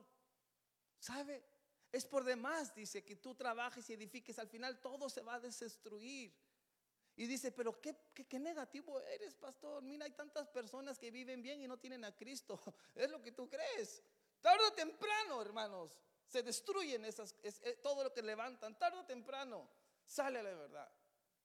¿sabe? 0.99 1.43
Es 1.91 2.05
por 2.05 2.23
demás, 2.23 2.75
dice, 2.75 3.03
que 3.03 3.15
tú 3.15 3.33
trabajes 3.33 3.89
y 3.89 3.93
edifiques. 3.93 4.37
Al 4.37 4.47
final 4.47 4.79
todo 4.79 5.09
se 5.09 5.21
va 5.21 5.35
a 5.35 5.39
destruir. 5.39 6.31
Y 7.19 7.27
dice, 7.27 7.51
pero 7.51 7.81
qué, 7.81 7.93
qué, 8.13 8.25
qué, 8.25 8.39
negativo 8.39 8.97
eres, 9.01 9.35
pastor. 9.35 9.83
Mira, 9.83 10.05
hay 10.05 10.11
tantas 10.11 10.47
personas 10.47 10.97
que 10.97 11.11
viven 11.11 11.41
bien 11.41 11.61
y 11.61 11.67
no 11.67 11.77
tienen 11.77 12.05
a 12.05 12.15
Cristo. 12.15 12.57
Es 12.95 13.11
lo 13.11 13.21
que 13.21 13.33
tú 13.33 13.49
crees. 13.49 14.01
Tarde 14.39 14.63
o 14.65 14.71
temprano, 14.71 15.41
hermanos, 15.41 15.91
se 16.25 16.41
destruyen 16.43 17.03
es, 17.03 17.19
es, 17.43 17.81
todo 17.81 18.05
lo 18.05 18.13
que 18.13 18.21
levantan. 18.21 18.79
Tarde 18.79 18.99
o 18.99 19.05
temprano 19.05 19.69
sale 20.05 20.41
la 20.41 20.53
verdad. 20.53 20.89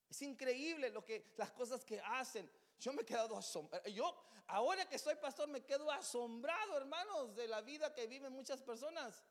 Es 0.09 0.22
increíble 0.22 0.90
lo 0.90 1.05
que, 1.05 1.32
las 1.38 1.51
cosas 1.51 1.84
que 1.84 2.01
hacen. 2.01 2.48
Yo 2.78 2.92
me 2.92 3.02
he 3.02 3.05
quedado 3.05 3.36
asombrado. 3.36 3.88
Yo, 3.88 4.16
ahora 4.46 4.88
que 4.88 4.96
soy 4.96 5.16
pastor, 5.16 5.48
me 5.48 5.64
quedo 5.64 5.90
asombrado, 5.90 6.76
hermanos, 6.76 7.34
de 7.34 7.48
la 7.48 7.62
vida 7.62 7.92
que 7.92 8.06
viven 8.06 8.32
muchas 8.32 8.62
personas. 8.62 9.24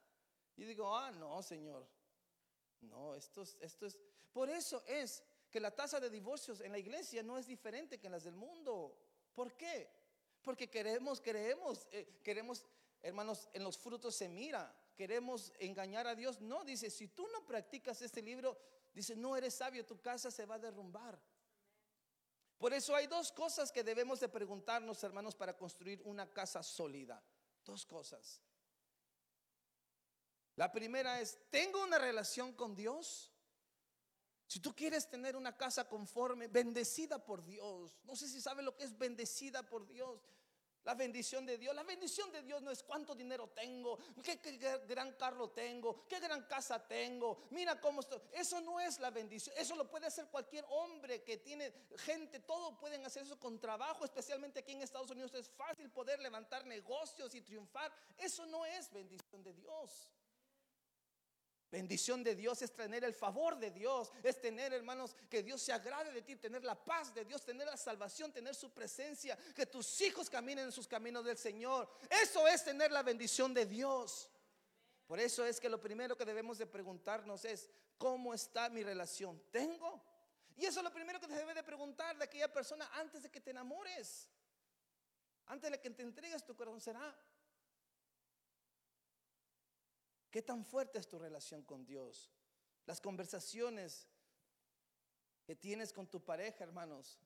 Y 0.57 0.65
digo, 0.65 0.93
ah, 0.93 1.09
no, 1.09 1.41
Señor. 1.41 1.87
No, 2.81 3.15
esto 3.15 3.43
es, 3.43 3.55
esto 3.61 3.85
es. 3.85 3.97
Por 4.33 4.49
eso 4.49 4.83
es 4.87 5.23
que 5.53 5.59
la 5.59 5.71
tasa 5.71 5.99
de 5.99 6.09
divorcios 6.09 6.59
en 6.61 6.71
la 6.71 6.79
iglesia 6.79 7.21
no 7.21 7.37
es 7.37 7.45
diferente 7.45 7.99
que 7.99 8.07
en 8.07 8.13
las 8.13 8.23
del 8.23 8.35
mundo. 8.35 8.97
¿Por 9.33 9.55
qué? 9.55 9.87
Porque 10.41 10.67
queremos, 10.67 11.21
queremos, 11.21 11.87
eh, 11.91 12.19
queremos 12.23 12.65
Hermanos, 13.03 13.49
en 13.51 13.65
los 13.65 13.77
frutos 13.77 14.15
se 14.15 14.29
mira. 14.29 14.73
Queremos 14.95 15.51
engañar 15.59 16.07
a 16.07 16.15
Dios. 16.15 16.39
No, 16.39 16.63
dice, 16.63 16.89
si 16.89 17.09
tú 17.09 17.27
no 17.27 17.45
practicas 17.45 18.01
este 18.01 18.21
libro, 18.21 18.57
dice, 18.93 19.13
no 19.13 19.35
eres 19.35 19.55
sabio, 19.55 19.85
tu 19.85 19.99
casa 19.99 20.31
se 20.31 20.45
va 20.45 20.55
a 20.55 20.59
derrumbar. 20.59 21.19
Por 22.57 22.73
eso 22.73 22.95
hay 22.95 23.07
dos 23.07 23.33
cosas 23.33 23.73
que 23.73 23.83
debemos 23.83 24.21
de 24.21 24.29
preguntarnos, 24.29 25.03
hermanos, 25.03 25.35
para 25.35 25.57
construir 25.57 26.01
una 26.05 26.31
casa 26.31 26.63
sólida. 26.63 27.21
Dos 27.65 27.85
cosas. 27.85 28.41
La 30.55 30.71
primera 30.71 31.19
es, 31.19 31.37
¿tengo 31.49 31.83
una 31.83 31.97
relación 31.97 32.53
con 32.53 32.73
Dios? 32.73 33.32
Si 34.53 34.59
tú 34.59 34.75
quieres 34.75 35.09
tener 35.09 35.35
una 35.35 35.57
casa 35.57 35.89
conforme, 35.89 36.47
bendecida 36.47 37.17
por 37.17 37.43
Dios, 37.43 37.99
no 38.03 38.15
sé 38.15 38.27
si 38.27 38.39
sabe 38.39 38.61
lo 38.61 38.75
que 38.75 38.83
es 38.83 38.95
bendecida 38.95 39.63
por 39.63 39.87
Dios. 39.87 40.21
La 40.83 40.93
bendición 40.93 41.43
de 41.43 41.57
Dios. 41.57 41.73
La 41.73 41.81
bendición 41.81 42.31
de 42.31 42.43
Dios 42.43 42.61
no 42.61 42.69
es 42.69 42.83
cuánto 42.83 43.15
dinero 43.15 43.49
tengo, 43.49 43.97
qué, 44.21 44.35
gran 44.87 45.13
carro 45.13 45.49
tengo, 45.49 46.05
qué 46.07 46.19
gran 46.19 46.43
casa 46.43 46.87
tengo. 46.87 47.39
Mira 47.49 47.81
cómo 47.81 48.01
estoy. 48.01 48.21
Eso 48.31 48.61
no 48.61 48.79
es 48.79 48.99
la 48.99 49.09
bendición. 49.09 49.55
Eso 49.57 49.75
lo 49.75 49.89
puede 49.89 50.05
hacer 50.05 50.27
cualquier 50.27 50.65
hombre 50.69 51.23
que 51.23 51.37
tiene 51.37 51.73
gente. 51.97 52.39
Todo 52.39 52.77
pueden 52.77 53.03
hacer 53.07 53.23
eso 53.23 53.39
con 53.39 53.59
trabajo. 53.59 54.05
Especialmente 54.05 54.59
aquí 54.59 54.73
en 54.73 54.83
Estados 54.83 55.09
Unidos 55.09 55.33
es 55.33 55.49
fácil 55.49 55.89
poder 55.89 56.19
levantar 56.19 56.63
negocios 56.67 57.33
y 57.33 57.41
triunfar. 57.41 57.91
Eso 58.19 58.45
no 58.45 58.67
es 58.67 58.91
bendición 58.91 59.41
de 59.41 59.51
Dios. 59.55 60.11
Bendición 61.73 62.23
de 62.23 62.35
Dios 62.35 62.61
es 62.61 62.71
tener 62.75 63.03
el 63.03 63.15
favor 63.15 63.57
de 63.57 63.71
Dios, 63.71 64.11
es 64.21 64.39
tener, 64.39 64.71
hermanos, 64.73 65.15
que 65.27 65.41
Dios 65.41 65.59
se 65.59 65.73
agrade 65.73 66.11
de 66.11 66.21
ti, 66.21 66.35
tener 66.35 66.63
la 66.63 66.75
paz 66.75 67.11
de 67.15 67.25
Dios, 67.25 67.43
tener 67.43 67.65
la 67.65 67.75
salvación, 67.75 68.31
tener 68.31 68.53
su 68.53 68.71
presencia, 68.71 69.35
que 69.55 69.65
tus 69.65 69.99
hijos 70.01 70.29
caminen 70.29 70.65
en 70.65 70.71
sus 70.71 70.87
caminos 70.87 71.25
del 71.25 71.35
Señor. 71.35 71.89
Eso 72.11 72.47
es 72.47 72.63
tener 72.63 72.91
la 72.91 73.01
bendición 73.01 73.55
de 73.55 73.65
Dios. 73.65 74.29
Por 75.07 75.19
eso 75.19 75.43
es 75.43 75.59
que 75.59 75.67
lo 75.67 75.81
primero 75.81 76.15
que 76.15 76.25
debemos 76.25 76.59
de 76.59 76.67
preguntarnos 76.67 77.43
es, 77.43 77.67
¿cómo 77.97 78.35
está 78.35 78.69
mi 78.69 78.83
relación? 78.83 79.41
¿Tengo? 79.49 79.99
Y 80.55 80.65
eso 80.65 80.79
es 80.79 80.83
lo 80.83 80.93
primero 80.93 81.19
que 81.19 81.27
te 81.27 81.33
debe 81.33 81.55
de 81.55 81.63
preguntar 81.63 82.15
de 82.19 82.25
aquella 82.25 82.53
persona 82.53 82.87
antes 82.93 83.23
de 83.23 83.31
que 83.31 83.41
te 83.41 83.49
enamores, 83.49 84.29
antes 85.47 85.71
de 85.71 85.81
que 85.81 85.89
te 85.89 86.03
entregues 86.03 86.45
tu 86.45 86.55
corazón. 86.55 86.79
¿Será? 86.79 87.19
¿Qué 90.33 90.41
tan 90.41 90.65
fuerte 90.65 90.97
es 90.97 91.07
tu 91.07 91.19
relación 91.19 91.61
con 91.61 91.85
Dios? 91.85 92.31
Las 92.87 92.99
conversaciones 92.99 94.07
que 95.45 95.55
tienes 95.55 95.93
con 95.93 96.07
tu 96.07 96.25
pareja, 96.25 96.63
hermanos, 96.63 97.19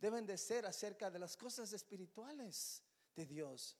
deben 0.00 0.26
de 0.26 0.36
ser 0.36 0.66
acerca 0.66 1.12
de 1.12 1.20
las 1.20 1.36
cosas 1.36 1.72
espirituales 1.72 2.82
de 3.14 3.24
Dios. 3.24 3.76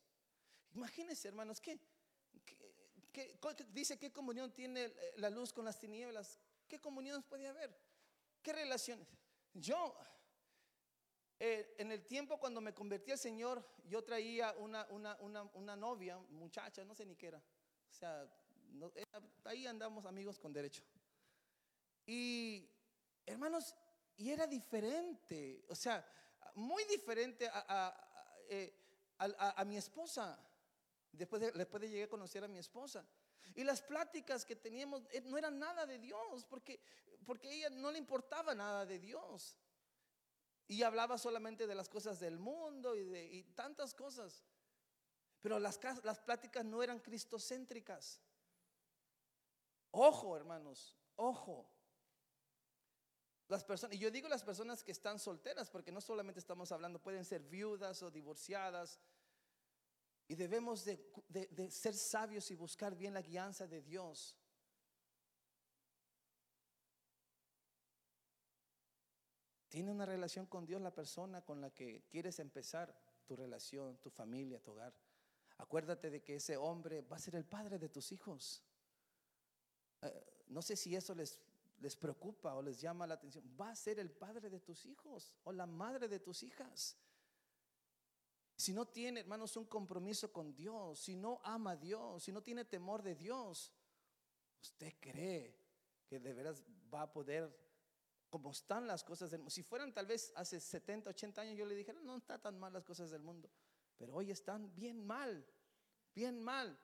Imagínense, 0.73 1.27
hermanos, 1.27 1.61
¿qué, 1.61 1.81
qué, 3.11 3.37
dice 3.73 3.99
qué 3.99 4.13
comunión 4.13 4.53
tiene 4.53 4.95
la 5.17 5.31
luz 5.31 5.53
con 5.53 5.65
las 5.65 5.77
tinieblas? 5.77 6.39
¿Qué 6.69 6.81
comunión 6.81 7.25
puede 7.25 7.49
haber? 7.49 7.77
¿Qué 8.41 8.53
relaciones? 8.53 9.09
Yo, 9.53 9.97
eh, 11.41 11.75
en 11.77 11.91
el 11.91 12.07
tiempo 12.07 12.39
cuando 12.39 12.61
me 12.61 12.73
convertí 12.73 13.11
al 13.11 13.19
Señor, 13.19 13.69
yo 13.89 14.05
traía 14.05 14.55
una, 14.59 14.87
una, 14.91 15.17
una, 15.17 15.43
una 15.55 15.75
novia, 15.75 16.19
muchacha, 16.19 16.85
no 16.85 16.95
sé 16.95 17.05
ni 17.05 17.17
qué 17.17 17.27
era. 17.27 17.39
O 17.39 17.93
sea, 17.93 18.31
no, 18.73 18.93
ahí 19.45 19.67
andamos 19.67 20.07
amigos 20.07 20.39
con 20.39 20.53
derecho. 20.53 20.83
Y 22.07 22.69
hermanos, 23.27 23.75
y 24.17 24.31
era 24.31 24.47
diferente, 24.47 25.65
o 25.69 25.75
sea, 25.75 26.05
muy 26.55 26.85
diferente 26.85 27.49
a, 27.49 27.65
a, 27.69 28.41
eh, 28.49 28.75
a, 29.19 29.61
a 29.61 29.65
mi 29.65 29.77
esposa. 29.77 30.39
Después 31.13 31.43
de, 31.43 31.53
después 31.53 31.81
de 31.81 31.89
llegué 31.91 32.05
a 32.05 32.09
conocer 32.09 32.45
a 32.45 32.49
mi 32.49 32.59
esposa. 32.59 33.07
Y 33.55 33.65
las 33.65 33.83
pláticas 33.83 34.45
que 34.45 34.57
teníamos 34.57 35.03
eh, 35.11 35.23
no 35.23 35.37
eran 35.37 35.59
nada 35.59 35.87
de 35.87 35.99
Dios, 35.99 36.45
porque, 36.45 36.81
porque 37.25 37.49
a 37.49 37.53
ella 37.53 37.71
no 37.71 37.91
le 37.91 37.99
importaba 37.99 38.55
nada 38.55 38.87
de 38.87 38.99
Dios. 38.99 39.57
Y 40.69 40.83
hablaba 40.83 41.19
solamente 41.19 41.67
de 41.67 41.75
las 41.75 41.89
cosas 41.89 42.21
del 42.21 42.39
mundo 42.39 42.95
y 42.95 43.05
de 43.05 43.25
y 43.25 43.43
tantas 43.55 43.93
cosas. 43.93 44.45
Pero 45.41 45.59
las, 45.59 45.81
las 46.05 46.21
pláticas 46.21 46.65
no 46.65 46.83
eran 46.83 47.01
cristocéntricas. 47.01 48.21
Ojo, 49.93 50.37
hermanos, 50.37 50.97
ojo. 51.17 51.69
Las 53.49 53.65
personas, 53.65 53.97
y 53.97 53.99
yo 53.99 54.13
digo 54.13 54.29
las 54.29 54.45
personas 54.45 54.85
que 54.85 54.93
están 54.93 55.19
solteras, 55.19 55.71
porque 55.71 55.91
no 55.91 56.01
solamente 56.01 56.39
estamos 56.39 56.71
hablando, 56.71 57.03
pueden 57.03 57.25
ser 57.25 57.43
viudas 57.43 58.01
o 58.03 58.11
divorciadas. 58.11 59.01
Y 60.29 60.37
debemos 60.37 60.85
de, 60.85 61.69
ser 61.71 61.97
sabios 61.97 62.53
y 62.53 62.55
buscar 62.55 62.95
bien 62.95 63.13
la 63.13 63.23
guianza 63.23 63.67
de 63.67 63.83
Dios. 63.83 64.37
¿Tiene 69.69 69.91
una 69.91 70.07
relación 70.07 70.47
con 70.47 70.65
Dios 70.65 70.81
la 70.81 70.95
persona 70.95 71.45
con 71.45 71.61
la 71.61 71.71
que 71.71 72.05
quieres 72.09 72.39
empezar 72.39 72.97
tu 73.27 73.35
relación, 73.35 73.99
tu 73.99 74.11
familia, 74.11 74.63
tu 74.63 74.71
hogar? 74.71 74.95
Acuérdate 75.59 76.11
de 76.11 76.23
que 76.23 76.37
ese 76.37 76.57
hombre 76.57 77.03
va 77.03 77.17
a 77.17 77.21
ser 77.21 77.35
el 77.35 77.45
padre 77.45 77.81
de 77.81 77.89
tus 77.89 78.13
hijos. 78.13 78.63
Eh, 80.03 80.45
no 80.49 80.63
sé 80.63 80.77
si 80.77 80.95
eso 80.95 81.15
les, 81.15 81.39
les 81.81 81.97
preocupa 81.97 82.55
o 82.55 82.63
les 82.63 82.81
llama 82.81 83.07
la 83.07 83.15
atención. 83.15 83.45
Va 83.61 83.71
a 83.71 83.77
ser 83.77 83.99
el 83.99 84.11
padre 84.11 84.51
de 84.51 84.61
tus 84.61 84.85
hijos 84.87 85.35
o 85.45 85.53
la 85.53 85.67
madre 85.67 86.09
de 86.09 86.21
tus 86.21 86.43
hijas. 86.43 86.97
Si 88.57 88.75
no 88.75 88.87
tiene, 88.87 89.21
hermanos, 89.21 89.57
un 89.57 89.65
compromiso 89.65 90.31
con 90.31 90.55
Dios, 90.55 90.99
si 90.99 91.17
no 91.17 91.41
ama 91.45 91.73
a 91.73 91.77
Dios, 91.77 92.23
si 92.23 92.31
no 92.31 92.43
tiene 92.43 92.67
temor 92.67 93.03
de 93.03 93.15
Dios, 93.15 93.73
usted 94.61 94.93
cree 95.01 95.57
que 96.07 96.21
de 96.21 96.35
veras 96.35 96.63
va 96.93 97.03
a 97.03 97.13
poder, 97.13 97.57
como 98.29 98.51
están 98.51 98.87
las 98.87 99.03
cosas 99.03 99.31
del 99.31 99.41
mundo. 99.41 99.51
Si 99.51 99.63
fueran 99.63 99.95
tal 99.95 100.05
vez 100.05 100.31
hace 100.37 100.61
70, 100.61 101.09
80 101.09 101.41
años, 101.41 101.57
yo 101.57 101.65
le 101.65 101.75
dijera, 101.75 101.99
no 102.01 102.19
están 102.19 102.43
tan 102.43 102.59
mal 102.59 102.71
las 102.71 102.85
cosas 102.85 103.11
del 103.11 103.23
mundo, 103.23 103.51
pero 103.97 104.15
hoy 104.15 104.31
están 104.31 104.75
bien 104.75 105.07
mal, 105.07 105.47
bien 106.15 106.39
mal. 106.43 106.79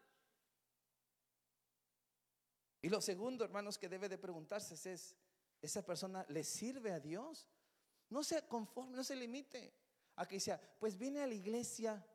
Y 2.86 2.88
lo 2.88 3.00
segundo, 3.00 3.44
hermanos, 3.44 3.78
que 3.78 3.88
debe 3.88 4.08
de 4.08 4.16
preguntarse 4.16 4.92
es, 4.92 5.16
¿esa 5.60 5.84
persona 5.84 6.24
le 6.28 6.44
sirve 6.44 6.92
a 6.92 7.00
Dios? 7.00 7.48
No 8.10 8.22
se 8.22 8.46
conforme, 8.46 8.96
no 8.96 9.02
se 9.02 9.16
limite 9.16 9.74
a 10.14 10.24
que 10.24 10.38
sea, 10.38 10.60
pues 10.78 10.96
viene 10.96 11.20
a 11.20 11.26
la 11.26 11.34
iglesia. 11.34 12.06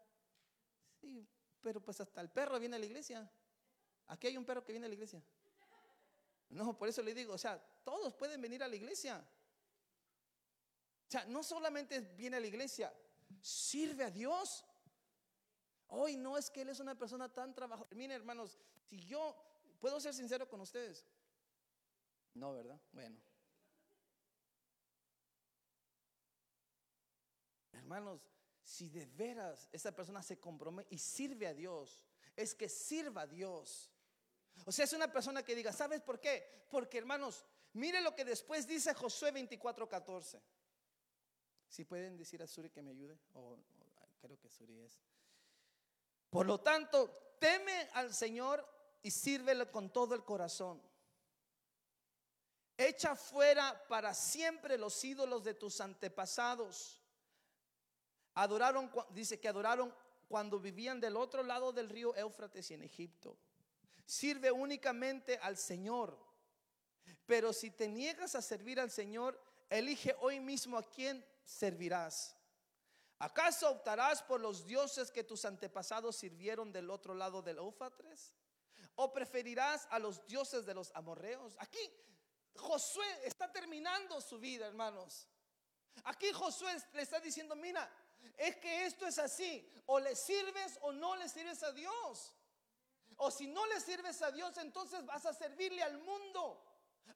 Sí, 1.01 1.27
pero 1.59 1.83
pues 1.83 1.99
hasta 1.99 2.21
el 2.21 2.29
perro 2.29 2.57
viene 2.57 2.77
a 2.77 2.79
la 2.79 2.85
iglesia. 2.85 3.29
Aquí 4.07 4.27
hay 4.27 4.37
un 4.37 4.45
perro 4.45 4.63
que 4.63 4.71
viene 4.71 4.85
a 4.85 4.87
la 4.87 4.95
iglesia. 4.95 5.21
No, 6.51 6.77
por 6.77 6.87
eso 6.87 7.01
le 7.01 7.13
digo, 7.13 7.33
o 7.33 7.37
sea, 7.37 7.61
todos 7.83 8.13
pueden 8.13 8.41
venir 8.41 8.63
a 8.63 8.69
la 8.69 8.77
iglesia. 8.77 9.21
O 11.05 11.11
sea, 11.11 11.25
no 11.25 11.43
solamente 11.43 11.99
viene 11.99 12.37
a 12.37 12.39
la 12.39 12.47
iglesia, 12.47 12.93
sirve 13.41 14.05
a 14.05 14.09
Dios. 14.09 14.63
Hoy 15.87 16.15
no 16.15 16.37
es 16.37 16.49
que 16.49 16.61
Él 16.61 16.69
es 16.69 16.79
una 16.79 16.97
persona 16.97 17.27
tan 17.27 17.53
trabajadora. 17.53 17.93
Miren, 17.93 18.15
hermanos, 18.15 18.57
si 18.87 19.03
yo 19.03 19.50
¿Puedo 19.81 19.99
ser 19.99 20.13
sincero 20.13 20.47
con 20.47 20.61
ustedes? 20.61 21.03
No, 22.35 22.53
¿verdad? 22.53 22.79
Bueno. 22.91 23.19
Hermanos, 27.73 28.21
si 28.63 28.89
de 28.89 29.07
veras 29.07 29.67
esa 29.71 29.93
persona 29.93 30.21
se 30.21 30.39
compromete 30.39 30.93
y 30.93 30.99
sirve 30.99 31.47
a 31.47 31.53
Dios, 31.55 32.05
es 32.35 32.53
que 32.53 32.69
sirva 32.69 33.23
a 33.23 33.27
Dios. 33.27 33.91
O 34.65 34.71
sea, 34.71 34.85
es 34.85 34.93
una 34.93 35.11
persona 35.11 35.43
que 35.43 35.55
diga, 35.55 35.73
¿sabes 35.73 35.99
por 36.01 36.19
qué? 36.19 36.67
Porque 36.69 36.99
hermanos, 36.99 37.43
mire 37.73 38.01
lo 38.01 38.15
que 38.15 38.23
después 38.23 38.67
dice 38.67 38.93
Josué 38.93 39.33
24:14. 39.33 40.39
Si 41.67 41.85
pueden 41.85 42.17
decir 42.17 42.43
a 42.43 42.47
Suri 42.47 42.69
que 42.69 42.83
me 42.83 42.91
ayude, 42.91 43.17
o 43.33 43.57
creo 44.21 44.37
que 44.37 44.47
Suri 44.47 44.77
es. 44.77 45.01
Por 46.29 46.45
lo 46.45 46.59
tanto, 46.61 47.35
teme 47.39 47.89
al 47.93 48.13
Señor 48.13 48.70
y 49.01 49.11
sírvele 49.11 49.69
con 49.69 49.89
todo 49.89 50.15
el 50.15 50.23
corazón. 50.23 50.81
Echa 52.77 53.15
fuera 53.15 53.87
para 53.87 54.13
siempre 54.13 54.77
los 54.77 55.03
ídolos 55.03 55.43
de 55.43 55.53
tus 55.53 55.81
antepasados. 55.81 56.99
Adoraron, 58.33 58.91
dice 59.11 59.39
que 59.39 59.47
adoraron 59.47 59.93
cuando 60.27 60.59
vivían 60.59 60.99
del 60.99 61.17
otro 61.17 61.43
lado 61.43 61.71
del 61.73 61.89
río 61.89 62.15
Éufrates 62.15 62.71
y 62.71 62.73
en 62.73 62.83
Egipto. 62.83 63.37
Sirve 64.05 64.51
únicamente 64.51 65.37
al 65.37 65.57
Señor. 65.57 66.17
Pero 67.25 67.53
si 67.53 67.71
te 67.71 67.87
niegas 67.87 68.35
a 68.35 68.41
servir 68.41 68.79
al 68.79 68.89
Señor, 68.89 69.39
elige 69.69 70.15
hoy 70.19 70.39
mismo 70.39 70.77
a 70.77 70.83
quién 70.83 71.23
servirás. 71.43 72.35
¿Acaso 73.19 73.69
optarás 73.69 74.23
por 74.23 74.39
los 74.39 74.65
dioses 74.65 75.11
que 75.11 75.23
tus 75.23 75.45
antepasados 75.45 76.15
sirvieron 76.15 76.71
del 76.71 76.89
otro 76.89 77.13
lado 77.13 77.41
del 77.41 77.59
Éufrates? 77.59 78.33
¿O 78.95 79.11
preferirás 79.11 79.87
a 79.89 79.99
los 79.99 80.25
dioses 80.27 80.65
de 80.65 80.73
los 80.73 80.91
amorreos? 80.95 81.55
Aquí 81.59 81.79
Josué 82.55 83.25
está 83.25 83.51
terminando 83.51 84.21
su 84.21 84.37
vida, 84.39 84.67
hermanos. 84.67 85.27
Aquí 86.03 86.31
Josué 86.31 86.75
le 86.93 87.01
está 87.01 87.19
diciendo, 87.19 87.55
mira, 87.55 87.89
es 88.37 88.57
que 88.57 88.85
esto 88.85 89.07
es 89.07 89.17
así, 89.19 89.67
o 89.87 89.99
le 89.99 90.15
sirves 90.15 90.77
o 90.81 90.91
no 90.91 91.15
le 91.15 91.27
sirves 91.29 91.61
a 91.63 91.71
Dios. 91.71 92.33
O 93.17 93.29
si 93.29 93.47
no 93.47 93.65
le 93.67 93.79
sirves 93.79 94.21
a 94.21 94.31
Dios, 94.31 94.57
entonces 94.57 95.05
vas 95.05 95.25
a 95.25 95.33
servirle 95.33 95.83
al 95.83 95.99
mundo, 95.99 96.63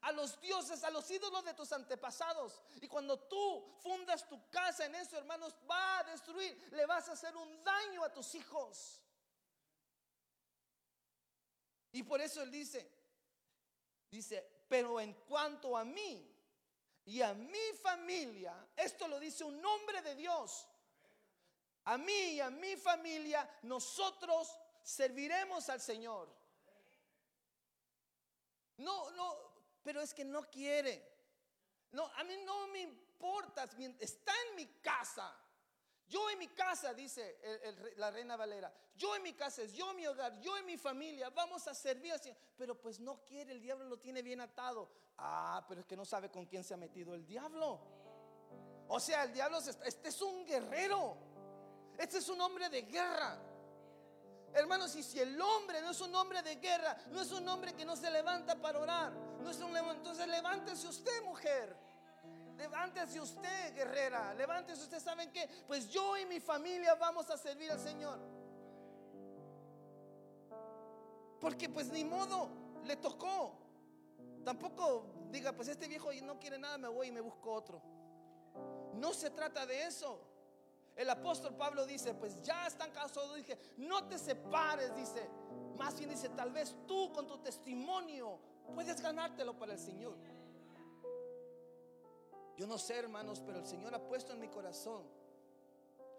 a 0.02 0.12
los 0.12 0.40
dioses, 0.40 0.84
a 0.84 0.92
los 0.92 1.10
ídolos 1.10 1.44
de 1.46 1.54
tus 1.54 1.72
antepasados. 1.72 2.62
Y 2.82 2.88
cuando 2.88 3.18
tú 3.20 3.76
fundas 3.82 4.28
tu 4.28 4.50
casa 4.50 4.86
en 4.86 4.96
eso, 4.96 5.18
hermanos, 5.18 5.56
va 5.70 6.00
a 6.00 6.04
destruir, 6.04 6.70
le 6.74 6.86
vas 6.86 7.10
a 7.10 7.14
hacer 7.14 7.36
un 7.36 7.64
daño 7.64 8.04
a 8.04 8.14
tus 8.14 8.36
hijos. 8.36 9.02
Y 11.96 12.04
por 12.04 12.20
eso 12.20 12.42
él 12.42 12.52
dice, 12.52 12.92
dice, 14.12 14.66
pero 14.68 15.00
en 15.00 15.14
cuanto 15.14 15.78
a 15.78 15.86
mí 15.86 16.30
y 17.06 17.22
a 17.22 17.34
mi 17.34 17.72
familia, 17.82 18.68
esto 18.76 19.08
lo 19.08 19.18
dice 19.18 19.46
un 19.46 19.62
nombre 19.62 20.02
de 20.02 20.14
Dios, 20.14 20.68
a 21.86 21.98
mí 21.98 22.34
y 22.34 22.42
a 22.42 22.50
mi 22.50 22.76
familia, 22.76 23.50
nosotros 23.62 24.60
serviremos 24.84 25.70
al 25.70 25.80
Señor. 25.80 26.28
No, 28.76 29.10
no, 29.12 29.38
pero 29.82 30.02
es 30.02 30.14
que 30.14 30.26
no 30.26 30.50
quiere. 30.50 31.18
No, 31.92 32.08
a 32.08 32.26
mí 32.26 32.36
no 32.44 32.68
me 32.68 32.82
importa, 32.82 33.70
está 34.02 34.34
en 34.50 34.56
mi 34.58 34.66
casa. 34.82 35.34
Yo 36.07 36.30
en 36.30 36.40
mi 36.40 36.48
casa, 36.49 36.94
dice 36.94 37.40
la 37.98 38.11
reina 38.11 38.36
Valera, 38.36 38.72
yo 38.95 39.15
en 39.15 39.23
mi 39.23 39.34
casa 39.34 39.64
es 39.64 39.73
yo 39.73 39.94
mi 39.94 40.06
hogar, 40.06 40.40
yo 40.40 40.56
en 40.57 40.65
mi 40.65 40.77
familia, 40.77 41.30
vamos 41.32 41.68
a 41.68 41.73
servir 41.73 42.14
al 42.14 42.22
Señor. 42.22 42.38
Pero 42.57 42.80
pues 42.80 42.99
no 42.99 43.23
quiere, 43.23 43.52
el 43.52 43.61
diablo 43.61 43.86
lo 43.86 43.98
tiene 43.98 44.22
bien 44.22 44.41
atado. 44.41 44.90
Ah, 45.18 45.65
pero 45.68 45.82
es 45.82 45.88
que 45.88 45.95
no 45.95 46.06
sabe 46.06 46.30
con 46.30 46.45
quién 46.45 46.64
se 46.64 46.73
ha 46.73 46.77
metido 46.77 47.15
el 47.15 47.26
diablo. 47.26 47.80
O 48.88 48.99
sea, 48.99 49.23
el 49.23 49.34
diablo, 49.34 49.60
este 49.60 50.10
es 50.10 50.22
un 50.22 50.45
guerrero. 50.45 51.18
Este 51.98 52.19
es 52.19 52.30
un 52.30 52.40
hombre 52.41 52.69
de 52.69 52.84
guerra. 52.84 53.40
Hermanos, 54.53 54.95
y 54.95 55.03
si 55.03 55.19
el 55.19 55.40
hombre 55.41 55.82
no 55.82 55.91
es 55.91 55.99
un 55.99 56.15
hombre 56.15 56.41
de 56.41 56.56
guerra, 56.56 56.95
no 57.11 57.22
es 57.22 57.32
un 57.32 57.48
hombre 57.49 57.73
que 57.73 57.84
no 57.84 57.95
se 57.98 58.10
levanta 58.10 58.56
para 58.56 58.80
orar, 58.80 59.11
no 59.11 59.49
es 59.49 59.57
un 59.60 59.76
entonces 59.76 60.27
levántese 60.27 60.88
usted, 60.88 61.23
mujer. 61.23 61.76
Levántese 62.57 63.19
usted, 63.19 63.76
guerrera. 63.76 64.34
Levántese 64.34 64.84
usted, 64.84 64.99
¿saben 64.99 65.32
qué? 65.32 65.49
Pues 65.68 65.90
yo 65.90 66.18
y 66.18 66.26
mi 66.26 66.40
familia 66.40 66.95
vamos 66.95 67.30
a 67.30 67.38
servir 67.38 67.72
al 67.72 67.80
Señor. 67.80 68.19
Porque 71.40 71.69
pues 71.69 71.91
ni 71.91 72.03
modo, 72.03 72.49
le 72.86 72.95
tocó. 72.95 73.53
Tampoco 74.44 75.06
diga, 75.32 75.52
pues 75.53 75.68
este 75.68 75.88
viejo 75.88 76.10
no 76.23 76.40
quiere 76.40 76.57
nada, 76.57 76.77
me 76.77 76.88
voy 76.88 77.07
y 77.07 77.11
me 77.11 77.22
busco 77.22 77.52
otro. 77.52 77.82
No 78.94 79.14
se 79.14 79.30
trata 79.32 79.65
de 79.65 79.84
eso. 79.84 80.19
El 80.95 81.10
apóstol 81.10 81.56
Pablo 81.56 81.86
dice, 81.86 82.14
pues 82.14 82.41
ya 82.41 82.68
están 82.68 82.90
casados, 82.91 83.36
dije, 83.36 83.57
no 83.77 84.07
te 84.07 84.18
separes, 84.18 84.95
dice. 84.95 85.30
Más 85.77 85.98
bien 85.98 86.10
dice, 86.10 86.30
tal 86.30 86.52
vez 86.52 86.73
tú 86.88 87.11
con 87.11 87.27
tu 87.27 87.38
testimonio 87.40 88.40
puedes 88.73 89.02
ganártelo 89.02 89.57
para 89.57 89.73
el 89.73 89.80
Señor. 89.80 90.18
Yo 92.57 92.68
no 92.68 92.77
sé, 92.77 92.95
hermanos, 92.95 93.41
pero 93.45 93.60
el 93.60 93.65
Señor 93.65 93.94
ha 93.94 94.07
puesto 94.07 94.34
en 94.34 94.40
mi 94.40 94.48
corazón 94.48 95.03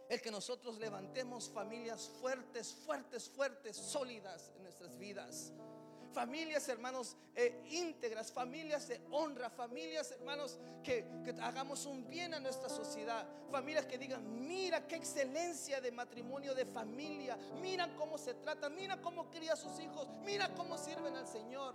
el 0.08 0.20
que 0.20 0.30
nosotros 0.30 0.78
levantemos 0.78 1.50
familias 1.50 2.08
fuertes, 2.20 2.72
fuertes, 2.72 3.28
fuertes, 3.28 3.76
sólidas 3.76 4.52
en 4.56 4.62
nuestras 4.62 4.96
vidas 4.98 5.52
familias, 6.16 6.66
hermanos, 6.70 7.14
eh, 7.34 7.62
íntegras, 7.72 8.32
familias 8.32 8.88
de 8.88 8.98
honra, 9.10 9.50
familias, 9.50 10.12
hermanos, 10.12 10.58
que, 10.82 11.04
hagamos 11.42 11.84
un 11.84 12.08
bien 12.08 12.32
a 12.32 12.40
nuestra 12.40 12.70
sociedad, 12.70 13.26
familias 13.50 13.84
que 13.84 13.98
digan, 13.98 14.48
mira 14.48 14.86
qué 14.86 14.96
excelencia 14.96 15.78
de 15.78 15.92
matrimonio, 15.92 16.54
de 16.54 16.64
familia, 16.64 17.36
mira 17.60 17.94
cómo 17.96 18.16
se 18.16 18.32
trata, 18.32 18.70
mira 18.70 18.98
cómo 19.02 19.30
cría 19.30 19.52
a 19.52 19.56
sus 19.56 19.78
hijos, 19.78 20.08
mira 20.24 20.54
cómo 20.54 20.78
sirven 20.78 21.14
al 21.16 21.28
Señor. 21.28 21.74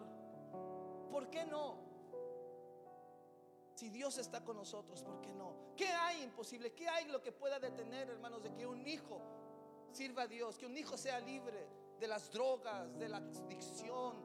¿Por 1.12 1.30
qué 1.30 1.46
no? 1.46 1.91
Si 3.82 3.90
Dios 3.90 4.16
está 4.20 4.44
con 4.44 4.58
nosotros, 4.58 5.02
¿por 5.02 5.20
qué 5.22 5.34
no? 5.34 5.74
¿Qué 5.76 5.88
hay 5.88 6.22
imposible? 6.22 6.72
¿Qué 6.72 6.88
hay 6.88 7.06
lo 7.06 7.20
que 7.20 7.32
pueda 7.32 7.58
detener, 7.58 8.12
hermanos, 8.12 8.44
de 8.44 8.54
que 8.54 8.68
un 8.68 8.88
hijo 8.88 9.20
sirva 9.92 10.22
a 10.22 10.28
Dios, 10.28 10.56
que 10.60 10.68
un 10.68 10.78
hijo 10.78 10.96
sea 11.00 11.20
libre 11.20 11.68
de 12.00 12.08
las 12.08 12.32
drogas, 12.32 12.96
de 13.00 13.10
la 13.10 13.18
adicción, 13.18 14.18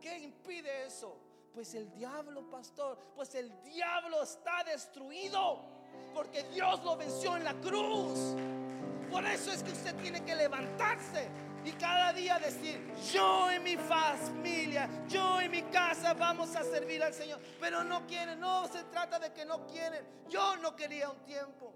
¿Qué 0.00 0.16
impide 0.16 0.86
eso? 0.86 1.18
Pues 1.52 1.74
el 1.74 1.90
diablo, 1.90 2.48
pastor, 2.48 2.98
pues 3.16 3.34
el 3.34 3.60
diablo 3.64 4.22
está 4.22 4.62
destruido. 4.62 5.58
Porque 6.14 6.44
Dios 6.44 6.84
lo 6.84 6.96
venció 6.96 7.36
en 7.36 7.42
la 7.42 7.54
cruz. 7.60 8.36
Por 9.10 9.26
eso 9.26 9.50
es 9.50 9.64
que 9.64 9.72
usted 9.72 9.96
tiene 9.96 10.24
que 10.24 10.36
levantarse 10.36 11.28
y 11.64 11.72
cada 11.72 12.12
día 12.12 12.38
decir, 12.38 12.80
yo 13.12 13.50
en 13.50 13.62
mi 13.62 13.76
familia, 13.76 14.88
yo 15.08 15.40
en 15.40 15.50
mi 15.50 15.62
casa 15.62 16.14
vamos 16.14 16.56
a 16.56 16.62
servir 16.62 17.02
al 17.02 17.12
Señor. 17.12 17.40
Pero 17.60 17.84
no 17.84 18.06
quieren, 18.06 18.40
no 18.40 18.66
se 18.68 18.84
trata 18.84 19.18
de 19.18 19.32
que 19.32 19.44
no 19.44 19.66
quieren. 19.66 20.04
Yo 20.28 20.56
no 20.56 20.74
quería 20.74 21.10
un 21.10 21.18
tiempo. 21.24 21.69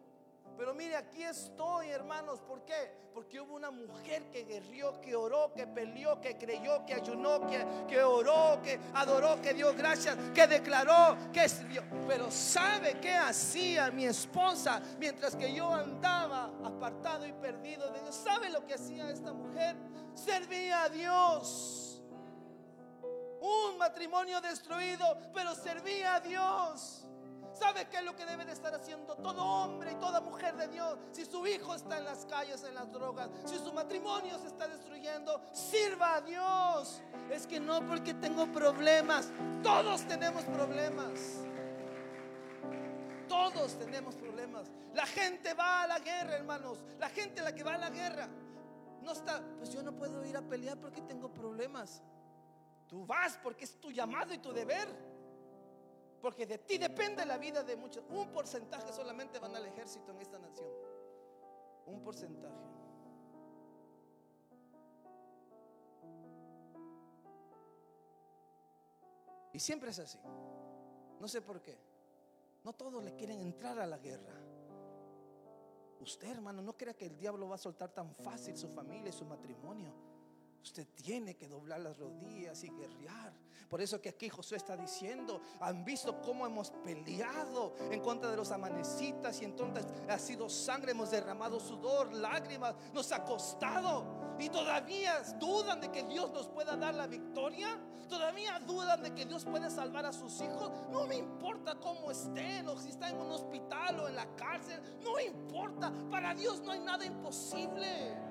Pero 0.56 0.74
mire, 0.74 0.96
aquí 0.96 1.22
estoy, 1.22 1.88
hermanos. 1.88 2.40
¿Por 2.40 2.64
qué? 2.64 3.04
Porque 3.12 3.40
hubo 3.40 3.54
una 3.54 3.70
mujer 3.70 4.30
que 4.30 4.44
guerrió, 4.44 5.00
que 5.00 5.14
oró, 5.14 5.52
que 5.52 5.66
peleó, 5.66 6.20
que 6.20 6.36
creyó, 6.36 6.84
que 6.84 6.94
ayunó, 6.94 7.40
que, 7.88 8.02
oró, 8.02 8.60
que 8.62 8.78
adoró, 8.94 9.40
que 9.40 9.54
dio 9.54 9.74
gracias, 9.74 10.16
que 10.34 10.46
declaró, 10.46 11.16
que 11.32 11.48
sirvió. 11.48 11.82
Pero 12.08 12.30
¿sabe 12.30 12.98
qué 13.00 13.14
hacía 13.14 13.90
mi 13.90 14.06
esposa 14.06 14.80
mientras 14.98 15.36
que 15.36 15.52
yo 15.52 15.72
andaba 15.72 16.50
apartado 16.64 17.26
y 17.26 17.32
perdido 17.32 17.90
de 17.92 18.00
Dios? 18.00 18.14
¿Sabe 18.14 18.50
lo 18.50 18.66
que 18.66 18.74
hacía 18.74 19.10
esta 19.10 19.32
mujer? 19.32 19.76
Servía 20.14 20.84
a 20.84 20.88
Dios. 20.88 22.02
Un 23.40 23.78
matrimonio 23.78 24.40
destruido, 24.40 25.18
pero 25.34 25.54
servía 25.54 26.16
a 26.16 26.20
Dios. 26.20 27.04
¿Sabe 27.54 27.86
qué 27.88 27.98
es 27.98 28.04
lo 28.04 28.16
que 28.16 28.26
debe 28.26 28.44
de 28.44 28.52
estar 28.52 28.74
haciendo 28.74 29.14
todo 29.16 29.42
hombre 29.44 29.92
y 29.92 29.94
toda 29.96 30.20
mujer 30.20 30.56
de 30.56 30.68
Dios? 30.68 30.98
Si 31.12 31.24
su 31.24 31.46
hijo 31.46 31.74
está 31.74 31.98
en 31.98 32.04
las 32.04 32.26
calles, 32.26 32.64
en 32.64 32.74
las 32.74 32.90
drogas, 32.92 33.30
si 33.44 33.56
su 33.58 33.72
matrimonio 33.72 34.38
se 34.38 34.48
está 34.48 34.66
destruyendo, 34.66 35.40
sirva 35.52 36.16
a 36.16 36.20
Dios. 36.20 37.00
Es 37.30 37.46
que 37.46 37.60
no 37.60 37.86
porque 37.86 38.12
tengo 38.14 38.50
problemas, 38.50 39.30
todos 39.62 40.06
tenemos 40.06 40.44
problemas. 40.44 41.44
Todos 43.28 43.78
tenemos 43.78 44.16
problemas. 44.16 44.70
La 44.92 45.06
gente 45.06 45.54
va 45.54 45.84
a 45.84 45.86
la 45.86 45.98
guerra, 46.00 46.34
hermanos. 46.34 46.84
La 46.98 47.08
gente 47.08 47.40
la 47.40 47.54
que 47.54 47.62
va 47.62 47.74
a 47.74 47.78
la 47.78 47.90
guerra 47.90 48.28
no 49.02 49.12
está, 49.12 49.42
pues 49.58 49.70
yo 49.70 49.82
no 49.82 49.92
puedo 49.92 50.24
ir 50.24 50.36
a 50.36 50.42
pelear 50.42 50.78
porque 50.78 51.00
tengo 51.02 51.32
problemas. 51.32 52.02
Tú 52.88 53.06
vas 53.06 53.38
porque 53.42 53.64
es 53.64 53.80
tu 53.80 53.90
llamado 53.90 54.34
y 54.34 54.38
tu 54.38 54.52
deber. 54.52 55.13
Porque 56.24 56.46
de 56.46 56.56
ti 56.56 56.78
depende 56.78 57.26
la 57.26 57.36
vida 57.36 57.62
de 57.62 57.76
muchos. 57.76 58.02
Un 58.08 58.32
porcentaje 58.32 58.90
solamente 58.94 59.38
van 59.38 59.54
al 59.56 59.66
ejército 59.66 60.10
en 60.10 60.22
esta 60.22 60.38
nación. 60.38 60.70
Un 61.84 62.02
porcentaje. 62.02 62.64
Y 69.52 69.58
siempre 69.58 69.90
es 69.90 69.98
así. 69.98 70.18
No 71.20 71.28
sé 71.28 71.42
por 71.42 71.60
qué. 71.60 71.78
No 72.64 72.72
todos 72.72 73.04
le 73.04 73.14
quieren 73.16 73.42
entrar 73.42 73.78
a 73.78 73.86
la 73.86 73.98
guerra. 73.98 74.40
Usted, 76.00 76.30
hermano, 76.30 76.62
no 76.62 76.74
crea 76.74 76.94
que 76.94 77.04
el 77.04 77.18
diablo 77.18 77.50
va 77.50 77.56
a 77.56 77.58
soltar 77.58 77.90
tan 77.90 78.14
fácil 78.14 78.56
su 78.56 78.70
familia 78.70 79.10
y 79.10 79.12
su 79.12 79.26
matrimonio. 79.26 79.92
Usted 80.64 80.88
tiene 80.94 81.36
que 81.36 81.46
doblar 81.46 81.80
las 81.80 81.98
rodillas 81.98 82.64
y 82.64 82.70
guerrear. 82.70 83.34
Por 83.68 83.82
eso 83.82 84.00
que 84.00 84.08
aquí 84.08 84.30
Josué 84.30 84.56
está 84.56 84.76
diciendo, 84.78 85.42
han 85.60 85.84
visto 85.84 86.22
cómo 86.22 86.46
hemos 86.46 86.70
peleado 86.70 87.76
en 87.90 88.00
contra 88.00 88.30
de 88.30 88.36
los 88.36 88.50
amanecitas 88.50 89.42
y 89.42 89.44
entonces 89.44 89.84
ha 90.08 90.18
sido 90.18 90.48
sangre, 90.48 90.92
hemos 90.92 91.10
derramado 91.10 91.60
sudor, 91.60 92.14
lágrimas, 92.14 92.74
nos 92.94 93.12
ha 93.12 93.24
costado. 93.24 94.36
Y 94.38 94.48
todavía 94.48 95.22
dudan 95.38 95.82
de 95.82 95.90
que 95.90 96.02
Dios 96.04 96.32
nos 96.32 96.48
pueda 96.48 96.76
dar 96.76 96.94
la 96.94 97.06
victoria. 97.06 97.78
Todavía 98.08 98.58
dudan 98.60 99.02
de 99.02 99.14
que 99.14 99.26
Dios 99.26 99.44
puede 99.44 99.70
salvar 99.70 100.06
a 100.06 100.14
sus 100.14 100.40
hijos. 100.40 100.72
No 100.90 101.06
me 101.06 101.16
importa 101.16 101.74
cómo 101.74 102.10
estén 102.10 102.66
o 102.68 102.78
si 102.78 102.88
está 102.88 103.10
en 103.10 103.18
un 103.18 103.30
hospital 103.30 104.00
o 104.00 104.08
en 104.08 104.16
la 104.16 104.34
cárcel. 104.34 104.80
No 105.02 105.20
importa. 105.20 105.92
Para 106.10 106.34
Dios 106.34 106.62
no 106.62 106.72
hay 106.72 106.80
nada 106.80 107.04
imposible. 107.04 108.23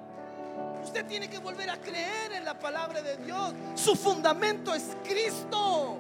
Usted 0.84 1.06
tiene 1.06 1.30
que 1.30 1.40
volver 1.40 1.70
a 1.70 1.80
creer 1.80 2.34
en 2.34 2.46
la 2.46 2.60
palabra 2.60 3.02
de 3.02 3.18
Dios. 3.18 3.54
Su 3.76 3.96
fundamento 3.96 4.74
es 4.74 4.98
Cristo. 5.04 5.98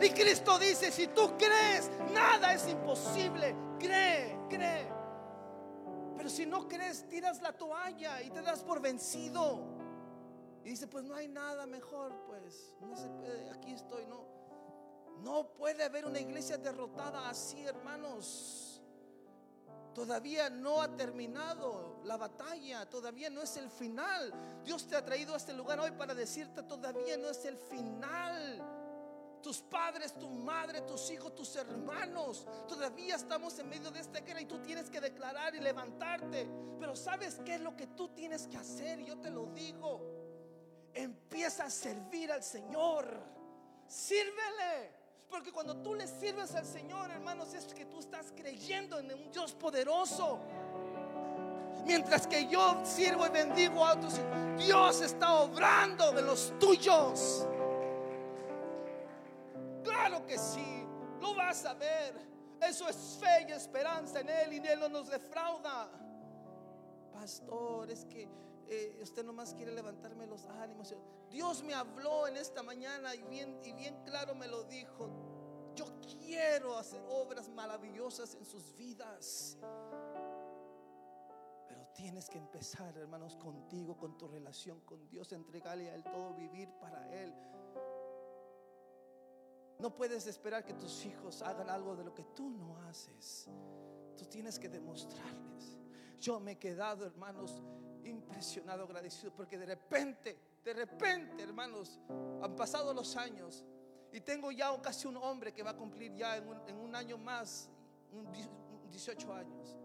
Y 0.00 0.10
Cristo 0.10 0.58
dice, 0.58 0.90
si 0.90 1.08
tú 1.08 1.36
crees, 1.36 1.90
nada 2.12 2.54
es 2.54 2.68
imposible. 2.68 3.54
Cree, 3.78 4.38
cree. 4.48 4.88
Pero 6.16 6.28
si 6.28 6.46
no 6.46 6.66
crees, 6.68 7.08
tiras 7.08 7.40
la 7.42 7.52
toalla 7.52 8.22
y 8.22 8.30
te 8.30 8.42
das 8.42 8.62
por 8.62 8.80
vencido. 8.80 9.60
Y 10.64 10.70
dice, 10.70 10.88
pues 10.88 11.04
no 11.04 11.14
hay 11.14 11.28
nada 11.28 11.66
mejor, 11.66 12.12
pues 12.26 12.74
no 12.80 12.96
se 12.96 13.08
puede, 13.08 13.50
aquí 13.50 13.72
estoy, 13.72 14.04
no. 14.06 14.26
No 15.22 15.52
puede 15.54 15.84
haber 15.84 16.04
una 16.04 16.18
iglesia 16.18 16.58
derrotada 16.58 17.28
así, 17.28 17.64
hermanos. 17.64 18.75
Todavía 19.96 20.50
no 20.50 20.82
ha 20.82 20.94
terminado 20.94 22.02
la 22.04 22.18
batalla, 22.18 22.84
todavía 22.84 23.30
no 23.30 23.40
es 23.40 23.56
el 23.56 23.70
final. 23.70 24.30
Dios 24.62 24.86
te 24.86 24.94
ha 24.94 25.02
traído 25.02 25.32
a 25.32 25.38
este 25.38 25.54
lugar 25.54 25.80
hoy 25.80 25.90
para 25.92 26.14
decirte, 26.14 26.62
todavía 26.64 27.16
no 27.16 27.30
es 27.30 27.42
el 27.46 27.56
final. 27.56 29.40
Tus 29.42 29.62
padres, 29.62 30.12
tu 30.18 30.28
madre, 30.28 30.82
tus 30.82 31.10
hijos, 31.10 31.34
tus 31.34 31.56
hermanos, 31.56 32.46
todavía 32.68 33.14
estamos 33.14 33.58
en 33.58 33.70
medio 33.70 33.90
de 33.90 34.00
esta 34.00 34.20
guerra 34.20 34.42
y 34.42 34.44
tú 34.44 34.58
tienes 34.58 34.90
que 34.90 35.00
declarar 35.00 35.54
y 35.54 35.60
levantarte. 35.60 36.46
Pero 36.78 36.94
¿sabes 36.94 37.40
qué 37.42 37.54
es 37.54 37.62
lo 37.62 37.74
que 37.74 37.86
tú 37.86 38.10
tienes 38.10 38.48
que 38.48 38.58
hacer? 38.58 39.02
Yo 39.02 39.18
te 39.18 39.30
lo 39.30 39.46
digo. 39.46 40.90
Empieza 40.92 41.64
a 41.64 41.70
servir 41.70 42.30
al 42.30 42.42
Señor. 42.42 43.18
Sírvele. 43.86 44.95
Porque 45.28 45.52
cuando 45.52 45.76
tú 45.76 45.94
le 45.94 46.06
sirves 46.06 46.54
al 46.54 46.64
Señor, 46.64 47.10
hermanos, 47.10 47.52
es 47.54 47.66
que 47.74 47.84
tú 47.86 47.98
estás 47.98 48.32
creyendo 48.34 48.98
en 48.98 49.12
un 49.12 49.30
Dios 49.30 49.54
poderoso. 49.54 50.38
Mientras 51.84 52.26
que 52.26 52.46
yo 52.48 52.84
sirvo 52.84 53.26
y 53.26 53.30
bendigo 53.30 53.84
a 53.84 53.94
otros, 53.94 54.20
Dios 54.58 55.00
está 55.02 55.34
obrando 55.34 56.18
en 56.18 56.26
los 56.26 56.52
tuyos. 56.58 57.46
Claro 59.84 60.26
que 60.26 60.38
sí, 60.38 60.84
lo 61.20 61.34
vas 61.34 61.64
a 61.64 61.74
ver. 61.74 62.14
Eso 62.60 62.88
es 62.88 63.18
fe 63.20 63.46
y 63.48 63.52
esperanza 63.52 64.20
en 64.20 64.28
Él 64.28 64.52
y 64.54 64.66
Él 64.66 64.80
no 64.80 64.88
nos 64.88 65.08
defrauda. 65.08 65.88
Pastor, 67.12 67.90
es 67.90 68.04
que 68.06 68.28
eh, 68.68 68.98
usted 69.00 69.24
nomás 69.24 69.54
quiere 69.54 69.72
levantarme 69.72 70.26
los 70.26 70.44
ánimos. 70.46 70.92
Dios 71.30 71.62
me 71.62 71.74
habló 71.74 72.26
en 72.26 72.36
esta 72.36 72.62
mañana 72.62 73.14
y 73.14 73.22
bien, 73.22 73.60
y 73.64 73.72
bien 73.72 73.96
claro 74.04 74.34
me 74.34 74.46
lo 74.46 74.64
dijo. 74.64 75.10
Yo 75.74 75.86
quiero 76.00 76.76
hacer 76.76 77.02
obras 77.08 77.48
maravillosas 77.48 78.34
en 78.34 78.44
sus 78.44 78.74
vidas. 78.76 79.58
Pero 81.68 81.86
tienes 81.94 82.30
que 82.30 82.38
empezar, 82.38 82.96
hermanos, 82.96 83.36
contigo, 83.36 83.96
con 83.96 84.16
tu 84.16 84.26
relación 84.26 84.80
con 84.80 85.06
Dios, 85.08 85.32
entregarle 85.32 85.90
a 85.90 85.94
Él 85.94 86.04
todo, 86.04 86.34
vivir 86.34 86.70
para 86.80 87.12
Él. 87.12 87.34
No 89.78 89.94
puedes 89.94 90.26
esperar 90.26 90.64
que 90.64 90.72
tus 90.72 91.04
hijos 91.04 91.42
hagan 91.42 91.68
algo 91.68 91.94
de 91.94 92.04
lo 92.04 92.14
que 92.14 92.24
tú 92.24 92.48
no 92.48 92.78
haces. 92.88 93.46
Tú 94.16 94.24
tienes 94.24 94.58
que 94.58 94.70
demostrarles. 94.70 95.76
Yo 96.18 96.40
me 96.40 96.52
he 96.52 96.58
quedado, 96.58 97.04
hermanos, 97.04 97.62
impresionado, 98.04 98.84
agradecido, 98.84 99.34
porque 99.34 99.58
de 99.58 99.66
repente, 99.66 100.38
de 100.66 100.74
repente, 100.74 101.44
hermanos, 101.44 102.00
han 102.42 102.56
pasado 102.56 102.92
los 102.92 103.16
años 103.16 103.64
y 104.12 104.20
tengo 104.20 104.50
ya 104.50 104.76
casi 104.82 105.06
un 105.06 105.16
hombre 105.16 105.54
que 105.54 105.62
va 105.62 105.70
a 105.70 105.76
cumplir 105.76 106.12
ya 106.16 106.36
en 106.36 106.76
un, 106.76 106.92
año 106.96 107.16
más, 107.16 107.70
un, 108.10 108.26
18 108.90 109.32
años. 109.32 109.76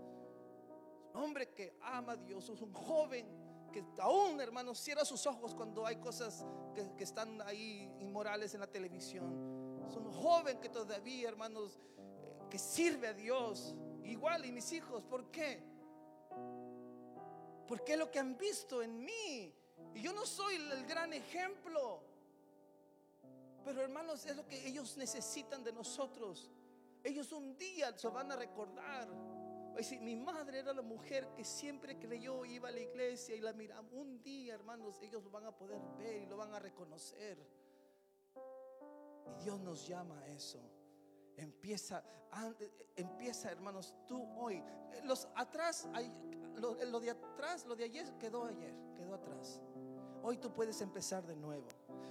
Un 1.13 1.21
hombre 1.21 1.53
que 1.53 1.77
ama 1.81 2.13
a 2.13 2.15
Dios, 2.15 2.49
es 2.49 2.59
un 2.63 2.73
joven 2.73 3.27
que 3.71 3.85
aún, 3.99 4.41
hermanos, 4.41 4.79
cierra 4.79 5.05
sus 5.05 5.27
ojos 5.27 5.53
cuando 5.53 5.85
hay 5.85 5.97
cosas 5.97 6.43
que, 6.73 7.03
están 7.03 7.39
ahí 7.43 7.87
inmorales 7.99 8.55
en 8.55 8.61
la 8.61 8.67
televisión. 8.67 9.85
Es 9.87 9.95
un 9.95 10.11
joven 10.11 10.59
que 10.59 10.69
todavía, 10.69 11.29
hermanos, 11.29 11.79
que 12.49 12.57
sirve 12.57 13.09
a 13.09 13.13
Dios. 13.13 13.75
Igual 14.03 14.45
y 14.45 14.51
mis 14.51 14.71
hijos, 14.71 15.03
¿por 15.03 15.29
qué? 15.29 15.63
Porque 17.67 17.95
lo 17.95 18.09
que 18.09 18.17
han 18.17 18.35
visto 18.35 18.81
en 18.81 19.05
mí. 19.05 19.60
Y 19.93 20.01
yo 20.01 20.13
no 20.13 20.25
soy 20.25 20.55
el 20.55 20.85
gran 20.85 21.13
ejemplo. 21.13 22.01
Pero 23.63 23.81
hermanos, 23.81 24.25
es 24.25 24.35
lo 24.35 24.47
que 24.47 24.67
ellos 24.67 24.97
necesitan 24.97 25.63
de 25.63 25.71
nosotros. 25.71 26.49
Ellos 27.03 27.31
un 27.31 27.57
día 27.57 27.97
se 27.97 28.07
van 28.07 28.31
a 28.31 28.35
recordar. 28.35 29.07
Decir, 29.75 30.01
mi 30.01 30.15
madre 30.15 30.59
era 30.59 30.73
la 30.73 30.81
mujer 30.81 31.29
que 31.35 31.43
siempre 31.43 31.97
creyó, 31.97 32.45
iba 32.45 32.69
a 32.69 32.71
la 32.71 32.79
iglesia 32.79 33.35
y 33.35 33.41
la 33.41 33.53
miraba. 33.53 33.87
Un 33.91 34.21
día, 34.21 34.53
hermanos, 34.53 35.01
ellos 35.01 35.23
lo 35.23 35.31
van 35.31 35.45
a 35.45 35.51
poder 35.51 35.81
ver 35.97 36.21
y 36.21 36.25
lo 36.25 36.37
van 36.37 36.53
a 36.53 36.59
reconocer. 36.59 37.37
Y 39.27 39.43
Dios 39.43 39.59
nos 39.59 39.87
llama 39.87 40.19
a 40.19 40.27
eso. 40.27 40.59
Empieza, 41.37 42.03
empieza, 42.95 43.51
hermanos, 43.51 43.95
tú 44.07 44.23
hoy. 44.37 44.63
Los 45.03 45.27
atrás 45.35 45.87
hay, 45.93 46.11
lo, 46.57 46.99
de 46.99 47.09
atrás, 47.09 47.65
lo 47.65 47.75
de 47.75 47.85
ayer 47.85 48.17
quedó 48.19 48.45
ayer, 48.45 48.75
quedó 48.95 49.15
atrás. 49.15 49.61
Hoy 50.23 50.37
tú 50.37 50.51
puedes 50.53 50.81
empezar 50.81 51.25
de 51.25 51.35
nuevo. 51.35 51.67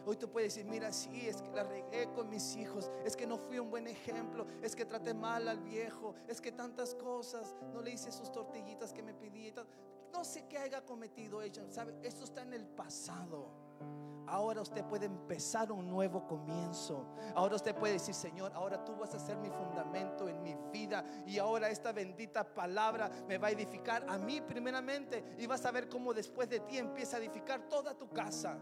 Hoy 0.06 0.16
tú 0.16 0.30
puedes 0.30 0.54
decir, 0.54 0.68
mira, 0.68 0.92
sí, 0.92 1.28
es 1.28 1.42
que 1.42 1.50
la 1.50 1.62
regué 1.62 2.10
con 2.14 2.28
mis 2.28 2.56
hijos, 2.56 2.90
es 3.04 3.16
que 3.16 3.26
no 3.26 3.36
fui 3.36 3.58
un 3.58 3.70
buen 3.70 3.86
ejemplo, 3.86 4.46
es 4.62 4.74
que 4.74 4.86
traté 4.86 5.12
mal 5.12 5.46
al 5.46 5.60
viejo, 5.60 6.14
es 6.26 6.40
que 6.40 6.52
tantas 6.52 6.94
cosas, 6.94 7.54
no 7.74 7.82
le 7.82 7.92
hice 7.92 8.10
sus 8.10 8.32
tortillitas 8.32 8.92
que 8.92 9.02
me 9.02 9.14
pedí. 9.14 9.52
No 10.12 10.24
sé 10.24 10.46
qué 10.48 10.58
haya 10.58 10.84
cometido 10.84 11.42
ella, 11.42 11.62
¿sabe? 11.70 11.94
Esto 12.02 12.24
está 12.24 12.42
en 12.42 12.54
el 12.54 12.66
pasado. 12.66 13.48
Ahora 14.30 14.62
usted 14.62 14.84
puede 14.84 15.06
empezar 15.06 15.72
un 15.72 15.88
nuevo 15.88 16.24
comienzo. 16.24 17.04
Ahora 17.34 17.56
usted 17.56 17.74
puede 17.74 17.94
decir, 17.94 18.14
Señor, 18.14 18.52
ahora 18.54 18.84
tú 18.84 18.94
vas 18.94 19.12
a 19.12 19.18
ser 19.18 19.36
mi 19.38 19.50
fundamento 19.50 20.28
en 20.28 20.40
mi 20.40 20.54
vida. 20.72 21.04
Y 21.26 21.38
ahora 21.38 21.68
esta 21.68 21.90
bendita 21.90 22.44
palabra 22.44 23.10
me 23.26 23.38
va 23.38 23.48
a 23.48 23.50
edificar 23.50 24.06
a 24.08 24.18
mí 24.18 24.40
primeramente. 24.40 25.34
Y 25.36 25.48
vas 25.48 25.66
a 25.66 25.72
ver 25.72 25.88
cómo 25.88 26.14
después 26.14 26.48
de 26.48 26.60
ti 26.60 26.78
empieza 26.78 27.16
a 27.16 27.20
edificar 27.20 27.68
toda 27.68 27.92
tu 27.98 28.08
casa. 28.08 28.56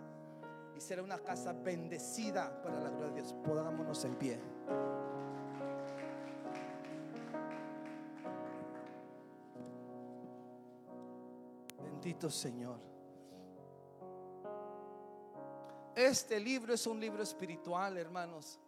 Y 0.74 0.80
será 0.80 1.02
una 1.02 1.18
casa 1.18 1.52
bendecida 1.52 2.62
para 2.62 2.80
la 2.80 2.88
gloria 2.88 3.08
de 3.08 3.20
Dios. 3.20 3.34
Podámonos 3.44 4.02
en 4.06 4.14
pie. 4.14 4.40
Bendito 11.82 12.30
Señor. 12.30 12.97
Este 15.98 16.38
libro 16.38 16.72
es 16.72 16.86
un 16.86 17.00
libro 17.00 17.24
espiritual, 17.24 17.96
hermanos. 17.96 18.60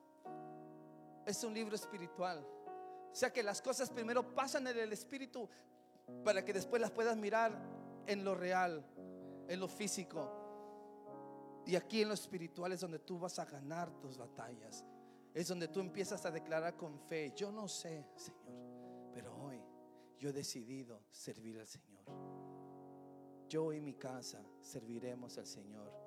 Es 1.24 1.44
un 1.44 1.54
libro 1.54 1.76
espiritual. 1.76 2.44
O 2.44 3.14
sea 3.14 3.32
que 3.32 3.44
las 3.44 3.62
cosas 3.62 3.88
primero 3.88 4.34
pasan 4.34 4.66
en 4.66 4.76
el 4.76 4.92
espíritu 4.92 5.48
para 6.24 6.44
que 6.44 6.52
después 6.52 6.82
las 6.82 6.90
puedas 6.90 7.16
mirar 7.16 7.56
en 8.08 8.24
lo 8.24 8.34
real, 8.34 8.84
en 9.46 9.60
lo 9.60 9.68
físico. 9.68 10.28
Y 11.66 11.76
aquí 11.76 12.02
en 12.02 12.08
lo 12.08 12.14
espiritual 12.14 12.72
es 12.72 12.80
donde 12.80 12.98
tú 12.98 13.20
vas 13.20 13.38
a 13.38 13.44
ganar 13.44 13.92
tus 14.00 14.18
batallas. 14.18 14.84
Es 15.32 15.46
donde 15.46 15.68
tú 15.68 15.78
empiezas 15.78 16.26
a 16.26 16.32
declarar 16.32 16.76
con 16.76 16.98
fe, 16.98 17.32
yo 17.36 17.52
no 17.52 17.68
sé, 17.68 18.08
Señor, 18.16 19.12
pero 19.14 19.36
hoy 19.36 19.62
yo 20.18 20.30
he 20.30 20.32
decidido 20.32 21.04
servir 21.12 21.60
al 21.60 21.68
Señor. 21.68 22.02
Yo 23.48 23.72
y 23.72 23.80
mi 23.80 23.94
casa 23.94 24.42
serviremos 24.60 25.38
al 25.38 25.46
Señor. 25.46 25.99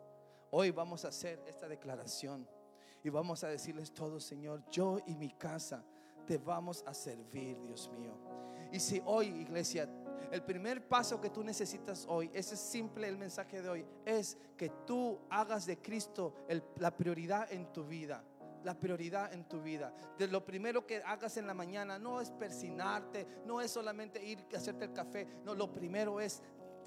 Hoy 0.55 0.69
vamos 0.69 1.03
a 1.03 1.07
hacer 1.07 1.41
esta 1.47 1.67
declaración 1.67 2.47
y 3.03 3.09
vamos 3.09 3.43
a 3.43 3.47
decirles 3.47 3.91
todo, 3.91 4.19
Señor, 4.19 4.63
yo 4.69 4.99
y 5.07 5.15
mi 5.15 5.31
casa 5.31 5.83
te 6.27 6.37
vamos 6.37 6.83
a 6.85 6.93
servir, 6.93 7.59
Dios 7.63 7.89
mío. 7.89 8.15
Y 8.71 8.79
si 8.79 9.01
hoy, 9.03 9.29
iglesia, 9.29 9.89
el 10.31 10.43
primer 10.43 10.87
paso 10.87 11.19
que 11.19 11.31
tú 11.31 11.43
necesitas 11.43 12.05
hoy, 12.07 12.29
ese 12.35 12.53
es 12.53 12.61
simple 12.61 13.07
el 13.07 13.17
mensaje 13.17 13.63
de 13.63 13.67
hoy, 13.67 13.85
es 14.05 14.37
que 14.55 14.69
tú 14.85 15.21
hagas 15.31 15.65
de 15.65 15.81
Cristo 15.81 16.35
la 16.75 16.95
prioridad 16.95 17.51
en 17.51 17.73
tu 17.73 17.83
vida 17.83 18.23
la 18.63 18.79
prioridad 18.79 19.33
en 19.33 19.43
tu 19.43 19.61
vida. 19.61 19.93
De 20.17 20.27
lo 20.27 20.45
primero 20.45 20.87
que 20.87 21.03
hagas 21.03 21.35
en 21.35 21.45
la 21.45 21.53
mañana 21.53 21.99
no 21.99 22.21
es 22.21 22.31
persinarte, 22.31 23.27
no 23.45 23.59
es 23.59 23.71
solamente 23.71 24.23
ir 24.23 24.39
a 24.53 24.57
hacerte 24.57 24.85
el 24.85 24.93
café, 24.93 25.27
no, 25.43 25.53
lo 25.53 25.71
primero 25.71 26.21
es 26.21 26.41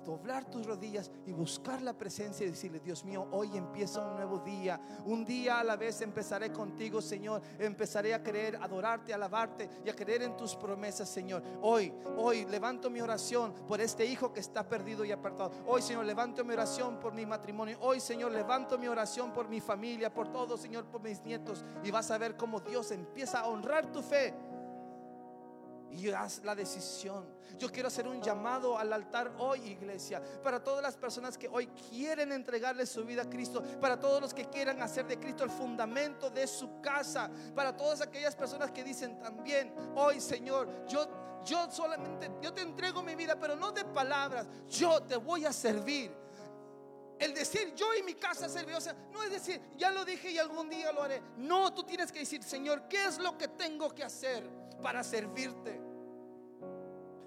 doblar 0.06 0.44
tus 0.44 0.64
rodillas 0.64 1.10
y 1.26 1.32
buscar 1.32 1.82
la 1.82 1.92
presencia 1.92 2.46
y 2.46 2.50
decirle, 2.50 2.80
Dios 2.80 3.04
mío, 3.04 3.28
hoy 3.32 3.56
empieza 3.56 4.00
un 4.00 4.16
nuevo 4.16 4.38
día. 4.38 4.80
Un 5.04 5.24
día 5.24 5.60
a 5.60 5.64
la 5.64 5.76
vez 5.76 6.00
empezaré 6.00 6.52
contigo, 6.52 7.02
Señor. 7.02 7.42
Empezaré 7.58 8.14
a 8.14 8.22
creer, 8.22 8.56
adorarte, 8.56 9.12
alabarte 9.12 9.68
y 9.84 9.90
a 9.90 9.94
creer 9.94 10.22
en 10.22 10.36
tus 10.36 10.54
promesas, 10.54 11.08
Señor. 11.08 11.42
Hoy, 11.60 11.92
hoy 12.16 12.46
levanto 12.46 12.88
mi 12.88 13.00
oración 13.00 13.52
por 13.66 13.80
este 13.80 14.06
hijo 14.06 14.32
que 14.32 14.40
está 14.40 14.66
perdido 14.66 15.04
y 15.04 15.12
apartado. 15.12 15.50
Hoy, 15.66 15.82
Señor, 15.82 16.06
levanto 16.06 16.44
mi 16.44 16.54
oración 16.54 17.00
por 17.00 17.12
mi 17.12 17.26
matrimonio. 17.26 17.76
Hoy, 17.80 18.00
Señor, 18.00 18.30
levanto 18.32 18.78
mi 18.78 18.86
oración 18.86 19.32
por 19.32 19.48
mi 19.48 19.60
familia, 19.60 20.14
por 20.14 20.30
todo, 20.30 20.56
Señor, 20.56 20.84
por 20.86 21.02
mis 21.02 21.22
nietos. 21.24 21.64
Y 21.82 21.90
vas 21.90 22.10
a 22.10 22.18
ver 22.18 22.36
cómo 22.36 22.60
Dios 22.60 22.92
empieza 22.92 23.40
a 23.40 23.48
honrar 23.48 23.90
tu 23.90 24.02
fe 24.02 24.32
y 25.90 26.08
haz 26.10 26.42
la 26.44 26.54
decisión. 26.54 27.36
Yo 27.58 27.70
quiero 27.70 27.88
hacer 27.88 28.06
un 28.06 28.20
llamado 28.20 28.78
al 28.78 28.92
altar 28.92 29.32
hoy, 29.38 29.60
iglesia, 29.60 30.22
para 30.42 30.62
todas 30.62 30.82
las 30.82 30.96
personas 30.96 31.38
que 31.38 31.48
hoy 31.48 31.68
quieren 31.90 32.32
entregarle 32.32 32.84
su 32.84 33.04
vida 33.04 33.22
a 33.22 33.30
Cristo, 33.30 33.62
para 33.80 33.98
todos 33.98 34.20
los 34.20 34.34
que 34.34 34.46
quieran 34.46 34.82
hacer 34.82 35.06
de 35.06 35.18
Cristo 35.18 35.44
el 35.44 35.50
fundamento 35.50 36.28
de 36.28 36.46
su 36.46 36.80
casa, 36.80 37.30
para 37.54 37.76
todas 37.76 38.00
aquellas 38.00 38.36
personas 38.36 38.70
que 38.70 38.84
dicen 38.84 39.18
también, 39.18 39.74
hoy 39.94 40.20
Señor, 40.20 40.86
yo 40.86 41.24
yo 41.46 41.70
solamente 41.70 42.28
yo 42.42 42.52
te 42.52 42.60
entrego 42.60 43.02
mi 43.02 43.14
vida, 43.14 43.38
pero 43.38 43.54
no 43.54 43.70
de 43.70 43.84
palabras, 43.84 44.46
yo 44.68 45.02
te 45.02 45.16
voy 45.16 45.44
a 45.44 45.52
servir. 45.52 46.12
El 47.18 47.32
decir 47.32 47.72
yo 47.74 47.94
y 47.94 48.02
mi 48.02 48.14
casa 48.14 48.48
sea, 48.48 48.62
no 49.10 49.22
es 49.22 49.30
decir, 49.30 49.60
ya 49.78 49.90
lo 49.90 50.04
dije 50.04 50.30
y 50.30 50.38
algún 50.38 50.68
día 50.68 50.92
lo 50.92 51.02
haré. 51.02 51.22
No, 51.38 51.72
tú 51.72 51.82
tienes 51.84 52.12
que 52.12 52.18
decir, 52.18 52.42
Señor, 52.42 52.88
¿qué 52.88 53.06
es 53.06 53.18
lo 53.18 53.38
que 53.38 53.48
tengo 53.48 53.94
que 53.94 54.04
hacer 54.04 54.44
para 54.82 55.03
servirte? 55.03 55.81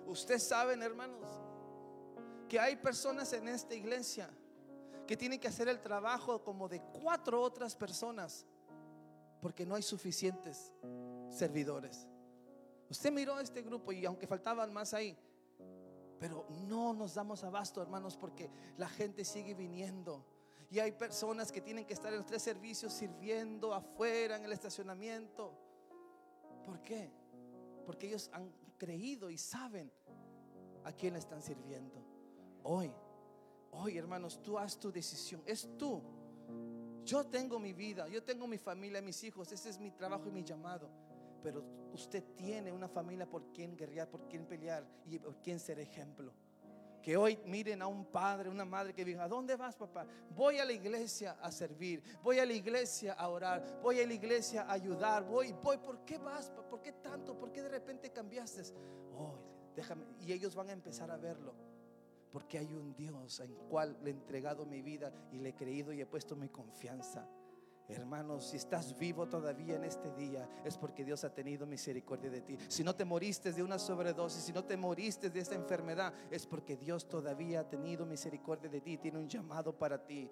Ustedes 0.06 0.48
saben, 0.48 0.82
hermanos, 0.82 1.30
que 2.48 2.60
hay 2.60 2.76
personas 2.76 3.32
en 3.34 3.48
esta 3.48 3.76
iglesia 3.76 4.30
que 5.06 5.16
tienen 5.16 5.40
que 5.40 5.48
hacer 5.48 5.68
el 5.68 5.80
trabajo 5.80 6.44
como 6.44 6.68
de 6.68 6.82
cuatro 6.82 7.42
otras 7.42 7.76
personas 7.76 8.46
porque 9.42 9.66
no 9.66 9.76
hay 9.76 9.84
suficientes 9.84 10.74
servidores. 11.30 12.08
Usted 12.90 13.12
miró 13.12 13.40
este 13.40 13.62
grupo 13.62 13.92
y 13.92 14.06
aunque 14.06 14.28
faltaban 14.28 14.74
más 14.74 14.94
ahí, 14.94 15.18
pero 16.20 16.46
no 16.68 16.94
nos 16.94 17.14
damos 17.14 17.44
abasto, 17.44 17.82
hermanos, 17.82 18.18
porque 18.18 18.50
la 18.78 18.90
gente 18.90 19.24
sigue 19.24 19.54
viniendo. 19.54 20.26
Y 20.72 20.80
hay 20.80 20.92
personas 20.92 21.52
que 21.52 21.62
tienen 21.62 21.86
que 21.86 21.94
estar 21.94 22.12
en 22.12 22.20
los 22.20 22.28
tres 22.28 22.44
servicios 22.44 22.94
sirviendo 22.94 23.74
afuera, 23.74 24.36
en 24.36 24.46
el 24.46 24.52
estacionamiento. 24.52 25.54
¿Por 26.66 26.82
qué? 26.82 27.12
Porque 27.90 28.06
ellos 28.06 28.30
han 28.34 28.52
creído 28.78 29.32
y 29.32 29.38
saben 29.40 29.91
a 30.84 30.91
quién 30.91 31.14
le 31.14 31.20
están 31.20 31.41
sirviendo. 31.41 32.06
Hoy, 32.61 32.94
hoy, 33.72 33.98
hermanos, 33.98 34.44
tú 34.44 34.60
haz 34.60 34.80
tu 34.80 34.91
decisión. 34.91 35.41
Es 35.44 35.68
tú. 35.76 35.99
Yo 37.03 37.26
tengo 37.26 37.57
mi 37.57 37.74
vida, 37.74 38.07
yo 38.07 38.22
tengo 38.22 38.45
mi 38.45 38.60
familia, 38.60 39.02
mis 39.02 39.24
hijos. 39.24 39.52
Ese 39.52 39.72
es 39.72 39.80
mi 39.80 39.90
trabajo 39.90 40.28
y 40.28 40.32
mi 40.32 40.44
llamado. 40.44 40.88
Pero 41.41 41.64
usted 41.91 42.24
tiene 42.36 42.72
una 42.72 42.88
familia 42.88 43.28
por 43.28 43.52
quien 43.52 43.76
guerrear, 43.76 44.07
por 44.07 44.28
quien 44.28 44.45
pelear 44.45 44.88
y 45.07 45.18
por 45.18 45.41
quien 45.41 45.60
ser 45.60 45.80
ejemplo. 45.80 46.32
Que 47.02 47.16
hoy 47.16 47.40
miren 47.46 47.82
a 47.82 47.88
un 47.88 48.06
padre, 48.06 48.50
una 48.50 48.66
madre 48.66 48.94
que 48.94 49.06
diga, 49.06 49.24
¿a 49.24 49.28
dónde 49.28 49.56
vas 49.56 49.76
papá? 49.76 50.06
Voy 50.36 50.60
a 50.60 50.66
la 50.66 50.74
iglesia 50.74 51.38
a 51.42 51.52
servir, 51.52 52.04
voy 52.22 52.40
a 52.40 52.46
la 52.46 52.54
iglesia 52.54 53.14
a 53.14 53.30
orar, 53.30 53.80
voy 53.82 54.00
a 54.00 54.08
la 54.08 54.14
iglesia 54.14 54.64
a 54.64 54.74
ayudar, 54.74 55.24
voy, 55.24 55.54
voy, 55.64 55.78
¿por 55.78 56.04
qué 56.06 56.18
vas? 56.18 56.52
¿Por 56.70 56.82
qué 56.82 56.92
tanto? 56.94 57.38
¿Por 57.38 57.52
qué 57.52 57.62
de 57.62 57.70
repente 57.70 58.12
cambiaste? 58.12 58.64
Oh, 59.18 59.36
déjame, 59.76 60.06
y 60.20 60.34
ellos 60.34 60.56
van 60.56 60.70
a 60.70 60.74
empezar 60.74 61.10
a 61.12 61.18
verlo. 61.18 61.54
Porque 62.32 62.60
hay 62.60 62.74
un 62.74 62.94
Dios 62.96 63.40
en 63.40 63.56
cual 63.56 63.98
le 64.04 64.12
he 64.12 64.14
entregado 64.14 64.66
mi 64.66 64.82
vida 64.82 65.12
y 65.32 65.40
le 65.40 65.50
he 65.50 65.56
creído 65.56 65.92
y 65.94 66.02
he 66.02 66.06
puesto 66.06 66.36
mi 66.36 66.50
confianza. 66.50 67.28
Hermanos, 67.90 68.45
si 68.45 68.57
estás 68.57 68.98
vivo 68.99 69.28
todavía 69.28 69.76
en 69.76 69.84
este 69.84 70.11
día, 70.14 70.48
es 70.64 70.78
porque 70.78 71.03
Dios 71.03 71.24
ha 71.24 71.34
tenido 71.34 71.66
misericordia 71.66 72.30
de 72.30 72.41
ti. 72.41 72.56
Si 72.68 72.84
no 72.84 72.95
te 72.95 73.03
moriste 73.03 73.52
de 73.52 73.64
una 73.64 73.80
sobredosis, 73.80 74.44
si 74.44 74.53
no 74.53 74.64
te 74.64 74.78
moriste 74.78 75.32
de 75.32 75.40
esta 75.40 75.56
enfermedad, 75.56 76.14
es 76.30 76.45
porque 76.45 76.78
Dios 76.78 77.10
todavía 77.10 77.61
ha 77.61 77.68
tenido 77.68 78.06
misericordia 78.06 78.70
de 78.70 78.82
ti, 78.82 78.98
tiene 78.99 79.18
un 79.18 79.28
llamado 79.28 79.76
para 79.76 80.06
ti. 80.06 80.30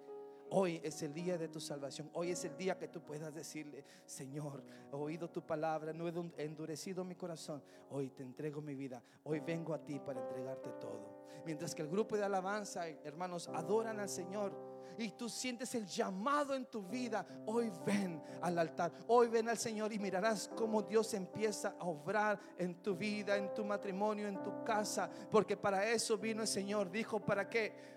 Hoy 0.49 0.79
es 0.83 1.01
el 1.01 1.13
día 1.13 1.37
de 1.37 1.47
tu 1.49 1.59
salvación. 1.59 2.09
Hoy 2.13 2.29
es 2.29 2.45
el 2.45 2.55
día 2.55 2.77
que 2.77 2.87
tú 2.87 3.01
puedas 3.01 3.33
decirle, 3.33 3.83
Señor, 4.05 4.63
he 4.91 4.95
oído 4.95 5.29
tu 5.29 5.41
palabra, 5.41 5.91
no 5.93 6.07
he 6.07 6.43
endurecido 6.43 7.03
mi 7.03 7.15
corazón. 7.15 7.63
Hoy 7.89 8.11
te 8.11 8.21
entrego 8.23 8.61
mi 8.61 8.75
vida. 8.75 9.03
Hoy 9.23 9.39
vengo 9.39 9.73
a 9.73 9.83
ti 9.83 9.99
para 9.99 10.21
entregarte 10.21 10.69
todo. 10.79 11.25
Mientras 11.43 11.73
que 11.73 11.81
el 11.81 11.89
grupo 11.89 12.15
de 12.15 12.23
alabanza, 12.23 12.87
hermanos, 12.87 13.47
adoran 13.49 13.99
al 13.99 14.09
Señor 14.09 14.53
y 14.97 15.11
tú 15.11 15.29
sientes 15.29 15.73
el 15.75 15.85
llamado 15.85 16.55
en 16.55 16.65
tu 16.65 16.81
vida, 16.83 17.25
hoy 17.45 17.71
ven 17.85 18.21
al 18.41 18.57
altar, 18.57 18.91
hoy 19.07 19.27
ven 19.27 19.49
al 19.49 19.57
Señor 19.57 19.93
y 19.93 19.99
mirarás 19.99 20.49
cómo 20.55 20.81
Dios 20.81 21.13
empieza 21.13 21.75
a 21.79 21.85
obrar 21.85 22.39
en 22.57 22.81
tu 22.81 22.95
vida, 22.95 23.37
en 23.37 23.53
tu 23.53 23.63
matrimonio, 23.63 24.27
en 24.27 24.41
tu 24.41 24.63
casa, 24.63 25.09
porque 25.29 25.55
para 25.55 25.89
eso 25.89 26.17
vino 26.17 26.41
el 26.41 26.47
Señor. 26.47 26.91
Dijo, 26.91 27.19
¿para 27.19 27.49
qué? 27.49 27.96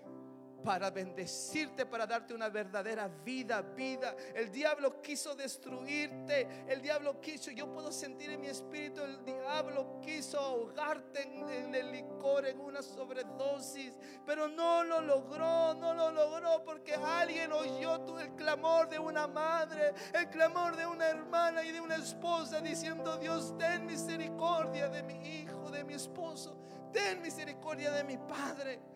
Para 0.63 0.89
bendecirte, 0.89 1.85
para 1.85 2.05
darte 2.05 2.33
una 2.33 2.49
verdadera 2.49 3.07
vida, 3.07 3.61
vida. 3.61 4.15
El 4.33 4.51
diablo 4.51 5.01
quiso 5.01 5.35
destruirte, 5.35 6.65
el 6.67 6.81
diablo 6.81 7.19
quiso, 7.19 7.51
yo 7.51 7.71
puedo 7.71 7.91
sentir 7.91 8.31
en 8.31 8.41
mi 8.41 8.47
espíritu, 8.47 9.01
el 9.01 9.23
diablo 9.23 9.99
quiso 10.01 10.39
ahogarte 10.39 11.23
en, 11.23 11.73
el 11.73 11.91
licor, 11.91 12.45
en 12.45 12.59
una 12.59 12.81
sobredosis, 12.81 13.97
pero 14.25 14.47
no 14.47 14.83
lo 14.83 15.01
logró, 15.01 15.73
no 15.73 15.93
lo 15.93 16.11
logró 16.11 16.63
porque 16.63 16.93
alguien 16.95 17.51
oyó 17.51 18.01
tú 18.01 18.17
el 18.19 18.33
clamor 18.35 18.89
de 18.89 18.99
una 18.99 19.27
madre, 19.27 19.93
el 20.13 20.29
clamor 20.29 20.75
de 20.75 20.85
una 20.85 21.07
hermana 21.07 21.63
y 21.63 21.71
de 21.71 21.81
una 21.81 21.95
esposa 21.95 22.61
diciendo, 22.61 23.17
Dios, 23.17 23.55
ten 23.57 23.85
misericordia 23.85 24.89
de 24.89 25.03
mi 25.03 25.41
hijo, 25.41 25.69
de 25.71 25.83
mi 25.83 25.93
esposo, 25.93 26.57
ten 26.91 27.21
misericordia 27.21 27.91
de 27.91 28.03
mi 28.03 28.17
padre 28.17 28.90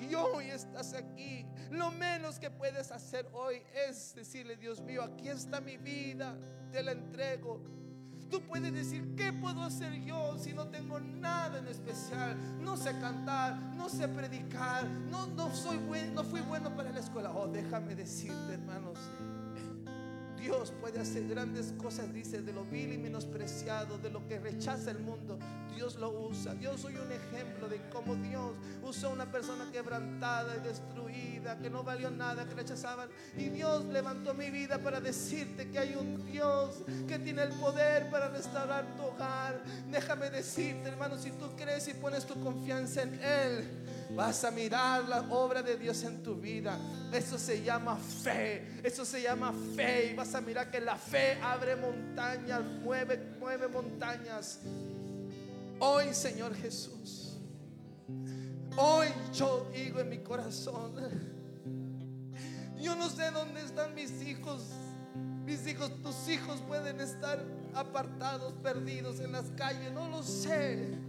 y 0.00 0.14
hoy 0.14 0.50
estás 0.50 0.94
aquí. 0.94 1.46
Lo 1.70 1.90
menos 1.90 2.38
que 2.38 2.50
puedes 2.50 2.90
hacer 2.90 3.28
hoy 3.32 3.62
es 3.88 4.14
decirle, 4.14 4.56
Dios 4.56 4.80
mío, 4.80 5.02
aquí 5.02 5.28
está 5.28 5.60
mi 5.60 5.76
vida, 5.76 6.36
te 6.70 6.82
la 6.82 6.92
entrego. 6.92 7.60
Tú 8.30 8.40
puedes 8.42 8.72
decir, 8.72 9.14
¿qué 9.16 9.32
puedo 9.32 9.62
hacer 9.62 10.02
yo 10.02 10.36
si 10.36 10.52
no 10.52 10.68
tengo 10.68 10.98
nada 10.98 11.58
en 11.58 11.68
especial? 11.68 12.36
No 12.60 12.76
sé 12.76 12.90
cantar, 12.98 13.56
no 13.76 13.88
sé 13.88 14.08
predicar, 14.08 14.84
no, 14.88 15.26
no, 15.28 15.54
soy 15.54 15.76
bueno, 15.76 16.14
no 16.14 16.24
fui 16.24 16.40
bueno 16.40 16.74
para 16.74 16.90
la 16.90 16.98
escuela. 16.98 17.30
Oh, 17.30 17.46
déjame 17.46 17.94
decirte, 17.94 18.54
hermanos, 18.54 18.98
Dios 20.46 20.72
puede 20.80 21.00
hacer 21.00 21.26
grandes 21.26 21.74
cosas, 21.76 22.14
dice, 22.14 22.40
de 22.40 22.52
lo 22.52 22.64
vil 22.64 22.92
y 22.92 22.98
menospreciado, 22.98 23.98
de 23.98 24.10
lo 24.10 24.28
que 24.28 24.38
rechaza 24.38 24.92
el 24.92 25.00
mundo. 25.00 25.40
Dios 25.74 25.96
lo 25.96 26.08
usa. 26.28 26.54
Yo 26.60 26.78
soy 26.78 26.94
un 26.94 27.10
ejemplo 27.10 27.68
de 27.68 27.80
cómo 27.90 28.14
Dios 28.14 28.52
usó 28.80 29.08
a 29.08 29.10
una 29.10 29.28
persona 29.28 29.66
quebrantada 29.72 30.56
y 30.56 30.60
destruida, 30.60 31.58
que 31.58 31.68
no 31.68 31.82
valió 31.82 32.12
nada, 32.12 32.46
que 32.46 32.54
rechazaban. 32.54 33.08
Y 33.36 33.48
Dios 33.48 33.86
levantó 33.86 34.34
mi 34.34 34.50
vida 34.50 34.78
para 34.78 35.00
decirte 35.00 35.68
que 35.68 35.80
hay 35.80 35.96
un 35.96 36.24
Dios 36.30 36.76
que 37.08 37.18
tiene 37.18 37.42
el 37.42 37.50
poder 37.54 38.08
para 38.08 38.28
restaurar 38.28 38.86
tu 38.96 39.02
hogar. 39.02 39.64
Déjame 39.90 40.30
decirte, 40.30 40.90
hermano, 40.90 41.18
si 41.18 41.32
tú 41.32 41.56
crees 41.56 41.88
y 41.88 41.94
pones 41.94 42.24
tu 42.24 42.40
confianza 42.40 43.02
en 43.02 43.14
Él 43.20 43.68
Vas 44.16 44.44
a 44.44 44.50
mirar 44.50 45.06
la 45.06 45.20
obra 45.28 45.62
de 45.62 45.76
Dios 45.76 46.02
en 46.02 46.22
tu 46.22 46.36
vida. 46.36 46.78
Eso 47.12 47.38
se 47.38 47.62
llama 47.62 47.96
fe. 47.96 48.80
Eso 48.82 49.04
se 49.04 49.20
llama 49.20 49.52
fe. 49.76 50.12
Y 50.12 50.14
vas 50.16 50.34
a 50.34 50.40
mirar 50.40 50.70
que 50.70 50.80
la 50.80 50.96
fe 50.96 51.38
abre 51.42 51.76
montañas, 51.76 52.62
mueve, 52.82 53.34
mueve 53.38 53.68
montañas. 53.68 54.60
Hoy, 55.78 56.14
Señor 56.14 56.54
Jesús. 56.54 57.36
Hoy 58.78 59.08
yo 59.34 59.70
digo 59.74 60.00
en 60.00 60.08
mi 60.08 60.18
corazón. 60.18 60.94
Yo 62.80 62.96
no 62.96 63.10
sé 63.10 63.30
dónde 63.30 63.62
están 63.62 63.94
mis 63.94 64.22
hijos. 64.22 64.62
Mis 65.44 65.66
hijos, 65.66 65.92
tus 66.02 66.26
hijos 66.28 66.62
pueden 66.66 67.02
estar 67.02 67.44
apartados, 67.74 68.54
perdidos 68.62 69.20
en 69.20 69.32
las 69.32 69.50
calles. 69.56 69.92
No 69.92 70.08
lo 70.08 70.22
sé. 70.22 71.05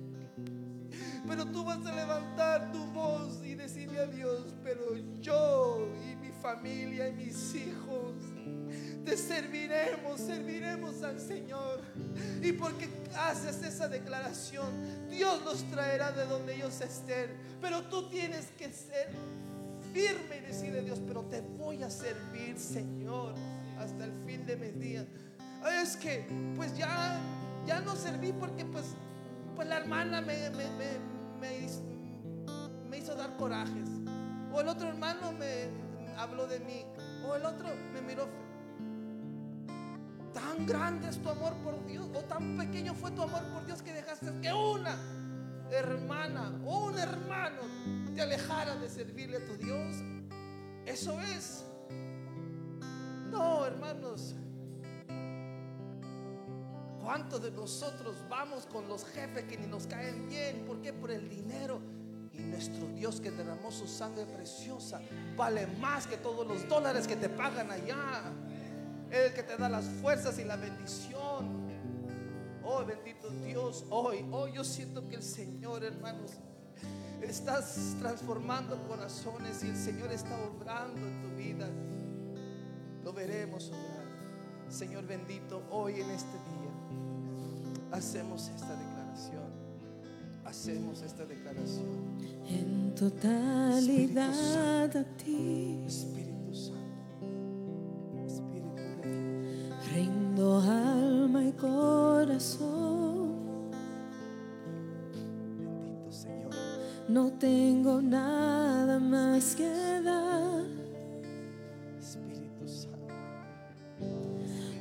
Pero 1.28 1.46
tú 1.46 1.64
vas 1.64 1.86
a 1.86 1.92
levantar 1.94 2.72
tu 2.72 2.86
voz 2.92 3.44
y 3.44 3.56
decirle 3.56 4.00
a 4.00 4.06
Dios, 4.06 4.56
pero 4.64 4.96
yo 5.20 5.88
y 6.10 6.16
mi 6.16 6.32
familia 6.32 7.10
y 7.10 7.14
mis 7.14 7.56
hijos 7.56 8.14
te 9.08 9.16
serviremos, 9.16 10.20
serviremos 10.20 11.02
al 11.02 11.20
Señor. 11.20 11.82
Y 12.42 12.52
porque 12.52 12.90
haces 13.16 13.64
esa 13.64 13.88
declaración, 13.88 14.68
Dios 15.10 15.44
los 15.46 15.64
traerá 15.72 16.12
de 16.12 16.26
donde 16.26 16.56
ellos 16.56 16.82
estén. 16.82 17.30
Pero 17.62 17.84
tú 17.84 18.10
tienes 18.10 18.48
que 18.58 18.72
ser 18.72 19.10
firme 19.94 20.38
y 20.38 20.42
decirle 20.42 20.80
a 20.80 20.82
Dios, 20.82 21.00
pero 21.08 21.22
te 21.24 21.40
voy 21.40 21.84
a 21.84 21.90
servir, 21.90 22.60
Señor, 22.60 23.34
hasta 23.80 24.04
el 24.04 24.12
fin 24.26 24.46
de 24.46 24.58
mis 24.58 24.78
días. 24.78 25.06
Es 25.82 25.96
que, 25.96 26.28
pues 26.56 26.78
ya, 26.78 27.18
ya 27.66 27.80
no 27.80 27.96
serví 27.96 28.34
porque 28.34 28.66
pues, 28.66 28.86
pues 29.56 29.68
la 29.70 29.78
hermana 29.78 30.20
me, 30.20 30.50
me, 30.50 30.70
me 30.72 31.17
me, 31.40 32.98
hizo 32.98 33.16
dar 33.16 33.36
corajes. 33.38 33.90
O 34.52 34.62
el 34.62 34.68
otro 34.68 34.88
hermano 34.88 35.32
me 35.32 35.70
habló 36.18 36.48
de 36.48 36.60
mí. 36.60 36.86
O 37.28 37.36
el 37.36 37.46
otro 37.46 37.68
me 37.94 38.02
miró. 38.02 38.28
Tan 40.34 40.66
grande 40.66 41.10
es 41.10 41.22
tu 41.22 41.30
amor 41.30 41.54
por 41.64 41.86
Dios. 41.86 42.08
O 42.14 42.24
tan 42.24 42.58
pequeño 42.58 42.94
fue 42.94 43.12
tu 43.12 43.22
amor 43.22 43.44
por 43.54 43.66
Dios 43.66 43.82
que 43.82 43.94
dejaste 43.94 44.32
que 44.42 44.54
una 44.54 44.98
hermana 45.72 46.62
o 46.66 46.86
un 46.86 46.98
hermano 46.98 47.62
te 48.16 48.22
alejara 48.22 48.76
de 48.76 48.90
servirle 48.90 49.38
a 49.38 49.46
tu 49.46 49.58
Dios. 49.58 49.98
Eso 50.86 51.20
es. 51.22 51.66
No, 53.30 53.66
hermanos. 53.66 54.36
¿Cuántos 57.08 57.42
de 57.42 57.52
nosotros 57.52 58.18
vamos 58.28 58.66
con 58.66 58.90
los 58.90 59.06
jefes 59.06 59.46
que 59.46 59.58
ni 59.58 59.66
nos 59.66 59.88
caen 59.88 60.28
bien? 60.28 60.66
¿Por 60.66 60.82
qué? 60.82 60.92
Por 60.92 61.10
el 61.10 61.30
dinero. 61.30 61.80
Y 62.34 62.40
nuestro 62.40 62.86
Dios 62.88 63.22
que 63.22 63.32
derramó 63.32 63.72
su 63.72 63.88
sangre 63.88 64.26
preciosa 64.26 65.00
vale 65.38 65.68
más 65.68 66.06
que 66.06 66.18
todos 66.18 66.46
los 66.46 66.68
dólares 66.68 67.08
que 67.08 67.16
te 67.16 67.30
pagan 67.30 67.72
allá. 67.72 68.24
El 69.10 69.34
que 69.34 69.42
te 69.42 69.56
da 69.56 69.70
las 69.70 69.86
fuerzas 69.86 70.38
y 70.38 70.44
la 70.44 70.58
bendición. 70.58 71.70
Oh, 72.66 72.84
bendito 72.84 73.30
Dios, 73.30 73.86
hoy, 73.90 74.26
hoy 74.30 74.52
yo 74.52 74.66
siento 74.66 75.08
que 75.08 75.16
el 75.16 75.24
Señor, 75.24 75.86
hermanos, 75.86 76.34
estás 77.22 77.96
transformando 78.00 78.86
corazones 78.86 79.64
y 79.64 79.70
el 79.70 79.78
Señor 79.78 80.12
está 80.12 80.38
obrando 80.44 81.08
en 81.08 81.22
tu 81.22 81.30
vida. 81.38 81.70
Lo 83.06 83.14
veremos 83.14 83.70
obrar. 83.70 84.08
Señor 84.68 85.08
bendito, 85.08 85.64
hoy 85.72 86.02
en 86.02 86.12
este 86.12 86.34
día 86.34 86.67
hacemos 87.92 88.50
esta 88.50 88.76
declaración. 88.76 89.68
Hacemos 90.46 91.02
esta 91.02 91.26
declaración. 91.26 92.18
En 92.48 92.96
totalidad 92.96 94.96
a 94.96 95.04
ti 95.18 95.82
Espíritu 95.86 96.54
Santo. 96.54 96.78
Espíritu 98.26 98.76
de 98.76 99.10
Dios. 99.10 99.92
rindo 99.94 100.62
alma 100.62 101.44
y 101.44 101.52
corazón. 101.52 103.36
Bendito 105.58 106.12
Señor. 106.12 106.52
No 107.10 107.32
tengo 107.34 108.02
nada 108.02 109.00
más 109.00 109.56
que 109.56 110.02
dar. 110.02 110.64
Espíritu 112.00 112.68
Santo. 112.68 112.98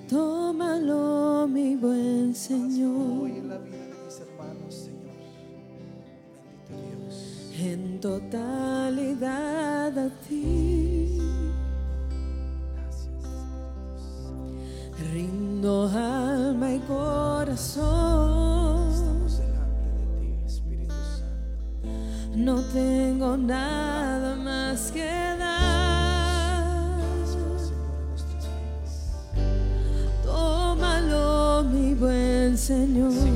Tómalo, 0.08 1.48
mi 1.48 1.74
buen 1.74 2.26
Hoy 2.26 2.34
Señor. 2.76 3.30
en 3.30 3.48
la 3.48 3.56
vida 3.56 3.78
de 3.78 3.94
mis 4.04 4.20
hermanos, 4.20 4.74
Señor. 4.74 5.16
Bendito 6.68 7.00
Dios. 7.00 7.14
En 7.58 7.98
totalidad 8.00 9.98
a 9.98 10.10
ti 10.28 11.18
Gracias, 12.74 13.06
Espíritu 13.06 13.96
Santo. 13.96 15.08
rindo 15.10 15.88
alma 15.88 16.74
y 16.74 16.78
corazón. 16.80 18.90
Estamos 18.92 19.38
delante 19.38 19.88
de 19.96 20.04
ti, 20.20 20.28
Espíritu 20.44 20.92
Santo. 21.16 22.36
No 22.36 22.60
tengo 22.74 23.38
nada 23.38 24.36
más 24.36 24.92
que 24.92 25.06
dar. 25.38 25.55
Señor. 32.66 33.35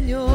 Señor, 0.00 0.29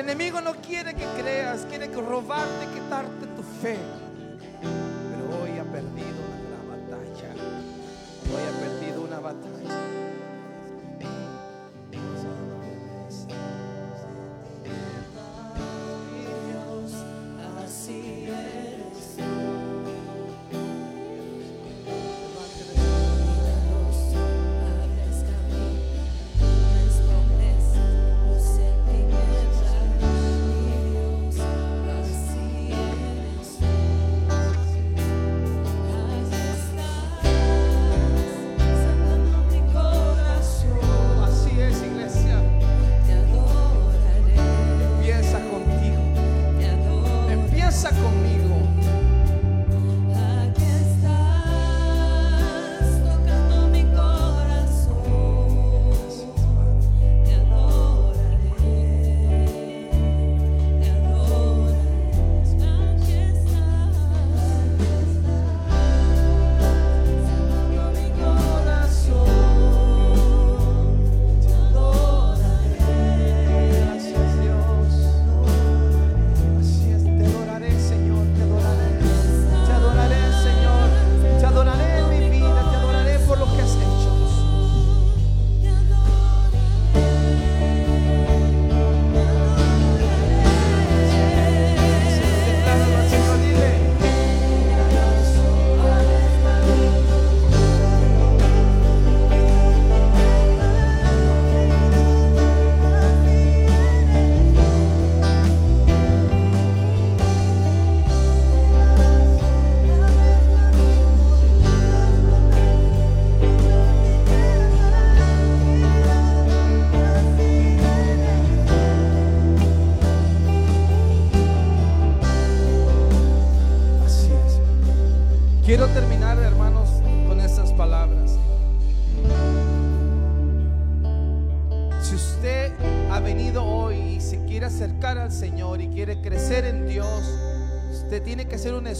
enemigo 0.00 0.40
no 0.40 0.54
quiere 0.54 0.94
que 0.94 1.04
creas, 1.20 1.66
quiere 1.66 1.88
robarte, 2.00 2.66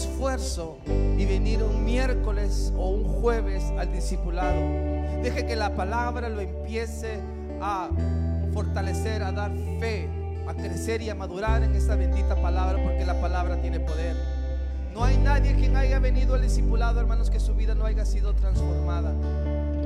esfuerzo 0.05 0.77
y 1.17 1.25
venir 1.25 1.61
un 1.63 1.83
miércoles 1.85 2.73
o 2.77 2.89
un 2.89 3.03
jueves 3.03 3.63
al 3.77 3.91
discipulado. 3.91 4.59
Deje 5.21 5.45
que 5.45 5.55
la 5.55 5.75
palabra 5.75 6.29
lo 6.29 6.41
empiece 6.41 7.19
a 7.61 7.89
fortalecer, 8.53 9.21
a 9.23 9.31
dar 9.31 9.51
fe, 9.79 10.09
a 10.47 10.53
crecer 10.53 11.01
y 11.01 11.09
a 11.09 11.15
madurar 11.15 11.63
en 11.63 11.75
esta 11.75 11.95
bendita 11.95 12.35
palabra, 12.41 12.81
porque 12.83 13.05
la 13.05 13.19
palabra 13.21 13.61
tiene 13.61 13.79
poder. 13.79 14.15
No 14.93 15.03
hay 15.03 15.17
nadie 15.17 15.55
quien 15.55 15.75
haya 15.77 15.99
venido 15.99 16.35
al 16.35 16.41
discipulado, 16.41 16.99
hermanos, 16.99 17.29
que 17.29 17.39
su 17.39 17.53
vida 17.53 17.75
no 17.75 17.85
haya 17.85 18.03
sido 18.03 18.33
transformada. 18.33 19.11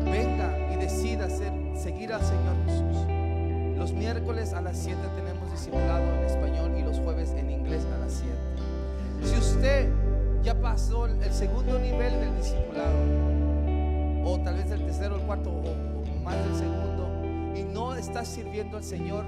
Venga 0.06 0.74
y 0.74 0.78
decida 0.78 1.30
ser- 1.30 1.52
seguir 1.78 2.14
al 2.14 2.22
Señor 2.22 2.56
Jesús. 2.66 3.78
Los 3.78 3.92
miércoles 3.92 4.54
a 4.54 4.62
las 4.62 4.78
7 4.78 4.98
tenemos 5.16 5.52
discipulado 5.52 6.04
en 6.16 6.24
español 6.24 6.72
y 6.80 6.82
los 6.82 6.98
jueves 7.00 7.32
en 7.38 7.52
inglés 7.52 7.86
a 7.94 8.00
las 8.00 8.14
7. 8.14 8.36
Si 9.32 9.38
usted 9.38 9.90
ya 10.46 10.54
pasó 10.62 11.08
el 11.08 11.34
segundo 11.34 11.80
nivel 11.80 12.20
del 12.20 12.38
discipulado, 12.38 12.96
o 14.24 14.40
tal 14.44 14.54
vez 14.54 14.70
el 14.70 14.86
tercero, 14.86 15.16
el 15.16 15.22
cuarto, 15.24 15.50
o, 15.50 16.24
más 16.24 16.36
del 16.36 16.56
segundo, 16.56 17.56
y 17.56 17.64
no 17.64 17.96
está 17.96 18.24
sirviendo 18.24 18.78
al 18.78 18.84
Señor, 18.84 19.26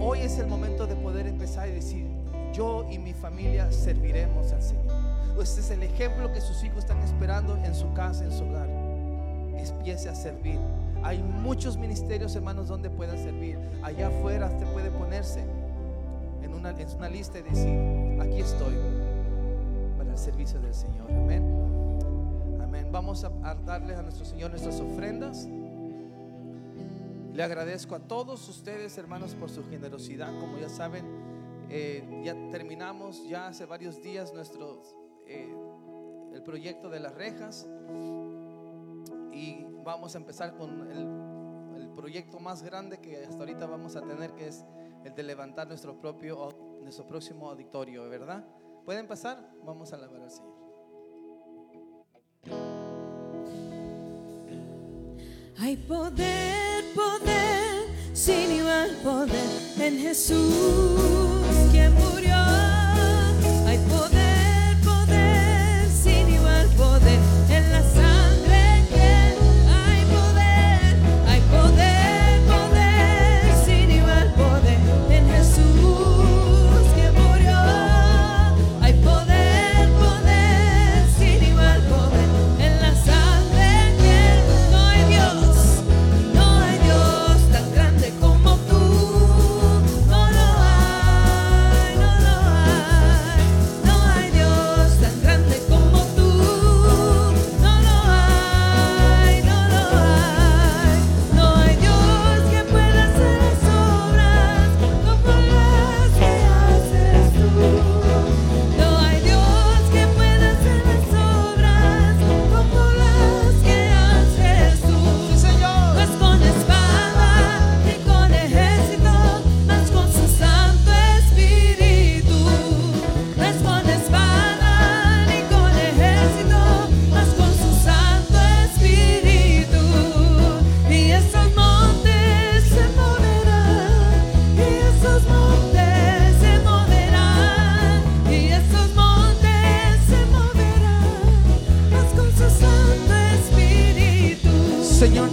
hoy 0.00 0.20
es 0.20 0.38
el 0.38 0.46
momento 0.46 0.86
de 0.86 0.94
poder 0.94 1.26
empezar 1.26 1.68
y 1.68 1.72
decir, 1.72 2.06
yo 2.52 2.86
y 2.88 2.98
mi 2.98 3.12
familia 3.12 3.72
serviremos 3.72 4.52
al 4.52 4.62
Señor. 4.62 4.94
Este 5.42 5.60
es 5.60 5.70
el 5.72 5.82
ejemplo 5.82 6.32
que 6.32 6.40
sus 6.40 6.62
hijos 6.62 6.78
están 6.78 7.02
esperando 7.02 7.56
en 7.56 7.74
su 7.74 7.92
casa, 7.92 8.24
en 8.24 8.30
su 8.30 8.44
hogar. 8.44 8.68
Empiece 9.56 10.08
a 10.08 10.14
servir. 10.14 10.58
Hay 11.02 11.22
muchos 11.22 11.76
ministerios, 11.76 12.36
hermanos, 12.36 12.68
donde 12.68 12.88
pueda 12.88 13.16
servir. 13.18 13.58
Allá 13.82 14.08
afuera 14.08 14.46
usted 14.46 14.66
puede 14.72 14.90
ponerse 14.92 15.40
en 16.42 16.54
una, 16.54 16.72
lista 17.08 17.38
y 17.40 17.42
decir, 17.42 18.20
aquí 18.20 18.40
estoy 18.40 18.74
servicio 20.18 20.60
del 20.60 20.74
Señor. 20.74 21.10
Amén. 21.10 22.60
Amén. 22.62 22.88
Vamos 22.90 23.24
a, 23.24 23.32
a 23.42 23.54
darle 23.54 23.94
a 23.94 24.02
nuestro 24.02 24.24
Señor 24.24 24.50
nuestras 24.50 24.80
ofrendas. 24.80 25.46
Le 27.32 27.42
agradezco 27.42 27.94
a 27.94 28.00
todos 28.00 28.48
ustedes, 28.48 28.96
hermanos, 28.96 29.34
por 29.34 29.50
su 29.50 29.62
generosidad. 29.68 30.38
Como 30.40 30.58
ya 30.58 30.70
saben, 30.70 31.04
eh, 31.68 32.22
ya 32.24 32.34
terminamos 32.50 33.26
ya 33.28 33.48
hace 33.48 33.66
varios 33.66 34.00
días 34.00 34.32
nuestro 34.32 34.82
eh, 35.26 35.52
el 36.32 36.42
proyecto 36.42 36.88
de 36.88 37.00
las 37.00 37.14
rejas 37.14 37.66
y 39.32 39.66
vamos 39.84 40.14
a 40.14 40.18
empezar 40.18 40.56
con 40.56 40.90
el, 40.90 41.82
el 41.82 41.88
proyecto 41.90 42.38
más 42.38 42.62
grande 42.62 42.98
que 42.98 43.24
hasta 43.24 43.38
ahorita 43.38 43.66
vamos 43.66 43.96
a 43.96 44.02
tener, 44.02 44.32
que 44.32 44.48
es 44.48 44.64
el 45.04 45.14
de 45.14 45.22
levantar 45.22 45.66
nuestro 45.66 45.98
propio 45.98 46.48
nuestro 46.82 47.06
próximo 47.06 47.50
auditorio, 47.50 48.08
¿verdad? 48.08 48.46
¿Pueden 48.86 49.08
pasar? 49.08 49.36
Vamos 49.64 49.92
a 49.92 49.96
alabar 49.96 50.22
al. 50.22 50.44
Hay 55.58 55.76
poder, 55.76 56.84
poder, 56.94 57.88
sin 58.12 58.52
igual 58.52 58.96
poder 59.02 59.50
en 59.80 59.98
Jesús 59.98 61.00
que 61.72 61.88
murió. 61.88 62.36
Hay 63.66 63.78
poder, 63.88 64.76
poder, 64.84 65.88
sin 65.90 66.28
igual 66.32 66.68
poder 66.76 67.18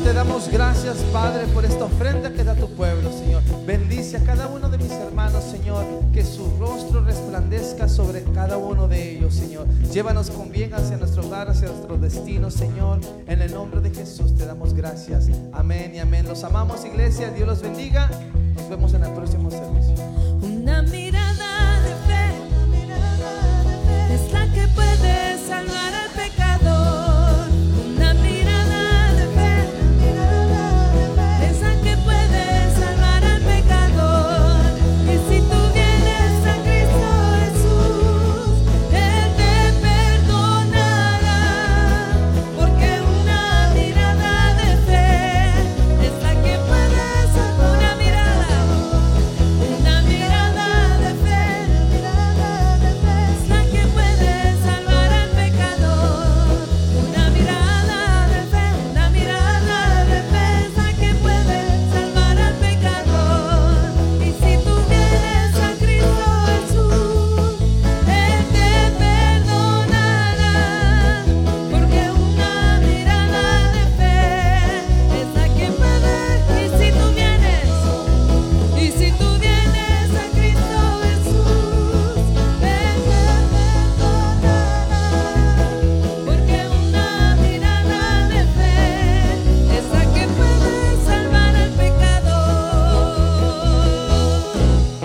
te 0.04 0.14
damos 0.14 0.50
gracias, 0.50 0.98
Padre, 1.14 1.46
por 1.54 1.64
esta 1.64 1.86
ofrenda 1.86 2.32
que 2.34 2.44
da 2.44 2.56
tu 2.56 2.68
pueblo, 2.70 3.10
Señor. 3.12 3.42
Bendice 3.66 4.18
a 4.18 4.24
cada 4.24 4.48
uno 4.48 4.70
de 4.70 4.78
mis 4.78 4.92
hermanos, 4.92 5.44
Señor, 5.46 5.86
que 6.12 6.26
su 6.26 6.58
rostro 6.60 7.02
resplandezca 7.02 7.88
sobre 7.88 8.24
cada 8.24 8.58
uno 8.58 8.88
de 8.88 9.12
ellos, 9.12 9.34
Señor. 9.34 9.68
Llévanos 9.94 10.30
con 10.30 10.52
bien 10.52 10.74
hacia 10.74 10.98
nuestro 10.98 11.26
hogar, 11.26 11.50
hacia 11.50 11.70
nuestro 11.70 11.98
destino, 11.98 12.52
Señor. 12.52 13.00
En 13.28 13.42
el 13.42 13.54
nombre 13.54 13.80
de 13.80 13.92
Jesús 13.92 14.36
te 14.36 14.46
damos 14.46 14.74
gracias. 14.74 15.30
Amén 15.54 15.94
y 15.96 16.00
amén. 16.00 16.28
Los 16.28 16.44
amamos, 16.44 16.84
iglesia. 16.84 17.30
Dios 17.32 17.48
los 17.48 17.62
bendiga. 17.62 18.10
Nos 18.58 18.70
vemos 18.70 18.94
en 18.94 19.06
el 19.06 19.14
próximo 19.14 19.50
servicio. 19.50 19.96
Una 20.42 20.82
mirada 20.82 21.82
de 21.82 21.96
fe, 22.08 22.40
una 22.50 22.66
mirada 22.68 23.64
de 23.64 23.78
fe 23.88 24.16
es 24.16 24.34
la 24.34 24.54
que 24.54 24.68
puede. 24.76 25.23